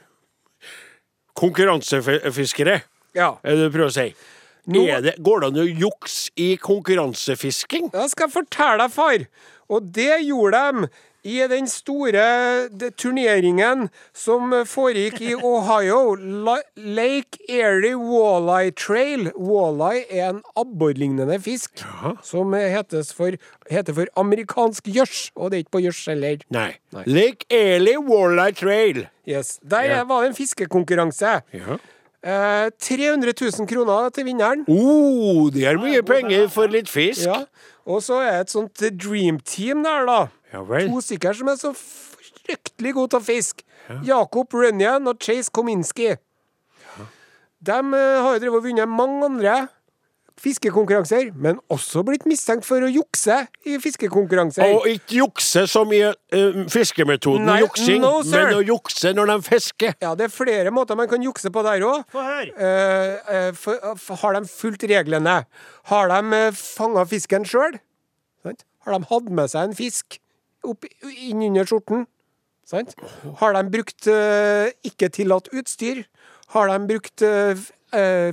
Konkurransefiskere, 1.37 2.81
Ja. 3.14 3.35
er 3.45 3.57
det 3.57 3.67
du 3.71 3.77
prøver 3.79 3.90
å 3.90 3.93
si. 3.93 4.14
Nå- 4.67 5.03
det, 5.03 5.17
går 5.23 5.40
det 5.40 5.47
an 5.51 5.61
å 5.61 5.81
jukse 5.81 6.31
i 6.40 6.57
konkurransefisking? 6.57 7.90
Jeg 7.93 8.11
skal 8.11 8.31
fortelle 8.31 8.79
deg, 8.79 8.90
far. 8.93 9.19
Og 9.69 9.93
det 9.93 10.23
gjorde 10.25 10.62
de 10.81 10.88
i 11.25 11.39
den 11.49 11.65
store 11.71 12.25
turneringen 13.01 13.87
som 14.13 14.53
foregikk 14.69 15.21
i 15.25 15.33
Ohio. 15.35 16.15
Lake 16.77 17.39
Erie 17.49 17.95
Walleye 17.97 18.73
Trail. 18.77 19.31
Walleye 19.37 20.05
er 20.11 20.29
en 20.35 20.43
abborlignende 20.61 21.39
fisk 21.43 21.81
som 22.25 22.53
hetes 22.53 23.13
for, 23.17 23.37
heter 23.73 23.97
for 23.97 24.13
amerikansk 24.21 24.91
gjørs. 24.93 25.31
Og 25.37 25.51
det 25.51 25.57
er 25.59 25.65
ikke 25.65 25.77
på 25.79 25.85
gjørs 25.87 26.03
heller. 26.13 26.45
Nei. 26.55 26.71
Lake 27.09 27.49
Erie 27.51 27.97
Walleye 28.05 28.53
Trail. 28.61 29.07
Yes. 29.27 29.59
Der 29.65 29.83
Ja. 29.89 30.05
var 30.05 30.23
det 30.23 30.29
en 30.35 30.37
fiskekonkurranse. 30.37 31.41
Ja. 31.53 31.79
Eh, 32.25 32.71
300 32.81 33.33
000 33.37 33.67
kroner 33.69 34.09
til 34.11 34.25
vinneren. 34.25 34.65
Oh, 34.69 35.51
det 35.53 35.65
er 35.69 35.77
mye 35.77 36.03
penger 36.03 36.49
for 36.49 36.67
litt 36.69 36.89
fisk. 36.89 37.27
Ja. 37.27 37.45
Og 37.87 38.01
så 38.03 38.21
er 38.25 38.31
det 38.31 38.41
et 38.47 38.51
sånt 38.55 38.81
dream 38.97 39.39
team 39.45 39.83
der, 39.85 40.07
da. 40.09 40.21
Ja 40.55 40.62
vel. 40.69 40.90
To 40.93 41.03
stykker 41.03 41.35
som 41.35 41.51
er 41.51 41.59
så 41.59 41.73
fryktelig 41.75 42.95
gode 42.95 43.14
til 43.14 43.23
å 43.23 43.27
fiske. 43.27 43.67
Jakob 44.07 44.55
Runyan 44.55 45.11
og 45.11 45.19
Chase 45.23 45.53
Kominski. 45.53 46.14
De 47.64 47.79
eh, 47.81 48.19
har 48.21 48.37
jo 48.37 48.43
drevet 48.43 48.61
og 48.61 48.69
vunnet 48.69 48.90
mange 48.90 49.25
andre 49.27 49.55
fiskekonkurranser, 50.45 51.29
men 51.38 51.61
også 51.73 52.03
blitt 52.07 52.25
mistenkt 52.27 52.67
for 52.67 52.83
å 52.83 52.88
jukse 52.90 53.37
i 53.71 53.77
fiskekonkurranser. 53.81 54.75
Og 54.77 54.88
ikke 54.90 55.21
jukse 55.21 55.62
som 55.71 55.93
i 55.95 56.01
uh, 56.03 56.59
fiskemetoden 56.73 57.47
Nei, 57.47 57.61
juksing, 57.62 58.03
no, 58.03 58.19
men 58.27 58.51
å 58.57 58.64
jukse 58.67 59.14
når 59.14 59.31
de 59.31 59.37
fisker. 59.47 59.95
Ja, 60.03 60.17
det 60.19 60.27
er 60.27 60.35
flere 60.35 60.75
måter 60.75 60.99
man 60.99 61.09
kan 61.11 61.23
jukse 61.25 61.55
på 61.55 61.62
der 61.67 61.87
òg. 61.87 62.03
Uh. 62.19 62.51
Eh, 62.59 63.62
har 64.25 64.37
de 64.37 64.43
fulgt 64.51 64.85
reglene? 64.90 65.38
Har 65.93 66.12
de 66.12 66.43
uh, 66.51 66.59
fanga 66.59 67.07
fisken 67.09 67.47
sjøl? 67.49 67.79
Har 68.45 68.99
de 68.99 69.11
hatt 69.14 69.33
med 69.33 69.55
seg 69.55 69.71
en 69.71 69.79
fisk 69.79 70.19
opp, 70.66 70.87
inn 71.12 71.44
under 71.48 71.68
skjorten? 71.68 72.07
Sant? 72.68 72.94
Har 73.40 73.57
de 73.57 73.62
brukt 73.72 74.09
uh, 74.09 74.70
ikke 74.87 75.11
tillatt 75.12 75.50
utstyr? 75.53 76.05
Har 76.55 76.70
de 76.72 76.79
brukt 76.88 77.24
uh, 77.27 77.66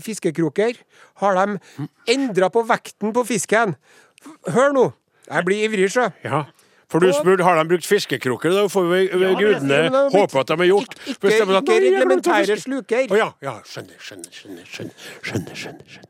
fiskekroker? 0.03 0.79
Har 1.21 1.37
de 1.37 1.87
endra 2.09 2.49
på 2.53 2.63
vekten 2.69 3.13
på 3.15 3.25
fisken? 3.27 3.75
Hør 4.47 4.73
nå! 4.75 4.87
Jeg 5.31 5.47
blir 5.47 5.67
ivrig, 5.67 5.91
sjø. 5.93 6.09
Ja. 6.25 6.45
For 6.91 6.99
du 6.99 7.07
spurte 7.15 7.45
har 7.47 7.55
de 7.55 7.63
brukt 7.69 7.87
fiskekroker. 7.87 8.51
Da 8.51 8.65
får 8.71 8.87
vi 8.89 9.01
Ja, 9.07 9.31
gudene 9.39 10.07
håpe 10.11 10.41
at 10.41 10.51
de 10.51 10.57
har 10.59 10.69
gjort. 10.73 10.95
Ikke, 11.05 11.13
ikke, 11.13 11.15
ikke 11.15 11.27
«Nei, 11.27 11.37
jeg 11.37 11.47
glemte 11.47 11.75
å 11.75 11.83
reglementære 11.85 12.57
sluker. 12.59 13.05
Å 13.07 13.19
ja, 13.19 13.29
ja. 13.45 13.53
Skjønner, 13.63 13.99
skjønner. 13.99 14.33
skjønner, 14.35 14.65
skjønner, 14.67 14.97
skjønner, 15.21 15.61
skjønner, 15.61 15.85
skjønner. 15.95 16.07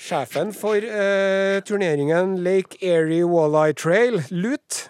Sjefen 0.00 0.54
for 0.56 0.80
eh, 0.80 1.60
turneringen 1.68 2.38
Lake 2.42 2.80
Erie 2.82 3.26
Walleye 3.28 3.76
Trail, 3.76 4.22
LUT, 4.32 4.86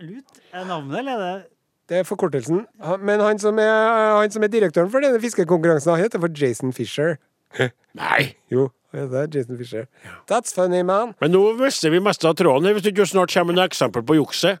Lut 0.00 0.42
er 0.52 0.64
navnet, 0.68 0.98
eller 0.98 1.12
er 1.12 1.38
det 1.38 1.46
det 1.88 1.96
er 1.96 2.04
forkortelsen. 2.04 2.66
Men 3.00 3.20
han 3.24 3.38
som 3.40 3.56
er, 3.58 4.18
han 4.20 4.30
som 4.30 4.42
er 4.44 4.50
direktøren 4.52 4.90
for 4.92 5.00
denne 5.00 5.20
fiskekonkurransen, 5.22 5.94
han 5.94 6.02
heter 6.04 6.20
for 6.20 6.28
Jason 6.36 6.72
Fisher. 6.76 7.14
Nei. 7.96 8.34
Jo, 8.52 8.66
han 8.92 9.06
heter 9.06 9.38
Jason 9.38 9.56
Fisher. 9.56 9.86
That's 10.28 10.52
funny, 10.52 10.82
man. 10.84 11.14
Men 11.20 11.32
nå 11.32 11.40
mister 11.56 11.88
vi 11.94 12.02
mest 12.04 12.26
av 12.28 12.36
tråden 12.36 12.68
her, 12.68 12.76
hvis 12.76 12.84
du 12.84 12.90
ikke 12.92 13.06
snart 13.08 13.32
kommer 13.32 13.54
med 13.54 13.62
noe 13.62 13.70
eksempel 13.70 14.04
på 14.04 14.18
jukset. 14.18 14.60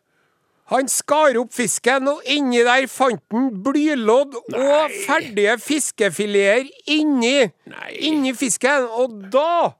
Han 0.72 0.88
skar 0.92 1.36
opp 1.40 1.52
fisken, 1.56 2.08
og 2.08 2.24
inni 2.28 2.60
der 2.64 2.88
fant 2.92 3.20
han 3.32 3.46
blylodd 3.64 4.34
og 4.36 4.96
ferdige 5.06 5.54
fiskefileter 5.64 6.68
inni, 6.92 7.46
Nei. 7.68 7.92
inni 8.08 8.34
fisken. 8.36 8.88
Og 9.00 9.20
da 9.32 9.74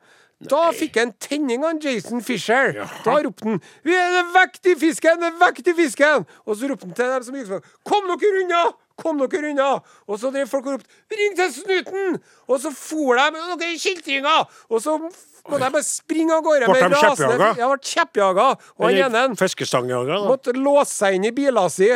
da 0.46 0.68
fikk 0.70 0.96
han 1.00 1.12
tenning 1.18 1.64
av 1.66 1.80
Jason 1.82 2.20
Fisher. 2.22 2.76
Da 3.04 3.16
ropte 3.22 3.44
han 3.44 3.60
'Vi 3.82 3.94
er 3.94 4.10
det 4.14 4.26
vekt 4.34 4.68
fisken! 4.78 5.22
Er 5.22 5.32
vekt 5.40 5.66
fisken!' 5.74 6.26
Og 6.46 6.56
så 6.56 6.68
ropte 6.70 6.86
han 6.86 6.94
til 6.94 7.10
dem 7.10 7.22
som 7.22 7.34
gikk 7.34 7.48
sånn 7.48 7.64
'Kom 7.84 8.06
dere 8.06 8.42
unna! 8.44 8.72
Kom 8.96 9.18
dere 9.18 9.50
unna!' 9.50 9.82
Og 10.06 10.18
så 10.18 10.30
drev 10.30 10.46
folk 10.46 10.66
og 10.66 10.72
ropte 10.78 10.86
'Ring 11.10 11.34
til 11.34 11.50
snuten!' 11.52 12.20
Og 12.48 12.60
så 12.60 12.70
for 12.70 13.16
de 13.18 13.30
med 13.32 13.40
noen 13.40 13.78
kjeltringer! 13.82 14.46
Og 14.70 14.80
så 14.80 14.98
måtte 14.98 15.64
de 15.64 15.70
bare 15.74 15.82
springe 15.82 16.32
av 16.32 16.42
gårde 16.42 16.68
med 16.68 16.82
de 16.86 16.96
rasende? 17.02 17.54
Ja, 17.58 17.68
ble 17.74 17.82
kjeppjaga. 17.82 18.48
Og 18.78 18.86
han 18.86 18.94
ene 18.94 19.34
måtte 20.28 20.54
låse 20.54 20.94
seg 20.94 21.14
inn 21.14 21.24
i 21.24 21.30
bila 21.32 21.68
si. 21.68 21.90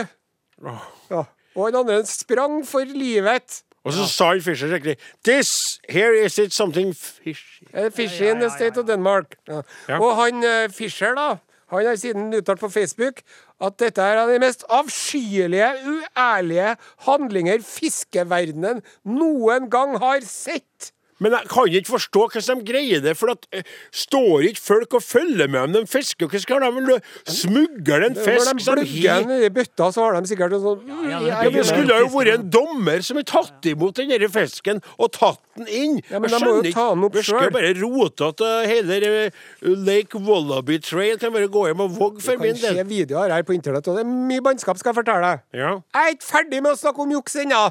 Ja. 1.10 1.24
Og 1.54 1.68
han 1.68 1.76
andre 1.76 2.04
sprang 2.06 2.64
for 2.66 2.82
livet. 2.84 3.62
Og 3.84 3.92
så 3.92 4.06
sa 4.06 4.28
han 4.30 4.42
Fischer 4.42 4.70
skikkelig 4.70 4.96
This, 5.26 5.80
here 5.88 6.14
is 6.24 6.38
it 6.38 6.54
something 6.54 6.92
fishy. 6.94 7.66
Eh, 7.74 7.90
Fishy 7.90 8.28
in 8.30 8.38
the 8.40 8.50
state 8.50 8.78
of 8.78 8.86
Denmark. 8.86 9.34
Ja. 9.48 9.62
Ja. 9.88 9.98
Og 9.98 10.16
han 10.16 10.42
Fisher, 10.42 10.68
Fischer, 10.68 11.14
da, 11.18 11.36
han 11.72 11.86
har 11.86 11.96
siden 11.96 12.34
uttalt 12.34 12.60
på 12.60 12.68
Facebook 12.68 13.22
at 13.62 13.78
dette 13.80 14.02
er 14.02 14.18
av 14.22 14.30
de 14.30 14.38
mest 14.42 14.64
avskyelige, 14.70 15.68
uærlige 15.86 16.74
handlinger 17.06 17.62
fiskeverdenen 17.64 18.82
noen 19.08 19.70
gang 19.70 19.96
har 20.02 20.24
sett. 20.26 20.92
Men 21.22 21.36
jeg 21.36 21.48
kan 21.52 21.68
ikke 21.78 21.92
forstå 21.94 22.24
hvordan 22.32 22.60
de 22.62 22.66
greier 22.72 23.02
det, 23.04 23.14
for 23.18 23.32
at 23.32 23.46
eh, 23.54 23.62
står 23.94 24.48
ikke 24.50 24.62
folk 24.62 24.96
og 24.98 25.04
følger 25.06 25.48
med 25.52 25.60
om 25.68 25.76
de 25.76 25.82
fisker? 25.90 26.26
Hvordan 26.28 26.42
skal 26.44 26.64
de 26.66 26.70
vel 26.76 27.00
smugle 27.30 27.98
en 28.08 28.16
Når 28.16 28.26
fisk 28.26 28.50
de 28.50 28.64
som 28.66 28.76
plugger 28.80 29.26
den 29.28 29.46
i 29.46 29.50
bøtta, 29.54 29.88
så 29.94 30.04
har 30.06 30.18
de 30.18 30.30
sikkert 30.32 30.56
en 30.58 30.64
sånn 30.64 30.90
ja, 30.90 31.00
ja, 31.12 31.20
ja, 31.46 31.52
Det 31.54 31.64
skulle 31.68 32.00
jo 32.02 32.10
vært 32.12 32.32
en 32.36 32.46
dommer 32.58 33.04
som 33.06 33.20
har 33.20 33.26
tatt 33.32 33.70
imot 33.72 34.00
den 34.00 34.12
der 34.12 34.26
fisken 34.32 34.82
og 34.98 35.12
tatt 35.14 35.40
den 35.58 35.68
inn. 35.68 35.98
Ja, 36.10 36.18
men 36.22 36.30
Jeg 36.30 36.38
de 36.40 36.44
må 36.46 36.52
jo 36.52 36.62
skjønner 36.62 36.70
ikke. 36.70 36.78
ta 36.78 36.86
den 36.94 37.06
opp 37.08 37.18
selv. 37.22 37.52
bare 37.56 37.72
rotete. 37.78 38.50
Hele 38.70 39.00
eh, 39.10 39.42
Lake 39.62 40.18
Wallaby 40.26 40.78
Trail 40.82 41.18
kan 41.20 41.34
bare 41.34 41.50
gå 41.52 41.66
hjem 41.68 41.84
og 41.86 41.96
vogge 41.98 42.24
for 42.24 42.40
kan 42.40 42.56
se 42.58 42.86
videoer 42.88 43.32
her 43.36 43.44
på 43.46 43.54
internett, 43.56 43.86
og 43.88 43.98
det 43.98 44.04
er 44.06 44.10
mye 44.10 44.42
bannskap, 44.44 44.78
skal 44.80 44.92
jeg 44.92 45.02
fortelle 45.02 45.28
deg. 45.28 45.44
Ja. 45.60 45.76
Jeg 45.94 46.08
er 46.08 46.16
ikke 46.16 46.28
ferdig 46.30 46.62
med 46.64 46.74
å 46.74 46.80
snakke 46.80 47.04
om 47.04 47.14
juks 47.18 47.36
ennå. 47.44 47.62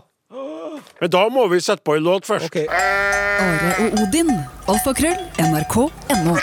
Men 1.02 1.12
da 1.12 1.26
må 1.34 1.48
vi 1.52 1.60
sette 1.64 1.84
på 1.84 1.98
en 1.98 2.06
låt 2.06 2.28
først. 2.30 2.48
Okay. 2.52 2.68
Are 2.72 3.74
og 3.84 4.04
Odin. 4.06 4.32
Alfakrøll. 4.72 5.18
NRK.no. 5.42 6.38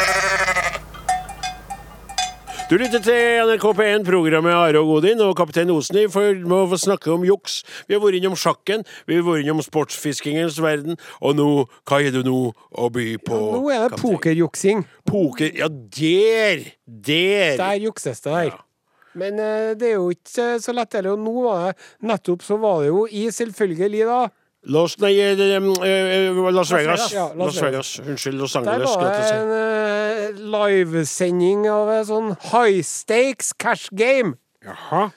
Du 2.68 2.74
lytter 2.77 3.01
til 3.01 3.38
NRK 3.48 3.62
P1, 3.79 4.03
programmet 4.05 4.53
Are 4.53 4.77
og 4.83 4.90
Godin 4.90 5.22
og 5.24 5.31
Kaptein 5.38 5.70
Osen 5.72 6.03
i 6.03 6.05
for 6.12 6.37
med 6.37 6.74
å 6.77 6.77
snakke 6.77 7.09
om 7.14 7.24
juks. 7.24 7.62
Vi 7.88 7.96
har 7.96 8.03
vært 8.03 8.18
innom 8.18 8.37
sjakken, 8.37 8.85
vi 9.09 9.16
har 9.16 9.24
vært 9.24 9.46
innom 9.46 9.64
sportsfiskingens 9.64 10.61
verden, 10.61 11.01
og 11.24 11.38
nå, 11.38 11.48
hva 11.88 12.03
er 12.05 12.12
det 12.12 12.27
nå 12.29 12.37
å 12.53 12.90
by 12.92 13.09
på? 13.24 13.40
Nå 13.57 13.72
er 13.72 13.88
det 13.88 14.03
pokerjuksing. 14.03 14.85
Poker, 15.09 15.48
ja 15.64 15.72
der! 15.72 16.66
Der! 16.85 17.57
Der 17.57 17.85
jukses 17.88 18.20
det 18.20 18.37
der. 18.37 18.68
Men 19.14 19.38
eh, 19.40 19.71
det 19.79 19.92
er 19.92 19.97
jo 19.97 20.11
ikke 20.12 20.59
så 20.62 20.75
lett 20.77 20.99
heller. 20.99 21.16
Og 21.16 21.25
nå 21.25 21.47
var 21.47 21.71
det 21.71 22.11
nettopp 22.11 22.44
så 22.44 22.59
var 22.61 22.83
det 22.83 22.92
jo 22.92 23.07
i 23.09 23.29
selvfølgelig, 23.35 24.05
da. 24.09 24.21
Los, 24.68 24.99
nei, 25.01 25.14
eh, 25.23 25.38
eh, 25.38 26.51
Las 26.53 26.73
Vegas. 26.73 26.73
Vegas. 26.73 27.12
Ja, 27.14 27.29
Las 27.33 27.55
Las 27.55 27.62
Vegas. 27.62 27.92
Unnskyld, 28.01 28.38
Los 28.38 28.53
Der 28.53 28.62
var 28.62 29.05
det 29.14 29.31
en 29.33 29.53
uh, 29.55 30.59
livesending 30.59 31.68
av 31.71 31.92
en 31.94 32.05
sånn 32.05 32.35
high 32.51 32.83
stakes 32.85 33.55
cash 33.55 33.88
game. 33.94 34.35
Jaha. 34.66 35.09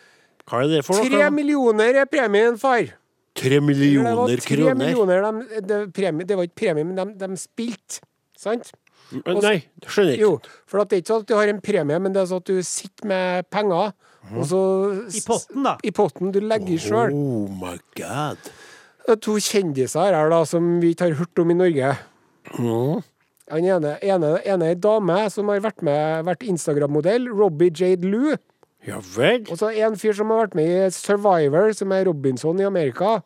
Hva 0.45 0.61
er 0.63 0.71
det 0.71 0.83
for 0.85 0.99
noe? 0.99 1.09
Tre 1.09 1.31
millioner 1.33 2.03
er 2.03 2.07
premien, 2.11 2.57
far. 2.61 2.85
Tre 3.35 3.49
Det 3.49 3.59
var 3.59 3.65
millioner 3.65 4.39
tre 4.43 4.55
kroner. 4.55 5.25
de, 5.25 5.61
det, 5.67 5.81
premie, 5.95 6.27
det 6.27 6.37
var 6.37 6.47
ikke 6.47 6.59
premie, 6.65 6.83
men 6.85 6.95
de, 6.99 7.05
de 7.19 7.37
spilte. 7.39 8.01
Sant? 8.37 8.71
Men 9.11 9.41
Nei, 9.43 9.57
skjønner 9.85 10.15
ikke. 10.15 10.21
Jo, 10.23 10.31
for 10.69 10.81
at 10.83 10.89
det 10.91 10.97
er 10.97 11.03
ikke 11.03 11.11
sånn 11.13 11.23
at 11.25 11.29
du 11.31 11.35
har 11.35 11.51
en 11.51 11.61
premie, 11.65 11.99
men 11.99 12.15
det 12.15 12.21
er 12.21 12.29
sånn 12.31 12.43
at 12.43 12.51
du 12.51 12.61
sitter 12.65 13.09
med 13.11 13.49
penger, 13.51 13.93
og 14.31 14.43
så 14.47 14.59
I 15.09 15.21
potten, 15.25 15.63
da. 15.65 15.75
I 15.83 15.91
potten 15.97 16.31
du 16.31 16.39
legger 16.45 16.79
sjøl. 16.79 17.15
Oh 17.15 17.47
my 17.61 17.75
god. 17.97 18.51
Det 19.01 19.15
er 19.15 19.21
to 19.25 19.33
kjendiser 19.41 20.13
her 20.13 20.29
da, 20.31 20.43
som 20.45 20.77
vi 20.83 20.93
ikke 20.93 21.09
har 21.09 21.17
hørt 21.23 21.41
om 21.41 21.51
i 21.51 21.57
Norge. 21.57 21.95
Han 23.51 23.65
ene, 23.67 23.97
ene, 24.05 24.29
ene 24.47 24.69
er 24.69 24.75
ei 24.75 24.79
dame 24.79 25.17
som 25.33 25.49
har 25.51 25.59
vært 25.65 25.81
med, 25.83 26.23
vært 26.29 26.45
Instagram-modell, 26.47 27.27
Robbie 27.35 27.73
Jade 27.75 28.07
Lou. 28.07 28.37
Ja 28.87 28.97
vel. 29.13 29.43
Og 29.51 29.59
så 29.59 29.69
en 29.83 29.97
fyr 29.99 30.15
som 30.17 30.31
har 30.33 30.45
vært 30.47 30.55
med 30.57 30.69
i 30.71 30.85
Survivor, 30.95 31.73
som 31.77 31.91
er 31.93 32.07
Robinson 32.07 32.61
i 32.61 32.65
Amerika. 32.65 33.19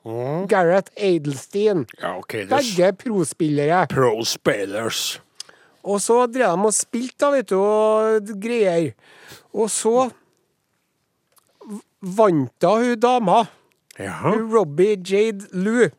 Gareth 0.51 0.91
Adelstein. 0.97 1.86
Ja, 2.01 2.17
okay, 2.17 2.43
Begge 2.49 2.91
prospillere. 3.05 3.86
pro 3.91 4.17
spillers. 4.27 5.19
Og 5.86 6.01
så 6.01 6.23
drev 6.25 6.55
de 6.55 6.69
og 6.69 6.73
spilte, 6.73 7.19
da, 7.21 7.31
vet 7.36 7.51
du, 7.51 7.59
og 7.61 8.31
greier. 8.41 8.93
Og 9.53 9.69
så 9.71 10.09
vant 12.01 12.51
da 12.61 12.73
hun 12.81 12.99
dama. 13.01 13.43
Jaha. 13.99 14.36
Robbie 14.51 14.97
Jade 14.97 15.47
Lou. 15.53 15.89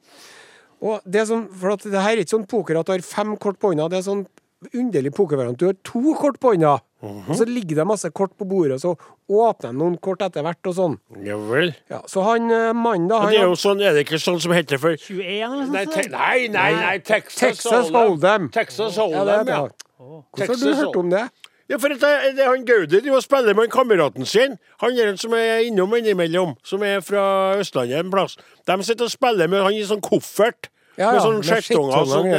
Og 0.85 1.07
det 1.09 1.23
er 1.23 1.29
sånn, 1.31 1.47
for 1.57 1.73
at 1.73 1.87
det 1.87 2.03
her 2.03 2.17
er 2.17 2.25
ikke 2.25 2.35
sånn 2.35 2.51
poker 2.51 2.79
at 2.79 2.89
du 2.89 2.93
har 2.93 3.07
fem 3.07 3.33
kort 3.41 3.59
på 3.63 3.73
hånda. 3.73 3.89
Det 3.93 4.03
er 4.03 4.09
sånn 4.11 4.27
underlig 4.75 5.13
pokervariant. 5.15 5.59
Du 5.61 5.67
har 5.67 5.77
to 5.85 6.15
kort 6.19 6.39
på 6.41 6.55
hånda, 6.55 6.79
Mhm. 7.03 7.29
og 7.31 7.37
så 7.37 7.45
ligger 7.47 7.77
det 7.77 7.87
masse 7.87 8.09
kort 8.11 8.33
på 8.39 8.47
bordet, 8.49 8.73
og 8.73 8.81
så 8.81 8.97
åpner 9.31 9.71
de 9.73 9.79
noen 9.79 9.99
kort 10.01 10.23
etter 10.25 10.43
hvert 10.43 10.67
og 10.67 10.75
sånn. 10.75 10.99
Ja 11.25 11.37
vel. 11.37 11.75
Ja, 11.91 12.01
så 12.09 12.23
han 12.25 12.51
eh, 12.51 12.73
mannen, 12.73 13.07
da 13.09 13.21
han 13.21 13.31
det 13.33 13.41
er 13.41 13.45
jo 13.51 13.53
sånn, 13.55 13.83
er 13.85 13.93
det 13.93 14.07
ikke 14.07 14.19
sånn 14.19 14.41
som 14.41 14.53
heter 14.53 14.79
for 14.79 14.97
21 14.97 15.71
Nei, 15.71 15.85
te 15.85 16.09
nei, 16.09 16.49
nei, 16.49 16.73
nei, 16.73 16.99
Texas, 16.99 17.39
Texas 17.63 17.91
Hold'em. 17.91 18.51
Texas 18.51 18.97
Hold'em, 18.97 19.45
det. 19.45 19.53
ja. 19.53 19.69
Hvorfor 19.99 20.47
har 20.47 20.57
du 20.57 20.75
hørt 20.75 20.97
om 20.97 21.11
det? 21.11 21.29
Ja, 21.69 21.77
for 21.79 21.89
det, 21.89 21.99
det 22.01 22.39
er 22.39 22.47
han 22.49 22.65
Gauder 22.65 23.01
driver 23.01 23.17
og 23.17 23.23
spiller 23.25 23.55
med 23.55 23.69
kameraten 23.71 24.25
sin. 24.27 24.57
Han 24.81 24.93
er 24.93 25.07
den 25.11 25.17
som 25.19 25.33
er 25.35 25.65
innom 25.67 25.91
innimellom, 25.99 26.57
som 26.63 26.83
er 26.83 27.01
fra 27.03 27.57
Østlandet 27.59 27.99
en 27.99 28.11
plass. 28.11 28.37
De 28.67 28.77
sitter 28.87 29.05
og 29.05 29.11
spiller 29.11 29.49
med 29.49 29.63
han 29.63 29.75
i 29.75 29.83
sånn 29.83 30.01
koffert. 30.01 30.69
Ja, 30.97 31.11
med 31.13 31.21
sånn 31.23 31.35
med 31.43 31.45
skjettonger 31.45 31.97
og 31.99 32.07
sånn. 32.09 32.31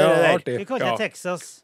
Vi 0.58 0.66
kaller 0.66 0.86
det 0.96 0.98
Texas. 0.98 1.64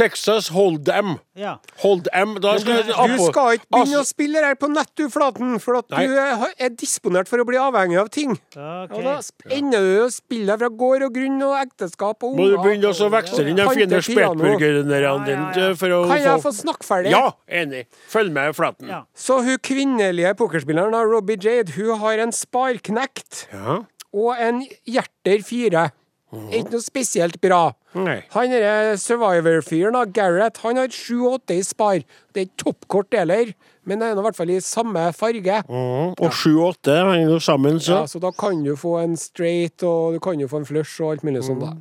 Texas 0.00 0.48
Hold'em. 0.54 1.18
Ja. 1.36 1.58
Hold'em. 1.82 2.38
Da 2.40 2.54
skal 2.60 2.78
jeg 2.80 2.86
Du 2.88 3.24
skal 3.26 3.58
ikke 3.58 3.66
begynne 3.68 3.80
Altså- 3.80 4.00
å 4.00 4.06
spille 4.08 4.42
her 4.44 4.54
på 4.56 4.70
nett, 4.72 4.88
du, 4.96 5.08
Flaten, 5.12 5.58
for 5.60 5.76
at 5.76 5.90
Nei. 5.90 6.06
du 6.06 6.14
er, 6.16 6.46
er 6.58 6.70
disponert 6.70 7.28
for 7.28 7.42
å 7.42 7.44
bli 7.44 7.58
avhengig 7.60 7.98
av 8.00 8.08
ting. 8.08 8.32
Okay. 8.56 8.96
Og 8.96 9.04
da 9.04 9.20
ender 9.50 9.80
du 9.80 10.06
å 10.06 10.10
spille 10.12 10.56
fra 10.58 10.68
gård 10.68 11.04
og 11.04 11.12
grunn 11.14 11.42
og 11.44 11.54
ekteskap 11.60 12.24
og 12.24 12.36
Må 12.38 12.48
du 12.48 12.56
begynne 12.62 12.88
å 12.88 13.10
veksle 13.12 13.46
inn 13.50 13.56
de 13.60 13.68
fine 13.68 14.00
spetburgerne 14.08 15.00
Ja, 15.00 15.14
ja, 15.18 15.52
dine 15.52 15.76
for 15.76 15.88
å 15.88 16.00
Kan 16.08 16.22
jeg 16.24 16.42
få 16.46 16.52
snakke 16.54 16.86
ferdig? 16.86 17.10
Ja, 17.12 17.32
enig. 17.48 17.86
Følg 18.08 18.32
med, 18.32 18.56
Flaten. 18.56 18.88
Ja. 18.88 19.02
Så 19.14 19.42
hun 19.44 19.58
kvinnelige 19.58 20.34
pokerspilleren, 20.36 20.96
Robbie 21.10 21.36
Jade, 21.36 21.72
hun 21.76 21.98
har 21.98 22.18
en 22.24 22.32
sparknekt 22.32 23.46
Ja. 23.52 23.82
og 24.14 24.36
en 24.38 24.66
hjerter 24.88 25.44
fire. 25.44 25.90
Ikke 26.30 26.70
noe 26.70 26.80
spesielt 26.84 27.40
bra. 27.42 27.72
Nei. 27.94 28.20
Han 28.36 28.52
derre 28.52 28.94
Survivor-fyren, 29.00 29.98
Gareth, 30.14 30.62
han 30.62 30.78
har 30.78 30.92
sju 30.94 31.24
og 31.24 31.40
åtte 31.40 31.56
i 31.58 31.64
spar. 31.66 32.04
Det 32.30 32.42
er 32.42 32.46
ikke 32.46 32.62
toppkort 32.62 33.16
heller, 33.18 33.50
men 33.84 33.98
det 33.98 34.08
er 34.10 34.18
i 34.18 34.22
hvert 34.22 34.38
fall 34.38 34.52
i 34.54 34.60
samme 34.62 35.08
farge. 35.16 35.62
Mhm. 35.66 36.14
Og 36.20 36.32
sju 36.32 36.52
og 36.60 36.76
åtte 36.76 36.94
henger 36.94 37.34
jo 37.34 37.40
sammen, 37.42 37.80
så. 37.82 38.02
Ja, 38.02 38.06
så 38.06 38.22
da 38.22 38.30
kan 38.30 38.62
du 38.62 38.76
få 38.78 39.00
en 39.02 39.16
straight, 39.16 39.82
og 39.82 40.14
du 40.14 40.20
kan 40.22 40.38
jo 40.38 40.46
få 40.46 40.62
en 40.62 40.68
flush 40.68 41.02
og 41.02 41.16
alt 41.16 41.24
mulig 41.26 41.42
sånt, 41.44 41.64
da. 41.66 41.74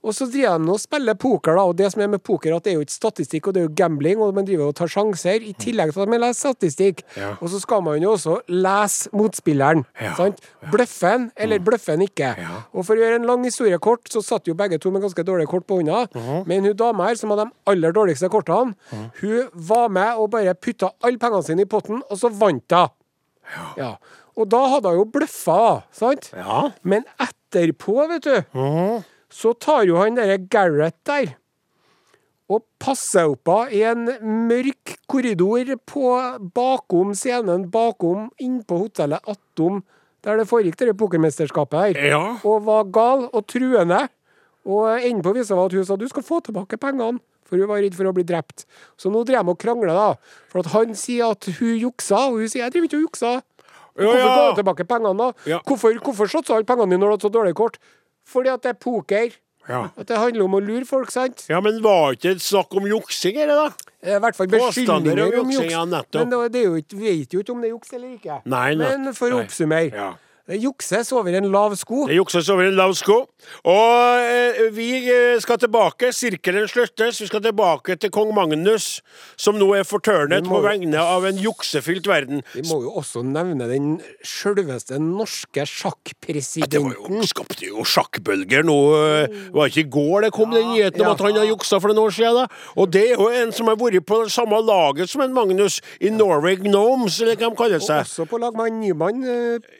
Og 0.00 0.14
så 0.16 0.24
driver 0.32 0.62
de 0.64 0.70
og 0.72 0.78
spiller 0.80 1.14
poker, 1.20 1.58
da, 1.58 1.62
og 1.68 1.74
det 1.76 1.90
som 1.92 2.00
er 2.00 2.08
med 2.08 2.22
poker, 2.24 2.54
at 2.56 2.64
det 2.64 2.72
er 2.72 2.76
jo 2.78 2.84
ikke 2.86 2.94
statistikk, 2.94 3.48
og 3.50 3.54
det 3.54 3.60
er 3.60 3.66
jo 3.66 3.72
gambling, 3.76 4.20
og 4.24 4.30
man 4.34 4.46
driver 4.48 4.70
og 4.70 4.76
tar 4.78 4.88
sjanser, 4.88 5.42
i 5.44 5.52
tillegg 5.60 5.92
til 5.92 6.00
at 6.06 6.08
man 6.08 6.22
leser 6.22 6.54
statistikk. 6.54 7.02
Ja. 7.20 7.34
Og 7.40 7.50
så 7.52 7.60
skal 7.60 7.82
man 7.84 8.00
jo 8.00 8.14
også 8.14 8.38
lese 8.48 9.10
motspilleren, 9.12 9.84
Ja. 10.00 10.14
sant? 10.16 10.40
Bløffen, 10.72 11.26
eller 11.36 11.58
bløffen 11.60 12.00
ikke. 12.06 12.30
Ja. 12.40 12.62
Og 12.72 12.86
for 12.88 12.96
å 12.96 13.02
gjøre 13.04 13.20
en 13.20 13.26
lang 13.28 13.44
historie 13.44 13.76
kort, 13.78 14.08
så 14.08 14.22
satt 14.24 14.48
jo 14.48 14.54
begge 14.56 14.78
to 14.80 14.90
med 14.90 15.02
ganske 15.04 15.22
dårlige 15.22 15.48
kort 15.52 15.66
på 15.68 15.82
hånda, 15.82 16.06
men 16.48 16.64
hun 16.64 16.76
dama 16.76 17.10
her, 17.10 17.14
som 17.20 17.30
hadde 17.34 17.50
de 17.50 17.56
aller 17.74 17.92
dårligste 17.92 18.30
kortene, 18.32 18.74
hun 19.20 19.50
var 19.54 19.88
med 19.92 20.16
og 20.16 20.30
bare 20.32 20.54
putta 20.54 20.94
alle 21.04 21.18
pengene 21.20 21.44
sine 21.44 21.62
i 21.62 21.68
potten, 21.68 22.00
og 22.10 22.16
så 22.16 22.32
vant 22.32 22.64
hun. 22.72 22.88
Ja. 23.76 23.96
Og 24.38 24.48
da 24.48 24.64
hadde 24.72 24.88
hun 24.94 25.02
jo 25.02 25.04
bløffa, 25.12 25.82
sant? 25.92 26.30
Ja. 26.32 26.70
Men 26.82 27.04
etterpå, 27.20 28.08
vet 28.08 28.22
du, 28.24 29.02
så 29.30 29.52
tar 29.58 29.84
jo 29.88 29.96
han 30.00 30.16
derre 30.18 30.38
Gareth 30.50 30.98
der 31.06 31.36
og 32.50 32.64
passer 32.82 33.28
opp 33.30 33.46
i 33.70 33.84
en 33.86 34.08
mørk 34.48 34.96
korridor 35.10 35.68
på 35.86 36.02
bakom 36.56 37.12
scenen, 37.14 37.68
bakom 37.70 38.24
innpå 38.42 38.80
hotellet 38.88 39.22
Atom, 39.30 39.84
der 40.26 40.40
det 40.40 40.48
foregikk 40.50 40.80
det 40.82 40.96
pokermesterskapet 40.98 41.78
her, 41.94 42.08
Ja. 42.10 42.22
og 42.42 42.64
var 42.66 42.88
gal 42.90 43.28
og 43.32 43.46
truende. 43.46 44.08
Og 44.66 44.98
enden 44.98 45.22
på 45.22 45.32
visa 45.32 45.54
var 45.54 45.66
at 45.70 45.72
hun 45.78 45.84
sa 45.86 45.94
du 45.96 46.08
skal 46.08 46.22
få 46.26 46.40
tilbake 46.42 46.76
pengene, 46.76 47.20
for 47.46 47.56
hun 47.56 47.68
var 47.70 47.80
redd 47.80 47.94
for 47.94 48.04
å 48.10 48.12
bli 48.12 48.24
drept. 48.26 48.66
Så 48.98 49.10
nå 49.14 49.22
driver 49.24 49.44
de 49.46 49.50
og 49.54 49.58
krangler, 49.58 49.94
da. 49.94 50.14
For 50.50 50.62
han 50.74 50.92
sier 50.94 51.30
at 51.30 51.44
hun 51.60 51.78
juksa, 51.78 52.26
og 52.34 52.42
hun 52.42 52.48
sier 52.50 52.64
jeg 52.66 52.72
driver 52.72 52.86
ikke 52.90 52.98
og 52.98 53.06
juksa. 53.06 53.32
Ja, 53.96 54.04
Hvorfor 54.06 54.18
ja. 54.18 54.26
ga 54.34 54.46
hun 54.50 54.58
tilbake 54.58 54.84
pengene, 54.90 55.14
da? 55.18 55.32
Ja. 55.46 55.58
Hvorfor, 55.66 55.94
hvorfor 56.02 56.26
satsa 56.30 56.54
alle 56.58 56.64
pengene 56.66 56.90
dine 56.90 56.98
når 57.00 57.06
du 57.06 57.14
hadde 57.14 57.26
så 57.30 57.32
dårlig 57.38 57.54
kort? 57.54 57.78
Fordi 58.30 58.52
at 58.52 58.62
det 58.66 58.74
er 58.76 58.80
poker. 58.80 59.36
Ja. 59.68 59.82
At 59.98 60.08
det 60.08 60.16
handler 60.18 60.46
om 60.46 60.56
å 60.56 60.60
lure 60.64 60.86
folk, 60.88 61.12
sant? 61.14 61.44
ja, 61.50 61.60
men 61.62 61.76
var 61.84 62.16
ikke 62.16 62.32
det 62.34 62.42
snakk 62.42 62.72
om 62.80 62.86
juksing, 62.88 63.36
eller 63.38 63.58
da? 63.58 63.90
Eh, 64.00 64.16
I 64.16 64.22
hvert 64.24 64.38
fall 64.38 64.48
beskyldninger 64.50 65.36
om 65.42 65.52
juksing, 65.52 65.70
ja. 65.74 65.84
Men 65.84 66.32
det, 66.32 66.40
det 66.54 66.62
er 66.62 66.66
jo 66.66 66.80
ikke, 66.80 66.98
vet 66.98 67.36
jo 67.36 67.42
ikke 67.44 67.54
om 67.54 67.60
det 67.62 67.68
er 67.68 67.74
juks 67.76 67.92
eller 67.94 68.16
ikke. 68.16 68.40
Nei, 68.50 68.66
Men 68.80 69.12
for 69.14 69.36
å 69.36 69.42
oppsummere. 69.44 69.92
Ja. 69.92 70.10
Det 70.48 70.56
jukses 70.62 71.12
over 71.12 71.34
en 71.36 71.46
lav 71.52 71.74
sko. 71.78 72.06
Det 72.08 72.16
jukses 72.16 72.48
over 72.50 72.64
en 72.66 72.74
lav 72.74 72.94
sko. 72.98 73.20
Og 73.64 74.24
eh, 74.24 74.70
vi 74.74 74.86
eh, 75.12 75.36
skal 75.40 75.58
tilbake. 75.62 76.10
Sirkelen 76.16 76.66
sluttes. 76.68 77.20
Vi 77.22 77.26
skal 77.28 77.42
tilbake 77.44 77.94
til 78.00 78.10
kong 78.10 78.32
Magnus, 78.34 79.00
som 79.38 79.54
nå 79.60 79.68
er 79.78 79.84
fortørnet 79.86 80.48
på 80.48 80.58
vegne 80.64 80.98
av 80.98 81.24
en 81.28 81.38
juksefylt 81.38 82.08
verden. 82.10 82.42
Vi 82.56 82.64
må 82.66 82.80
jo 82.82 82.96
også 82.98 83.22
nevne 83.22 83.68
den 83.70 84.00
sjølveste 84.26 84.98
norske 84.98 85.60
Det 85.60 85.60
var 85.62 85.70
sjakkpresidenten. 85.76 87.20
jo, 87.20 87.26
skapte 87.30 87.66
jo 87.68 87.84
sjakkbølger 87.86 88.64
nå. 88.66 88.78
eh, 88.96 89.38
Var 89.54 89.70
ikke 89.70 89.84
i 89.84 89.90
går 89.90 90.26
det 90.26 90.32
kom 90.34 90.50
den 90.50 90.66
nyheten 90.72 91.00
om 91.02 91.06
Ja. 91.06 91.12
at 91.12 91.20
han 91.20 91.36
har 91.36 91.46
juksa 91.46 91.80
for 91.80 91.88
noen 91.92 92.08
år 92.08 92.10
siden? 92.16 92.34
Da? 92.34 92.46
Og 92.76 92.90
det 92.90 93.04
er 93.10 93.14
jo 93.16 93.28
en 93.28 93.52
som 93.52 93.66
har 93.70 93.76
vært 93.76 94.04
på 94.06 94.22
det 94.24 94.32
samme 94.32 94.58
laget 94.66 95.08
som 95.10 95.22
en 95.22 95.32
Magnus 95.34 95.80
i 96.00 96.10
Norway 96.10 96.56
Gnomes, 96.56 97.20
eller 97.20 97.36
hva 97.36 97.50
de 97.50 97.56
kaller 97.56 97.76
Og 97.80 97.86
seg. 97.86 98.02
også 98.04 98.26
på 98.26 98.38
lag 98.40 98.54
med 98.56 98.70
han 98.70 98.80
Nyman. 98.80 99.24
Eh, 99.24 99.58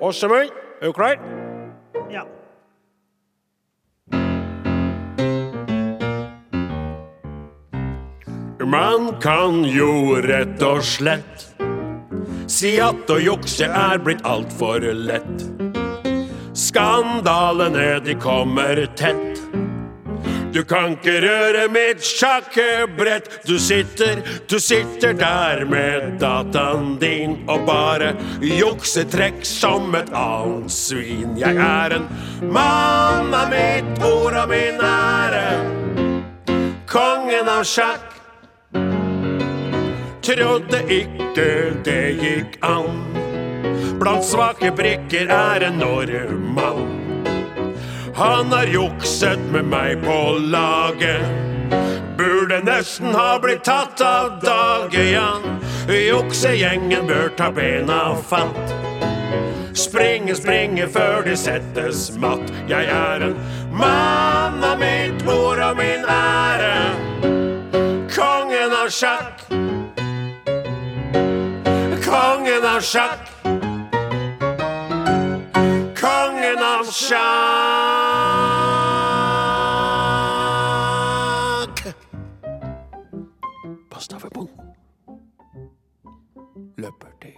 Åsemund, 0.00 0.50
er 0.80 0.86
du 0.86 0.92
klar? 0.92 1.16
Ja. 2.10 2.22
Man 8.66 9.20
kan 9.20 9.64
jo 9.64 10.20
rett 10.22 10.62
og 10.62 10.84
slett 10.86 11.48
si 12.46 12.76
at 12.80 13.10
å 13.10 13.18
jukse 13.18 13.66
er 13.66 13.98
blitt 13.98 14.22
altfor 14.22 14.86
lett. 14.94 15.42
Skandalene, 16.54 17.98
de 18.06 18.14
kommer 18.22 18.86
tett. 18.94 19.42
Du 20.58 20.64
kan 20.64 20.96
ikke 20.96 21.20
røre 21.22 21.68
mitt 21.70 22.02
sjakkebrett. 22.02 23.28
Du 23.46 23.60
sitter, 23.62 24.18
du 24.50 24.56
sitter 24.58 25.12
der 25.14 25.62
med 25.70 26.16
dataen 26.18 26.96
din 26.98 27.36
og 27.46 27.62
bare 27.68 28.08
juksetrekk 28.42 29.38
som 29.46 29.94
et 29.94 30.10
annet 30.10 30.74
svin. 30.74 31.38
Jeg 31.38 31.62
er 31.62 31.94
en 32.00 32.10
mann 32.50 33.30
av 33.38 33.54
mitt 33.54 34.02
ord 34.02 34.34
og 34.42 34.50
min 34.50 34.82
ære. 34.82 35.46
Kongen 36.90 37.54
av 37.54 37.62
sjakk. 37.62 38.18
Trodde 40.26 40.82
ikke 40.90 41.50
det 41.86 42.04
gikk 42.18 42.62
an. 42.66 43.04
Blant 44.02 44.26
svake 44.26 44.74
brikker 44.74 45.30
er 45.30 45.70
en 45.70 45.84
nordmann. 45.86 46.97
Han 48.18 48.52
har 48.52 48.64
jukset 48.66 49.38
med 49.52 49.64
meg 49.64 50.00
på 50.04 50.38
laget. 50.38 51.22
Burde 52.18 52.58
nesten 52.66 53.14
ha 53.14 53.38
blitt 53.38 53.62
tatt 53.64 54.00
av 54.00 54.40
dage, 54.42 55.04
ja. 55.12 55.38
Juksegjengen 55.86 57.06
bør 57.06 57.28
ta 57.38 57.52
bena 57.54 58.16
fatt. 58.26 58.74
Springe, 59.78 60.34
springe 60.34 60.88
før 60.90 61.22
de 61.28 61.36
settes 61.38 62.08
matt. 62.18 62.42
Jeg 62.66 62.90
er 62.90 63.22
en 63.28 63.36
mann 63.70 64.66
av 64.66 64.82
mitt 64.82 65.22
ord 65.22 65.62
og 65.68 65.78
min 65.78 66.02
ære. 66.02 66.74
Kongen 68.10 68.74
av 68.82 68.90
sjakk. 68.90 69.46
Kongen 72.02 72.66
av 72.74 72.82
sjakk. 72.82 73.30
Kongen 76.02 76.68
av 76.74 76.90
sjakk. 76.90 78.07
Pastavebond. 83.90 84.48
Løper 86.78 87.10
til 87.22 87.32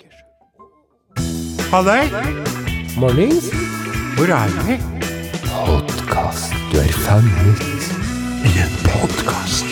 Gesjø. 0.00 0.26
Halløy! 1.72 2.04
Mornings. 3.00 3.46
Hvor 4.16 4.24
er 4.24 4.66
vi? 4.66 4.76
Podkast. 5.66 6.52
Du 6.72 6.76
er 6.78 6.92
fanget 6.92 7.62
i 8.48 8.50
en 8.64 8.74
podkast. 8.90 9.71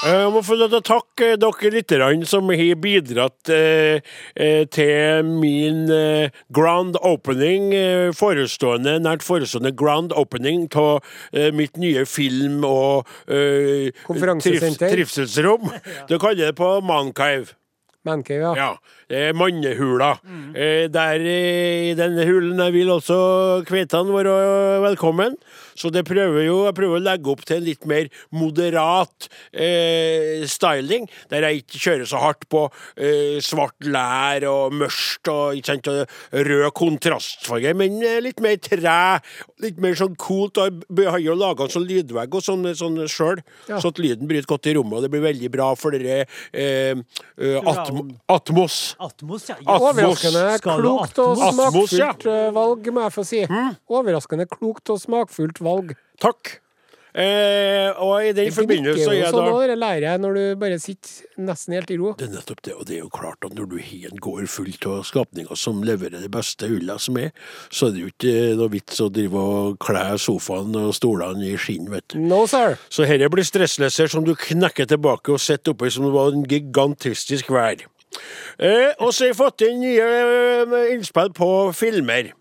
Jeg 0.00 0.30
må 0.32 0.40
få 0.40 0.56
lov 0.56 0.70
til 0.72 0.78
å 0.78 0.86
takke 0.86 1.26
dere 1.40 1.70
litt 1.74 1.92
grann 1.92 2.22
som 2.28 2.48
har 2.48 2.78
bidratt 2.80 3.50
eh, 3.52 4.00
eh, 4.32 4.62
til 4.72 5.26
min 5.28 5.82
eh, 5.92 6.32
grand 6.56 6.96
opening, 7.04 7.66
eh, 7.76 8.08
forestående, 8.16 8.96
nært 9.04 9.26
forestående 9.26 9.74
grand 9.76 10.14
opening 10.16 10.64
av 10.80 11.04
eh, 11.36 11.50
mitt 11.52 11.76
nye 11.80 12.06
film- 12.08 12.64
og 12.64 13.04
eh, 13.28 13.92
Konferansesenter. 14.08 14.88
trivselsrom. 14.96 15.68
Du 16.08 16.16
kaller 16.18 16.48
det 16.48 16.56
på 16.58 16.78
Mancave. 16.80 17.52
Mancave, 18.08 18.40
ja. 18.40 18.52
Ja, 18.56 18.68
det 19.12 19.18
er 19.28 19.34
mannehula. 19.36 20.14
Eh, 20.56 20.86
der 20.88 21.20
eh, 21.20 21.90
i 21.90 21.96
denne 21.98 22.24
hulen 22.24 22.62
vil 22.72 22.88
også 22.96 23.20
kveitene 23.68 24.16
være 24.16 24.38
velkommen. 24.88 25.36
Så 25.80 25.88
det 25.94 26.04
prøver 26.08 26.44
jo, 26.44 26.58
jeg 26.66 26.76
prøver 26.76 27.00
å 27.00 27.04
legge 27.04 27.32
opp 27.32 27.44
til 27.48 27.60
en 27.60 27.66
litt 27.66 27.86
mer 27.88 28.10
moderat 28.36 29.30
eh, 29.50 30.44
styling, 30.50 31.08
der 31.32 31.46
jeg 31.46 31.62
ikke 31.62 31.82
kjører 31.86 32.10
så 32.10 32.20
hardt 32.20 32.44
på 32.52 32.66
eh, 33.00 33.38
svart 33.44 33.88
lær 33.88 34.44
og 34.50 34.76
mørkt 34.76 35.30
og, 35.32 35.56
og 35.56 36.50
rød 36.50 36.68
kontrastfarge, 36.76 37.72
men 37.80 37.96
eh, 38.04 38.20
litt 38.24 38.44
mer 38.44 38.60
tre, 38.60 38.98
litt 39.62 39.78
mer 39.82 39.94
sånn 39.98 40.16
coolt. 40.20 40.54
Da 40.58 41.10
har 41.10 41.18
jo 41.22 41.34
laga 41.38 41.64
en 41.66 41.72
sånn 41.74 41.86
lydvegg 41.88 42.34
og 42.34 42.42
sånn, 42.44 42.64
sånn 42.76 42.98
sjøl, 43.10 43.42
Ja. 43.68 43.78
så 43.80 43.88
at 43.92 43.98
lyden 43.98 44.28
bryter 44.28 44.46
godt 44.50 44.66
i 44.70 44.74
rommet, 44.76 44.96
og 44.98 45.02
det 45.02 45.10
blir 45.12 45.22
veldig 45.24 45.50
bra 45.52 45.74
for 45.76 45.90
dere 45.96 46.26
eh, 46.52 46.94
atm 47.64 48.14
Atmos. 48.28 48.96
Atmos, 49.00 49.48
ja. 49.48 49.56
Atmos. 49.60 49.90
Overraskende 49.90 50.46
klokt 50.64 51.18
og 51.18 51.36
smakfullt 51.36 51.68
Atmos, 51.68 51.92
ja. 51.98 52.10
eh, 52.26 52.50
valg, 52.56 52.90
må 52.92 53.04
jeg 53.06 53.12
få 53.18 53.24
si. 53.26 53.44
Overraskende 53.90 54.46
klokt 54.50 54.90
og 54.90 55.00
smakfullt 55.02 55.60
valg. 55.64 55.94
Takk. 56.20 56.60
Eh, 57.14 57.90
og 57.98 58.22
i 58.22 58.32
den 58.36 58.52
forbindelse 58.54 59.02
så 59.02 59.10
er 59.10 59.18
jeg 59.18 59.32
sånn, 59.32 59.42
da 59.42 59.52
sånn, 59.54 59.70
det 59.72 59.78
lærer 59.80 60.06
jeg 60.06 60.22
når 60.22 60.36
du 60.38 60.42
bare 60.60 60.78
sitter 60.82 61.44
nesten 61.48 61.74
helt 61.74 61.90
i 61.90 61.98
ro. 61.98 62.12
Det 62.18 62.28
er 62.28 62.34
nettopp 62.36 62.62
det, 62.66 62.74
og 62.76 62.86
det 62.86 62.96
er 62.96 63.02
jo 63.02 63.10
klart 63.14 63.48
at 63.48 63.56
når 63.58 63.70
du 63.72 63.76
har 63.82 64.10
en 64.12 64.22
gård 64.22 64.50
fullt 64.52 64.88
av 64.90 65.02
skapninger 65.08 65.58
som 65.58 65.82
leverer 65.86 66.22
de 66.22 66.30
beste 66.32 66.70
ulla 66.70 66.98
som 67.02 67.18
er, 67.20 67.32
så 67.68 67.88
er 67.88 67.96
det 67.96 68.04
jo 68.04 68.12
ikke 68.12 68.34
noe 68.60 68.72
vits 68.72 69.02
å 69.02 69.10
drive 69.12 69.46
og 69.54 69.78
kle 69.82 70.04
sofaen 70.22 70.76
og 70.78 70.92
stolene 70.96 71.50
i 71.50 71.56
skinn, 71.60 71.90
vet 71.90 72.06
du. 72.14 72.20
No, 72.22 72.44
sir. 72.50 72.78
Så 72.92 73.08
dette 73.08 73.30
blir 73.32 73.46
stressleser 73.46 74.10
som 74.10 74.26
du 74.26 74.36
knekker 74.38 74.88
tilbake 74.90 75.34
og 75.34 75.42
sitter 75.42 75.74
oppe 75.74 75.90
som 75.90 76.06
det 76.06 76.14
var 76.14 76.34
en 76.34 76.46
gigantistisk 76.46 77.50
vær. 77.54 77.86
Eh, 78.58 78.90
og 78.98 79.12
så 79.14 79.24
har 79.24 79.30
jeg 79.30 79.38
fått 79.38 79.64
inn 79.66 79.80
nye 79.84 80.06
eh, 80.06 80.92
innspill 80.94 81.32
på 81.36 81.48
filmer. 81.76 82.32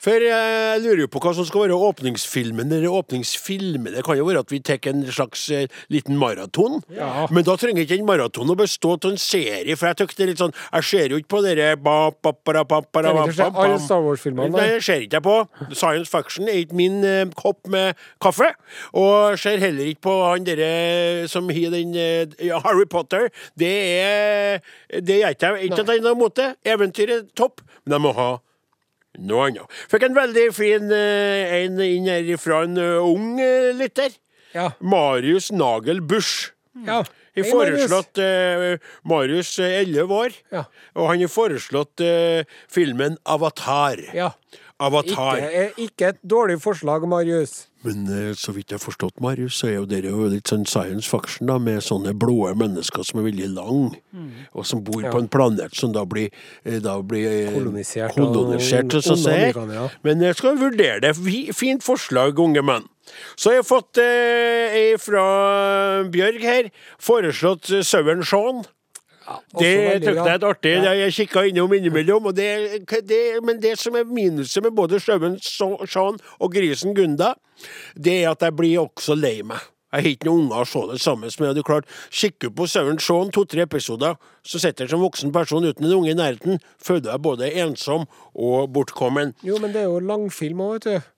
For 0.00 0.24
jeg 0.24 0.80
lurer 0.84 1.04
jo 1.04 1.10
på 1.12 1.20
hva 1.22 1.34
som 1.36 1.46
skal 1.48 1.66
være 1.66 1.76
åpningsfilmen. 1.88 2.72
Eller 2.72 2.92
åpningsfilmen. 2.92 3.92
Det 3.94 4.04
kan 4.06 4.18
jo 4.18 4.26
være 4.28 4.44
at 4.44 4.52
vi 4.52 4.60
tar 4.64 4.80
en 4.90 5.04
slags 5.12 5.46
eh, 5.52 5.66
liten 5.92 6.18
maraton. 6.20 6.80
Men 7.30 7.46
da 7.46 7.56
trenger 7.60 7.84
ikke 7.84 7.98
en 8.00 8.08
maraton 8.08 8.52
å 8.52 8.56
bestå 8.58 8.94
av 8.96 9.10
en 9.10 9.20
serie, 9.20 9.76
for 9.76 9.90
jeg 9.90 10.00
tykker 10.00 10.18
det 10.18 10.24
er 10.24 10.30
litt 10.32 10.40
sånn 10.40 10.54
Jeg 10.54 10.86
ser 10.88 11.12
jo 11.12 11.18
ikke 11.20 11.32
på 11.34 11.40
dere 11.44 11.74
ba, 11.80 11.96
ba, 12.24 12.32
ba, 12.34 12.64
ba, 12.64 12.80
ba, 12.84 13.04
alle. 13.10 13.78
Star 13.84 14.02
Wars-filmene, 14.04 14.52
Nei, 14.54 14.66
det 14.76 14.84
ser 14.86 15.04
ikke 15.04 15.20
jeg 15.20 15.26
på. 15.26 15.36
Science 15.74 16.10
fiction 16.12 16.48
er 16.50 16.62
ikke 16.62 16.78
min 16.78 17.00
eh, 17.06 17.24
kopp 17.38 17.68
med 17.70 18.00
kaffe. 18.22 18.50
Og 18.96 19.38
ser 19.40 19.62
heller 19.62 19.92
ikke 19.92 20.06
på 20.08 20.16
han 20.24 20.46
dere 20.46 21.28
som 21.30 21.50
har 21.52 21.74
den 21.74 21.94
eh, 21.98 22.54
Harry 22.64 22.86
Potter. 22.90 23.28
Det 23.58 23.74
er 24.00 24.93
Det 25.02 25.20
ikke 25.22 25.50
jeg. 25.56 25.70
Ikke 25.70 25.82
at 25.82 25.92
jeg 25.92 26.02
er 26.04 26.10
imot 26.12 26.36
det. 26.38 26.50
Eventyret 26.74 27.16
er 27.16 27.30
topp, 27.36 27.62
men 27.84 27.96
jeg 27.96 28.04
må 28.04 28.12
ha 28.16 28.28
noe 29.24 29.48
annet. 29.48 29.74
Fikk 29.90 30.08
en 30.08 30.16
veldig 30.16 30.46
fin 30.54 30.94
eh, 30.94 31.54
en 31.62 31.80
inn 31.84 32.08
her 32.10 32.30
fra 32.40 32.64
en 32.66 32.78
eh, 32.80 33.02
ung 33.02 33.40
eh, 33.42 33.72
lytter. 33.78 34.14
Ja. 34.54 34.70
Marius 34.80 35.50
Nagel 35.54 36.02
Busch. 36.02 36.52
ja. 36.86 37.02
Jeg 37.34 37.48
foreslått 37.50 38.20
uh, 38.22 38.76
Marius 39.10 39.56
er 39.58 39.80
11 39.80 40.12
år, 40.14 40.34
Ja. 40.54 40.60
og 40.94 41.08
han 41.10 41.18
har 41.18 41.30
foreslått 41.32 41.98
uh, 42.06 42.44
filmen 42.70 43.16
Avatar. 43.26 43.98
Ja. 44.14 44.28
Avatar. 44.78 45.40
Ikke, 45.42 45.82
ikke 45.82 46.12
et 46.12 46.20
dårlig 46.22 46.60
forslag, 46.62 47.08
Marius. 47.10 47.64
Men 47.84 48.06
eh, 48.08 48.32
så 48.38 48.54
vidt 48.56 48.72
jeg 48.72 48.78
har 48.78 48.84
forstått, 48.84 49.20
Marius, 49.24 49.58
så 49.60 49.68
er 49.68 49.76
jo 49.76 49.88
dere 49.88 50.12
jo 50.12 50.28
litt 50.32 50.48
sånn 50.50 50.64
science 50.68 51.10
fiction, 51.10 51.48
da, 51.50 51.58
med 51.60 51.82
sånne 51.84 52.14
blå 52.16 52.48
mennesker 52.56 53.04
som 53.06 53.20
er 53.20 53.28
veldig 53.28 53.50
lang, 53.54 53.92
og 54.52 54.66
som 54.68 54.80
bor 54.84 55.04
på 55.04 55.20
en 55.20 55.28
planet 55.28 55.76
som 55.76 55.92
da 55.94 56.06
blir, 56.08 56.32
eh, 56.64 56.80
da 56.84 56.96
blir 57.04 57.28
eh, 57.28 57.52
Kolonisert 57.54 58.16
kolonisert, 58.16 58.88
og, 58.94 59.04
så 59.04 59.14
å 59.16 59.20
si. 59.20 59.30
amerikanere. 59.30 59.90
Men 60.06 60.24
jeg 60.24 60.40
skal 60.40 60.58
vurdere 60.60 61.00
det. 61.04 61.14
Fint 61.54 61.84
forslag, 61.84 62.40
unge 62.40 62.64
menn. 62.64 62.88
Så 63.36 63.52
jeg 63.52 63.62
har 63.62 63.68
fått 63.68 64.00
eh, 64.00 64.94
fra 65.00 65.24
Bjørg 66.10 66.46
her 66.46 66.70
foreslått 67.02 67.68
Sauen 67.84 68.24
Shaun. 68.24 68.64
Det 69.58 69.70
veldig 69.78 70.14
jeg 70.14 70.32
er 70.34 70.46
artig. 70.48 70.72
Ja. 70.84 70.94
Jeg 70.98 71.14
kikka 71.16 71.44
innom 71.48 71.72
innimellom. 71.76 72.30
Og 72.30 72.36
det, 72.36 72.48
det, 73.08 73.20
men 73.44 73.60
det 73.62 73.76
som 73.80 73.96
er 73.96 74.08
minuset 74.08 74.64
med 74.64 74.74
både 74.76 75.00
Sauen 75.00 75.38
Sean 75.40 76.18
og 76.38 76.52
grisen 76.52 76.96
Gunda, 76.96 77.34
det 77.96 78.20
er 78.22 78.34
at 78.34 78.44
jeg 78.44 78.56
blir 78.56 78.82
også 78.84 79.16
lei 79.18 79.40
meg. 79.46 79.62
Jeg 79.94 80.02
har 80.02 80.10
ikke 80.10 80.26
noen 80.26 80.48
unger 80.48 80.64
å 80.64 80.66
se 80.66 80.80
det 80.90 80.96
sammen 81.04 81.30
med. 81.38 81.52
Det 81.54 81.62
er 81.62 81.66
klart, 81.68 81.90
Kikker 82.10 82.50
du 82.50 82.56
på 82.58 82.66
Sauen 82.66 82.98
Shaun 82.98 83.30
to-tre 83.30 83.62
episoder, 83.62 84.16
så 84.42 84.58
sitter 84.58 84.84
jeg 84.84 84.90
som 84.90 85.04
voksen 85.04 85.30
person 85.34 85.62
uten 85.62 85.86
en 85.86 85.94
unge 86.00 86.10
i 86.10 86.18
nærheten, 86.18 86.58
føler 86.82 87.12
jeg 87.12 87.22
både 87.22 87.52
ensom 87.62 88.08
og 88.34 88.72
bortkommen. 88.74 89.36
Jo, 89.46 89.60
men 89.62 89.70
det 89.70 89.84
er 89.84 89.92
jo 89.92 90.00
langfilm 90.02 90.64
òg, 90.66 90.80
vet 90.80 90.88
du. 90.88 91.13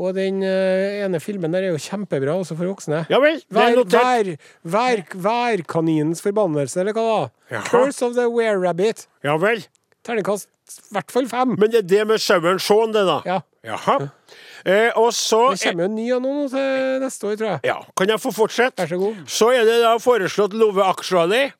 Og 0.00 0.14
den 0.16 0.40
eh, 0.46 1.02
ene 1.04 1.20
filmen 1.20 1.52
der 1.52 1.66
er 1.66 1.74
jo 1.74 1.80
kjempebra, 1.82 2.38
også 2.40 2.56
for 2.56 2.70
voksne. 2.70 3.02
Ja 3.12 3.18
vel, 3.20 3.42
Vær, 3.52 3.82
vær, 3.84 4.30
vær, 4.64 5.02
værkaninens 5.26 6.24
forbannelse, 6.24 6.80
eller 6.80 6.96
hva 6.96 7.04
da? 7.10 7.20
Jaha. 7.52 7.66
Curse 7.68 8.06
of 8.06 8.16
the 8.16 8.24
Were-Rabbit. 8.30 9.04
Ja 9.26 9.36
vel. 9.40 9.66
Terningkast 10.06 10.48
i 10.70 10.94
hvert 10.94 11.12
fall 11.12 11.28
fem. 11.28 11.56
Men 11.58 11.72
det 11.72 11.82
er 11.84 11.88
det 11.90 12.06
med 12.08 12.22
Sauen 12.22 12.60
Shaun, 12.62 12.94
det, 12.94 13.04
da? 13.08 13.20
Ja. 13.26 13.40
Jaha. 13.66 14.08
Eh, 14.64 14.88
og 14.96 15.12
så 15.12 15.50
Det 15.52 15.60
kommer 15.66 15.84
jo 15.84 15.90
en 15.90 15.96
ny 15.98 16.06
av 16.14 16.20
noen 16.24 16.48
til 16.52 17.00
neste 17.02 17.28
år, 17.28 17.36
tror 17.36 17.48
jeg. 17.50 17.60
Ja, 17.68 17.78
kan 17.96 18.12
jeg 18.12 18.22
få 18.22 18.32
fortsette? 18.32 18.80
Vær 18.80 18.92
så 18.92 19.00
god. 19.00 19.22
Så 19.28 19.50
er 19.52 19.66
det 19.68 19.80
da 19.82 19.96
foreslått 20.00 20.56
Love 20.56 20.84
Actually. 20.84 21.50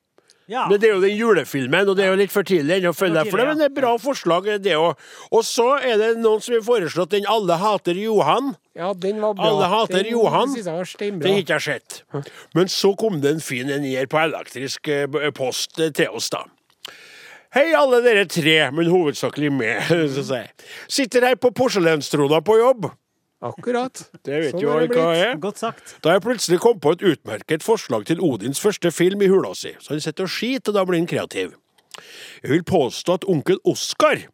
Ja. 0.51 0.65
Men 0.67 0.81
det 0.83 0.89
er 0.89 0.97
jo 0.97 1.03
den 1.05 1.15
julefilmen, 1.15 1.89
og 1.93 1.95
det 1.99 2.05
er 2.05 2.11
jo 2.11 2.19
litt 2.19 2.33
for 2.35 2.47
tidlig 2.47 2.81
ennå 2.81 2.91
å 2.91 2.97
følge 2.97 3.21
deg 3.21 3.31
for 3.31 3.39
det, 3.39 3.47
men 3.53 3.61
det 3.61 3.69
er 3.69 3.75
bra 3.77 3.93
forslag, 4.03 4.49
det 4.65 4.75
òg. 4.75 4.99
Og 5.31 5.45
så 5.47 5.69
er 5.79 6.01
det 6.01 6.09
noen 6.19 6.43
som 6.43 6.57
har 6.57 6.65
foreslått 6.67 7.15
den 7.15 7.29
Alle 7.31 7.59
hater 7.61 7.99
Johan. 7.99 8.55
Ja, 8.75 8.91
den 8.99 9.21
var 9.23 9.37
bra. 9.39 9.47
Alle 9.47 9.69
hater 9.71 10.01
den 10.01 10.11
Johan. 10.11 10.57
Den 10.57 10.73
har 10.75 11.39
ikke 11.39 11.61
jeg 11.61 11.67
sett. 11.69 12.01
Men 12.59 12.71
så 12.73 12.97
kom 12.99 13.21
det 13.23 13.37
en 13.37 13.45
fin 13.45 13.71
en 13.71 13.87
her 13.87 14.11
på 14.11 14.19
elektrisk 14.25 14.91
eh, 14.91 15.31
post 15.37 15.79
eh, 15.79 15.93
til 15.95 16.19
oss, 16.19 16.33
da. 16.35 16.43
Hei, 17.55 17.73
alle 17.75 17.99
dere 18.03 18.27
tre, 18.31 18.57
men 18.75 18.91
hovedsakelig 18.91 19.53
med, 19.55 19.87
så 20.15 20.23
å 20.23 20.27
si. 20.33 20.43
Sitter 20.99 21.31
her 21.31 21.39
på 21.39 21.51
porselenstrona 21.55 22.43
på 22.47 22.59
jobb. 22.59 22.91
Akkurat. 23.41 24.03
Det 24.21 24.37
vet 24.37 24.53
Sånn 24.53 24.61
jo 24.61 24.73
alle 24.75 24.89
hva 24.93 25.13
er. 25.17 25.39
Godt 25.41 25.63
sagt. 25.63 25.95
Da 26.05 26.13
jeg 26.13 26.25
plutselig 26.27 26.59
kom 26.61 26.81
på 26.83 26.93
et 26.93 27.05
utmerket 27.13 27.65
forslag 27.65 28.05
til 28.11 28.21
Odins 28.25 28.61
første 28.61 28.93
film 28.93 29.23
i 29.25 29.31
hula 29.33 29.55
si, 29.57 29.73
så 29.81 29.95
han 29.95 30.03
sitter 30.05 30.29
og 30.29 30.35
skiter, 30.35 30.73
og 30.73 30.77
da 30.77 30.85
blir 30.85 31.01
han 31.01 31.09
kreativ. 31.09 31.55
Jeg 32.45 32.53
vil 32.53 32.67
påstå 32.69 33.17
at 33.17 33.25
onkel 33.29 33.57
Oskar, 33.69 34.27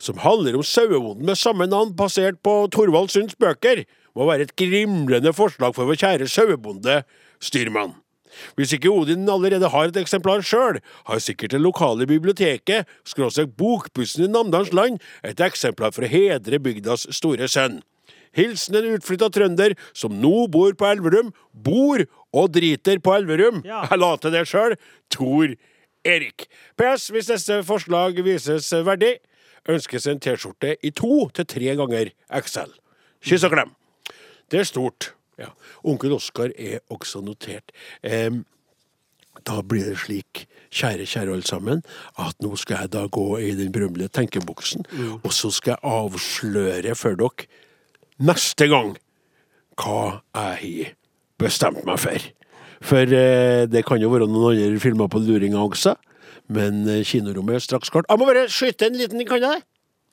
som 0.00 0.20
handler 0.20 0.58
om 0.58 0.66
sauebonden 0.66 1.24
med 1.26 1.40
samme 1.40 1.66
navn 1.68 1.94
basert 1.96 2.38
på 2.44 2.54
Torvald 2.72 3.10
Sunds 3.12 3.38
bøker, 3.40 3.86
må 4.16 4.28
være 4.28 4.48
et 4.48 4.56
grimlende 4.58 5.32
forslag 5.32 5.74
for 5.76 5.88
vår 5.88 6.00
kjære 6.02 6.28
sauebonde 6.28 7.00
styrmann. 7.40 7.96
Hvis 8.54 8.74
ikke 8.76 8.92
Odin 8.92 9.28
allerede 9.28 9.68
har 9.72 9.88
et 9.88 9.96
eksemplar 9.98 10.44
sjøl, 10.46 10.78
har 11.08 11.22
sikkert 11.22 11.54
det 11.56 11.62
lokale 11.64 12.06
biblioteket, 12.06 12.86
skråstrek 13.08 13.56
Bokbussen 13.58 14.28
i 14.28 14.30
Namdalsland, 14.30 15.00
et 15.26 15.40
eksemplar 15.42 15.94
for 15.96 16.06
å 16.06 16.12
hedre 16.12 16.60
bygdas 16.62 17.08
store 17.16 17.48
sønn. 17.50 17.80
Hilsen 18.36 18.78
en 18.78 18.92
utflytta 18.96 19.30
trønder 19.32 19.74
som 19.96 20.14
nå 20.22 20.46
bor 20.52 20.74
på 20.78 20.88
Elverum, 20.90 21.32
bor 21.52 22.04
og 22.36 22.52
driter 22.54 23.00
på 23.02 23.14
Elverum. 23.16 23.62
Ja. 23.66 23.84
Jeg 23.90 24.00
la 24.00 24.12
til 24.20 24.34
det 24.36 24.44
sjøl. 24.50 24.76
Tor 25.10 25.56
Erik. 26.06 26.46
PS, 26.80 27.10
hvis 27.12 27.30
neste 27.32 27.60
forslag 27.66 28.20
vises 28.24 28.70
verdig, 28.86 29.18
ønskes 29.68 30.06
en 30.08 30.20
T-skjorte 30.22 30.76
i 30.86 30.92
to 30.96 31.26
til 31.36 31.48
tre 31.48 31.74
ganger 31.76 32.12
XL. 32.40 32.72
Kyss 33.26 33.44
og 33.48 33.56
klem. 33.56 33.74
Det 34.50 34.62
er 34.62 34.68
stort. 34.68 35.12
Ja. 35.40 35.52
Onkel 35.84 36.14
Oskar 36.16 36.52
er 36.58 36.80
også 36.92 37.22
notert. 37.24 37.72
Um, 38.04 38.44
da 39.46 39.60
blir 39.64 39.86
det 39.88 39.98
slik, 40.02 40.44
kjære, 40.74 41.06
kjære 41.08 41.32
alle 41.32 41.46
sammen, 41.46 41.82
at 42.20 42.36
nå 42.44 42.56
skal 42.60 42.82
jeg 42.82 42.92
da 42.92 43.06
gå 43.08 43.26
i 43.38 43.54
den 43.56 43.72
berømmelige 43.72 44.12
tenkeboksen, 44.18 44.84
og 45.22 45.32
så 45.32 45.52
skal 45.54 45.76
jeg 45.76 45.84
avsløre 45.86 46.96
for 46.98 47.16
dere 47.16 47.46
neste 48.20 48.68
gang 48.70 48.94
hva 49.80 50.20
jeg 50.36 50.60
har 50.60 50.92
bestemt 51.40 51.84
meg 51.88 51.98
for. 52.02 52.26
For 52.84 53.12
eh, 53.16 53.66
det 53.68 53.82
kan 53.88 54.00
jo 54.00 54.10
være 54.12 54.28
noen 54.28 54.54
andre 54.56 54.80
filmer 54.80 55.08
på 55.12 55.20
luringa 55.24 55.60
også, 55.64 55.94
men 56.52 56.82
eh, 56.88 57.02
kinorommet 57.06 57.58
er 57.58 57.64
straks 57.64 57.92
klart. 57.92 58.08
Jeg 58.10 58.20
må 58.20 58.28
bare 58.28 58.46
skyte 58.52 58.88
en 58.88 58.96
liten, 59.00 59.24
kan 59.28 59.44
jeg? 59.44 59.62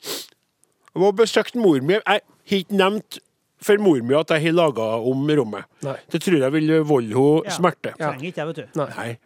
Jeg 0.04 1.02
må 1.04 1.12
besøke 1.16 1.60
mor 1.60 1.80
mi. 1.84 1.96
Jeg 1.98 2.04
har 2.08 2.60
ikke 2.60 2.78
nevnt 2.80 3.20
for 3.64 3.80
mor 3.82 4.00
mi 4.06 4.14
at 4.18 4.30
jeg 4.36 4.44
har 4.48 4.56
laga 4.56 4.86
om 5.10 5.24
rommet. 5.40 5.66
Nei. 5.86 5.96
Det 6.14 6.22
tror 6.24 6.38
jeg 6.44 6.54
vil 6.54 6.74
volde 6.88 7.16
henne 7.16 7.48
Ja. 7.48 7.56
smerte. 7.56 7.94
Ja. 8.00 8.12
Trenger 8.12 8.28
ikke 8.32 8.42
jeg, 8.44 8.48
vet 8.48 8.56
du. 8.56 8.80
Nei. 8.84 9.18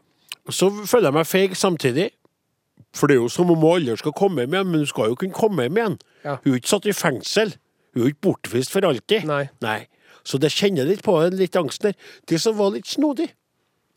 Så 0.49 0.69
føler 0.89 1.09
jeg 1.11 1.13
meg 1.19 1.27
feig 1.29 1.55
samtidig. 1.59 2.09
For 2.97 3.07
det 3.07 3.15
er 3.15 3.21
jo 3.21 3.29
som 3.31 3.51
om 3.53 3.59
hun 3.61 3.75
aldri 3.77 3.93
skal 3.99 4.11
komme 4.17 4.41
hjem 4.43 4.53
igjen, 4.57 4.67
men 4.71 4.81
hun 4.83 4.87
skal 4.89 5.11
jo 5.11 5.15
kunne 5.19 5.35
komme 5.35 5.63
hjem 5.67 5.77
igjen. 5.77 5.99
Ja. 6.25 6.37
Hun 6.43 6.53
er 6.53 6.59
ikke 6.59 6.71
satt 6.73 6.87
i 6.89 6.95
fengsel. 6.95 7.53
Hun 7.91 8.01
er 8.01 8.07
jo 8.07 8.13
ikke 8.13 8.27
bortvist 8.29 8.73
for 8.73 8.87
alltid. 8.87 9.27
Nei. 9.27 9.79
Så 10.27 10.39
det 10.41 10.53
kjenner 10.53 10.87
litt 10.87 11.03
på 11.05 11.17
en 11.19 11.37
litt 11.37 11.55
angsten 11.59 11.91
der. 11.91 12.09
Det 12.29 12.39
som 12.41 12.57
var 12.59 12.73
litt 12.75 12.89
snodig, 12.89 13.31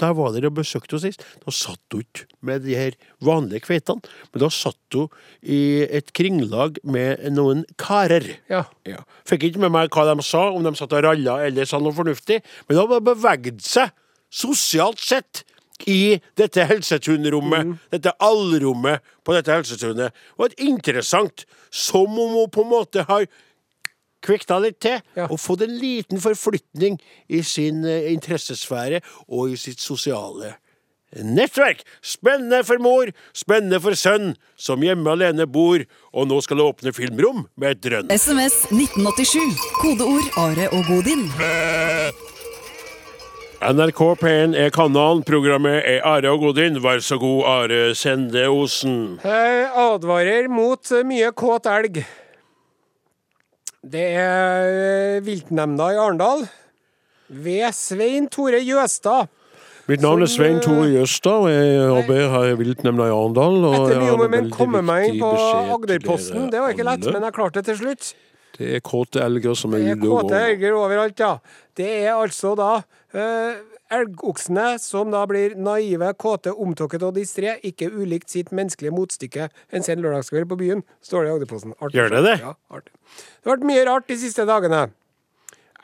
da 0.00 0.10
jeg 0.10 0.18
var 0.18 0.32
der 0.34 0.48
og 0.48 0.56
besøkte 0.56 0.96
henne 0.96 1.12
sist, 1.12 1.24
da 1.44 1.52
satt 1.54 1.94
hun 1.94 2.02
ikke 2.02 2.26
med 2.44 2.64
de 2.66 2.74
her 2.74 2.96
vanlige 3.24 3.62
kveitene, 3.68 4.02
men 4.32 4.42
da 4.42 4.50
satt 4.50 4.96
hun 4.96 5.12
i 5.42 5.84
et 5.86 6.10
kringlag 6.16 6.80
med 6.82 7.22
noen 7.34 7.62
karer. 7.80 8.26
Ja. 8.50 8.64
Ja. 8.88 9.04
Fikk 9.28 9.50
ikke 9.50 9.62
med 9.62 9.74
meg 9.76 9.94
hva 9.94 10.08
de 10.10 10.16
sa, 10.26 10.48
om 10.50 10.66
de 10.66 10.74
satt 10.78 10.96
og 10.96 11.04
ralla 11.06 11.38
eller 11.46 11.68
sa 11.68 11.78
noe 11.82 11.94
fornuftig, 11.94 12.40
men 12.66 12.74
de 12.74 12.82
hadde 12.82 13.02
beveget 13.06 13.62
seg 13.64 13.94
sosialt 14.34 15.02
sett 15.02 15.44
i 15.90 16.16
dette 16.38 16.64
helsetunrommet, 16.66 17.76
dette 17.94 18.14
allrommet 18.22 19.02
på 19.26 19.34
dette 19.34 19.52
helsetunet. 19.52 20.14
Det 20.14 20.42
var 20.42 20.54
interessant, 20.62 21.46
som 21.70 22.10
om 22.10 22.38
hun 22.40 22.50
på 22.50 22.62
en 22.62 22.70
måte 22.70 23.06
har 23.08 23.26
kvikna 24.24 24.58
litt 24.64 24.80
til, 24.84 25.00
Ja. 25.16 25.28
og 25.30 25.38
fått 25.38 25.62
en 25.68 25.76
liten 25.78 26.18
forflytning 26.20 26.98
i 27.28 27.42
sin 27.42 27.84
eh, 27.84 28.10
interessesfære 28.16 29.02
og 29.28 29.50
i 29.52 29.56
sitt 29.60 29.80
sosiale 29.84 30.56
nettverk. 31.22 31.84
Spennende 32.02 32.64
for 32.66 32.80
mor, 32.82 33.06
spennende 33.36 33.78
for 33.78 33.94
sønn, 33.94 34.32
som 34.58 34.82
hjemme 34.82 35.06
alene 35.12 35.46
bor, 35.46 35.84
og 36.12 36.26
nå 36.26 36.40
skal 36.42 36.58
åpne 36.64 36.90
filmrom 36.96 37.44
med 37.56 37.76
et 37.76 37.82
drønn. 37.86 38.10
SMS 38.10 38.64
1987. 38.74 39.54
Kodeord 39.78 40.26
Are 40.42 40.66
og 40.74 40.82
Godin. 40.90 41.28
NRK 43.64 44.00
P1 44.20 44.56
er 44.60 44.68
kanalen, 44.74 45.22
programmet 45.24 45.78
er 45.88 46.02
Are 46.04 46.34
og 46.34 46.42
Godin. 46.42 46.82
Vær 46.84 46.98
så 47.00 47.16
god, 47.22 47.44
Are 47.48 47.94
Sende 47.96 48.42
Osen. 48.50 49.20
Jeg 49.24 49.70
advarer 49.86 50.50
mot 50.52 50.90
mye 51.08 51.30
kåt 51.32 51.70
elg. 51.70 52.02
Det 53.84 54.04
er 54.16 54.66
eh, 54.72 55.22
viltnemnda 55.24 55.90
i 55.92 55.96
Arendal 56.00 56.46
ved 57.28 57.74
Svein 57.76 58.30
Tore 58.32 58.62
Jøstad. 58.64 59.28
Mitt 59.90 60.00
navn 60.00 60.24
er 60.24 60.30
Svein 60.32 60.62
Tore 60.64 60.86
Jøstad, 60.88 61.44
og 61.44 61.50
jeg 61.52 61.82
arbeider 61.92 62.30
her 62.32 62.52
i 62.54 62.54
viltnemnda 62.62 63.10
i 63.10 63.12
Arendal. 63.12 63.58
og 63.68 63.74
Etter 63.82 64.00
mye 64.00 64.14
om 64.14 64.22
og 64.24 64.32
men 64.32 64.48
komme 64.54 64.80
meg 64.80 65.10
inn 65.10 65.18
på 65.20 65.32
Agderposten. 65.76 66.46
Det 66.52 66.62
var 66.62 66.72
ikke 66.72 66.86
lett, 66.88 67.04
alle. 67.04 67.18
men 67.18 67.28
jeg 67.28 67.36
klarte 67.36 67.60
det 67.60 67.68
til 67.68 67.80
slutt. 67.82 68.14
Det 68.56 68.70
er 68.78 68.82
kåte 68.86 69.20
elger 69.20 69.58
som 69.58 69.74
er 69.76 69.82
Det 69.84 69.92
er 69.92 70.00
ute 70.00 70.08
kåte 70.14 70.40
elger 70.48 70.78
overalt, 70.78 71.20
ja. 71.20 71.32
Det 71.76 71.90
er 72.06 72.12
altså 72.14 72.54
da 72.56 72.70
eh, 73.12 73.60
elgoksene 73.94 74.74
som 74.82 75.12
da 75.14 75.22
blir 75.30 75.54
naive, 75.60 76.10
kåte, 76.20 76.52
omtåket 76.52 77.04
og 77.06 77.14
distré, 77.18 77.56
ikke 77.66 77.90
ulikt 77.92 78.32
sitt 78.32 78.52
menneskelige 78.54 78.94
motstykke 78.94 79.48
en 79.74 79.86
sen 79.86 80.02
lørdagskveld 80.04 80.50
på 80.50 80.58
byen, 80.60 80.84
står 81.04 81.24
det 81.24 81.30
i 81.30 81.34
Agderposten. 81.38 81.76
Gjør 81.94 82.12
det 82.16 82.22
det? 82.26 82.36
Ja, 82.42 82.54
artig. 82.74 82.94
Det 82.94 83.48
har 83.48 83.56
vært 83.56 83.68
mye 83.70 83.86
rart 83.88 84.08
de 84.10 84.18
siste 84.20 84.46
dagene. 84.48 84.86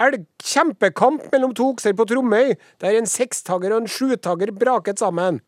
Elg, 0.01 0.25
kjempekamp 0.41 1.27
mellom 1.33 1.53
to 1.57 1.67
okser 1.75 1.93
på 1.97 2.07
Tromøy, 2.09 2.55
der 2.81 2.97
en 2.97 3.09
sekstager 3.11 3.75
og 3.75 3.83
en 3.83 3.91
sjutager 3.91 4.53
braket 4.57 5.03
sammen. 5.03 5.43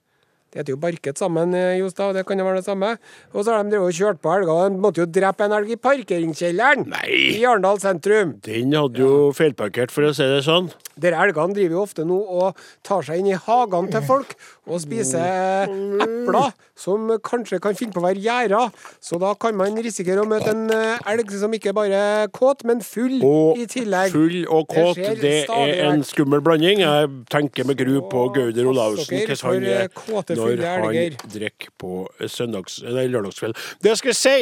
Det 0.52 0.60
heter 0.60 0.74
jo 0.74 0.80
barket 0.82 1.16
sammen, 1.16 1.54
eh, 1.56 1.78
Jostad, 1.80 2.12
det 2.12 2.26
kan 2.28 2.36
jo 2.38 2.44
være 2.44 2.60
det 2.60 2.66
samme. 2.66 2.90
Og 3.32 3.44
så 3.44 3.54
har 3.54 3.62
de 3.64 3.72
drevet 3.72 3.88
og 3.88 3.96
kjørt 3.96 4.20
på 4.20 4.32
elger, 4.34 4.52
og 4.52 4.72
de 4.74 4.82
måtte 4.84 5.00
jo 5.00 5.06
drepe 5.08 5.46
en 5.46 5.54
elg 5.56 5.70
i 5.72 5.78
parkeringskjelleren 5.80 6.84
Nei. 6.92 7.38
i 7.38 7.44
Arendal 7.48 7.80
sentrum. 7.80 8.34
Den 8.44 8.76
hadde 8.76 9.00
jo 9.00 9.32
feilparkert, 9.32 9.90
for 9.90 10.04
å 10.04 10.12
si 10.12 10.26
det 10.28 10.42
sånn. 10.44 10.68
Dere 11.00 11.16
elgene 11.24 11.56
driver 11.56 11.78
jo 11.78 11.86
ofte 11.86 12.04
nå 12.04 12.18
og 12.20 12.58
tar 12.84 13.00
seg 13.06 13.22
inn 13.22 13.30
i 13.32 13.38
hagene 13.46 13.88
til 13.94 14.04
folk 14.04 14.34
og 14.68 14.76
spiser 14.82 15.72
epler 16.04 16.52
som 16.82 17.08
kanskje 17.24 17.58
kan 17.62 17.76
finne 17.78 17.94
på 17.94 18.02
å 18.02 18.04
være 18.04 18.20
gjerder. 18.22 18.70
Så 19.00 19.18
da 19.22 19.32
kan 19.40 19.56
man 19.56 19.76
risikere 19.82 20.22
å 20.22 20.28
møte 20.28 20.52
en 20.52 20.68
eh, 20.72 21.00
elg 21.12 21.32
som 21.40 21.52
ikke 21.56 21.72
bare 21.76 22.00
er 22.22 22.30
kåt, 22.34 22.64
men 22.68 22.82
full 22.84 23.20
Og 23.24 23.60
i 23.62 23.66
tillegg. 23.70 24.12
full 24.12 24.44
og 24.52 24.68
kåt, 24.72 25.00
det, 25.00 25.16
det 25.22 25.34
er 25.48 25.82
en 25.88 26.04
skummel 26.06 26.42
blanding. 26.44 26.82
Jeg 26.84 27.10
tenker 27.32 27.68
med 27.68 27.78
gru 27.80 28.00
på 28.12 28.26
Gauder 28.36 28.68
Olavsen 28.72 29.22
hvordan 29.22 29.42
han 29.48 29.68
eh, 29.68 29.82
er 29.86 29.92
kåte, 29.96 30.36
når 30.42 30.88
han 30.88 31.30
drikker 31.36 31.70
på 31.80 32.08
søndags, 32.26 32.80
nei, 32.86 33.06
lørdagskveld. 33.12 33.56
Det 33.82 33.94
jeg 33.94 34.02
skulle 34.02 34.18
si, 34.18 34.36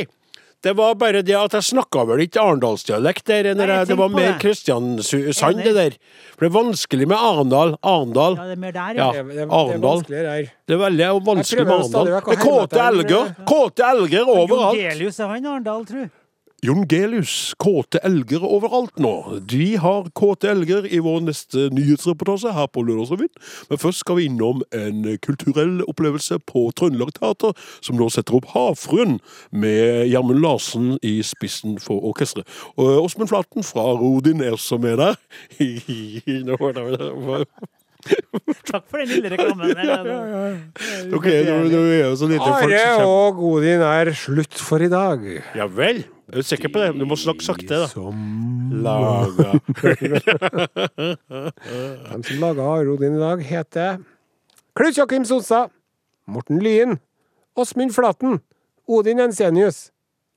det 0.61 0.75
var 0.77 0.95
bare 1.01 1.23
det 1.25 1.33
at 1.39 1.55
jeg 1.57 1.65
snakka 1.71 2.03
vel 2.11 2.21
ikke 2.27 2.43
arendalsdialekt 2.43 3.25
der. 3.31 3.47
Nei, 3.57 3.65
jeg 3.65 3.79
jeg, 3.79 3.89
det 3.89 3.97
var 3.97 4.11
mer. 4.13 4.35
Kristiansand, 4.43 5.63
det 5.65 5.73
der. 5.73 5.97
For 6.35 6.45
det 6.45 6.51
er 6.51 6.57
vanskelig 6.59 7.09
med 7.09 7.17
Arendal. 7.17 7.75
Arendal. 7.81 8.37
Ja, 8.37 8.45
det 8.51 8.57
er 8.59 8.61
mer 8.67 8.75
der, 8.77 8.99
Ja, 8.99 9.07
ja. 9.17 9.23
Det, 9.23 9.29
det, 9.29 9.37
det 9.39 9.47
er 9.47 9.55
Arendal. 9.57 10.03
Det 10.11 10.77
er 10.77 10.83
veldig 10.85 11.09
vanskelig 11.31 11.65
med 11.65 11.75
Arendal. 11.79 12.11
Det 12.11 12.19
er 12.37 12.43
kåte 12.45 12.83
elger. 12.91 13.35
Kåte 13.49 13.89
elger 13.89 14.29
overalt. 14.29 14.83
Gelius 14.85 15.21
er 15.21 15.33
han 15.33 15.49
Arendal, 15.55 15.87
tru. 15.89 16.03
Jon 16.63 16.83
Gelius, 16.91 17.55
kåte 17.57 18.01
elger 18.05 18.43
overalt 18.45 18.99
nå. 19.01 19.13
De 19.49 19.77
har 19.81 20.11
kåte 20.19 20.51
elger 20.51 20.85
i 20.93 20.99
vår 21.01 21.23
neste 21.25 21.69
nyhetsreportasje 21.73 22.53
her 22.53 22.69
på 22.69 22.83
Lørdagsrevyen. 22.85 23.33
Men 23.71 23.81
først 23.81 24.03
skal 24.05 24.19
vi 24.19 24.27
innom 24.29 24.61
en 24.77 25.07
kulturell 25.25 25.81
opplevelse 25.89 26.37
på 26.45 26.67
Trøndelag 26.77 27.15
Teater, 27.17 27.57
som 27.81 27.97
nå 27.97 28.11
setter 28.13 28.37
opp 28.37 28.51
Havfruen, 28.53 29.17
med 29.53 30.11
Gjermund 30.13 30.43
Larsen 30.45 30.93
i 31.01 31.17
spissen 31.25 31.79
for 31.81 32.05
orkesteret. 32.13 32.45
Og 32.77 33.07
Åsmund 33.07 33.33
Flaten 33.33 33.65
fra 33.65 33.87
Rodin 33.97 34.45
er 34.45 34.53
også 34.59 34.77
med 34.85 35.01
der. 35.01 35.17
Nå 36.51 36.61
var 36.61 36.77
det- 36.77 37.49
Takk 38.65 38.87
for 38.89 38.97
den 39.03 39.11
lille 39.11 39.29
reklamen. 39.35 39.75
Ja, 39.81 39.99
nå 41.11 41.19
nå 41.69 41.81
er 41.93 42.07
det 42.09 42.17
så 42.21 42.29
lite 42.31 42.45
folk 42.47 42.65
Are 42.65 42.79
som 42.81 43.03
kommer. 43.03 43.11
og 43.11 43.37
Godin 43.41 43.83
er 43.85 44.11
slutt 44.17 44.57
for 44.61 44.81
i 44.85 44.89
dag. 44.93 45.25
Ja 45.57 45.67
vel? 45.69 46.01
Er 46.31 46.37
du 46.39 46.47
sikker 46.47 46.71
på 46.71 46.79
det? 46.79 46.93
Du 46.95 47.03
må 47.11 47.17
snakke 47.19 47.43
sakte, 47.43 47.75
da. 47.75 47.87
Som 47.91 48.71
Laga 48.85 49.59
De 52.15 52.23
som 52.23 52.37
laga 52.39 52.67
Arodin 52.77 53.17
i 53.17 53.21
dag, 53.21 53.43
heter 53.43 53.99
Klaus 54.79 54.99
Joakim 54.99 55.25
Sonstad, 55.27 55.73
Morten 56.31 56.61
Lyen, 56.63 57.01
Åsmund 57.59 57.91
Flaten, 57.97 58.39
Odin 58.87 59.19
Ensenius. 59.27 59.89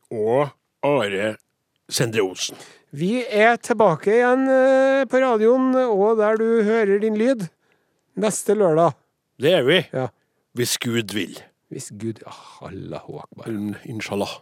og 0.09 0.49
Are 0.83 1.35
Sendre 1.89 2.25
Osen. 2.25 2.57
Vi 2.89 3.21
er 3.25 3.55
tilbake 3.61 4.11
igjen 4.17 4.47
eh, 4.49 5.03
på 5.09 5.21
radioen 5.21 5.75
og 5.83 6.17
der 6.17 6.37
du 6.41 6.47
hører 6.65 6.99
din 7.01 7.17
lyd 7.17 7.45
neste 8.17 8.57
lørdag. 8.57 8.97
Det 9.41 9.53
er 9.59 9.63
vi. 9.65 9.79
Ja. 9.93 10.07
Hvis 10.57 10.77
Gud 10.81 11.13
vil. 11.13 11.37
Hvis 11.73 11.91
Gud 12.01 12.21
ah, 12.25 12.65
Allahu 12.69 13.21
akbar. 13.21 13.53
Inshallah. 13.85 14.41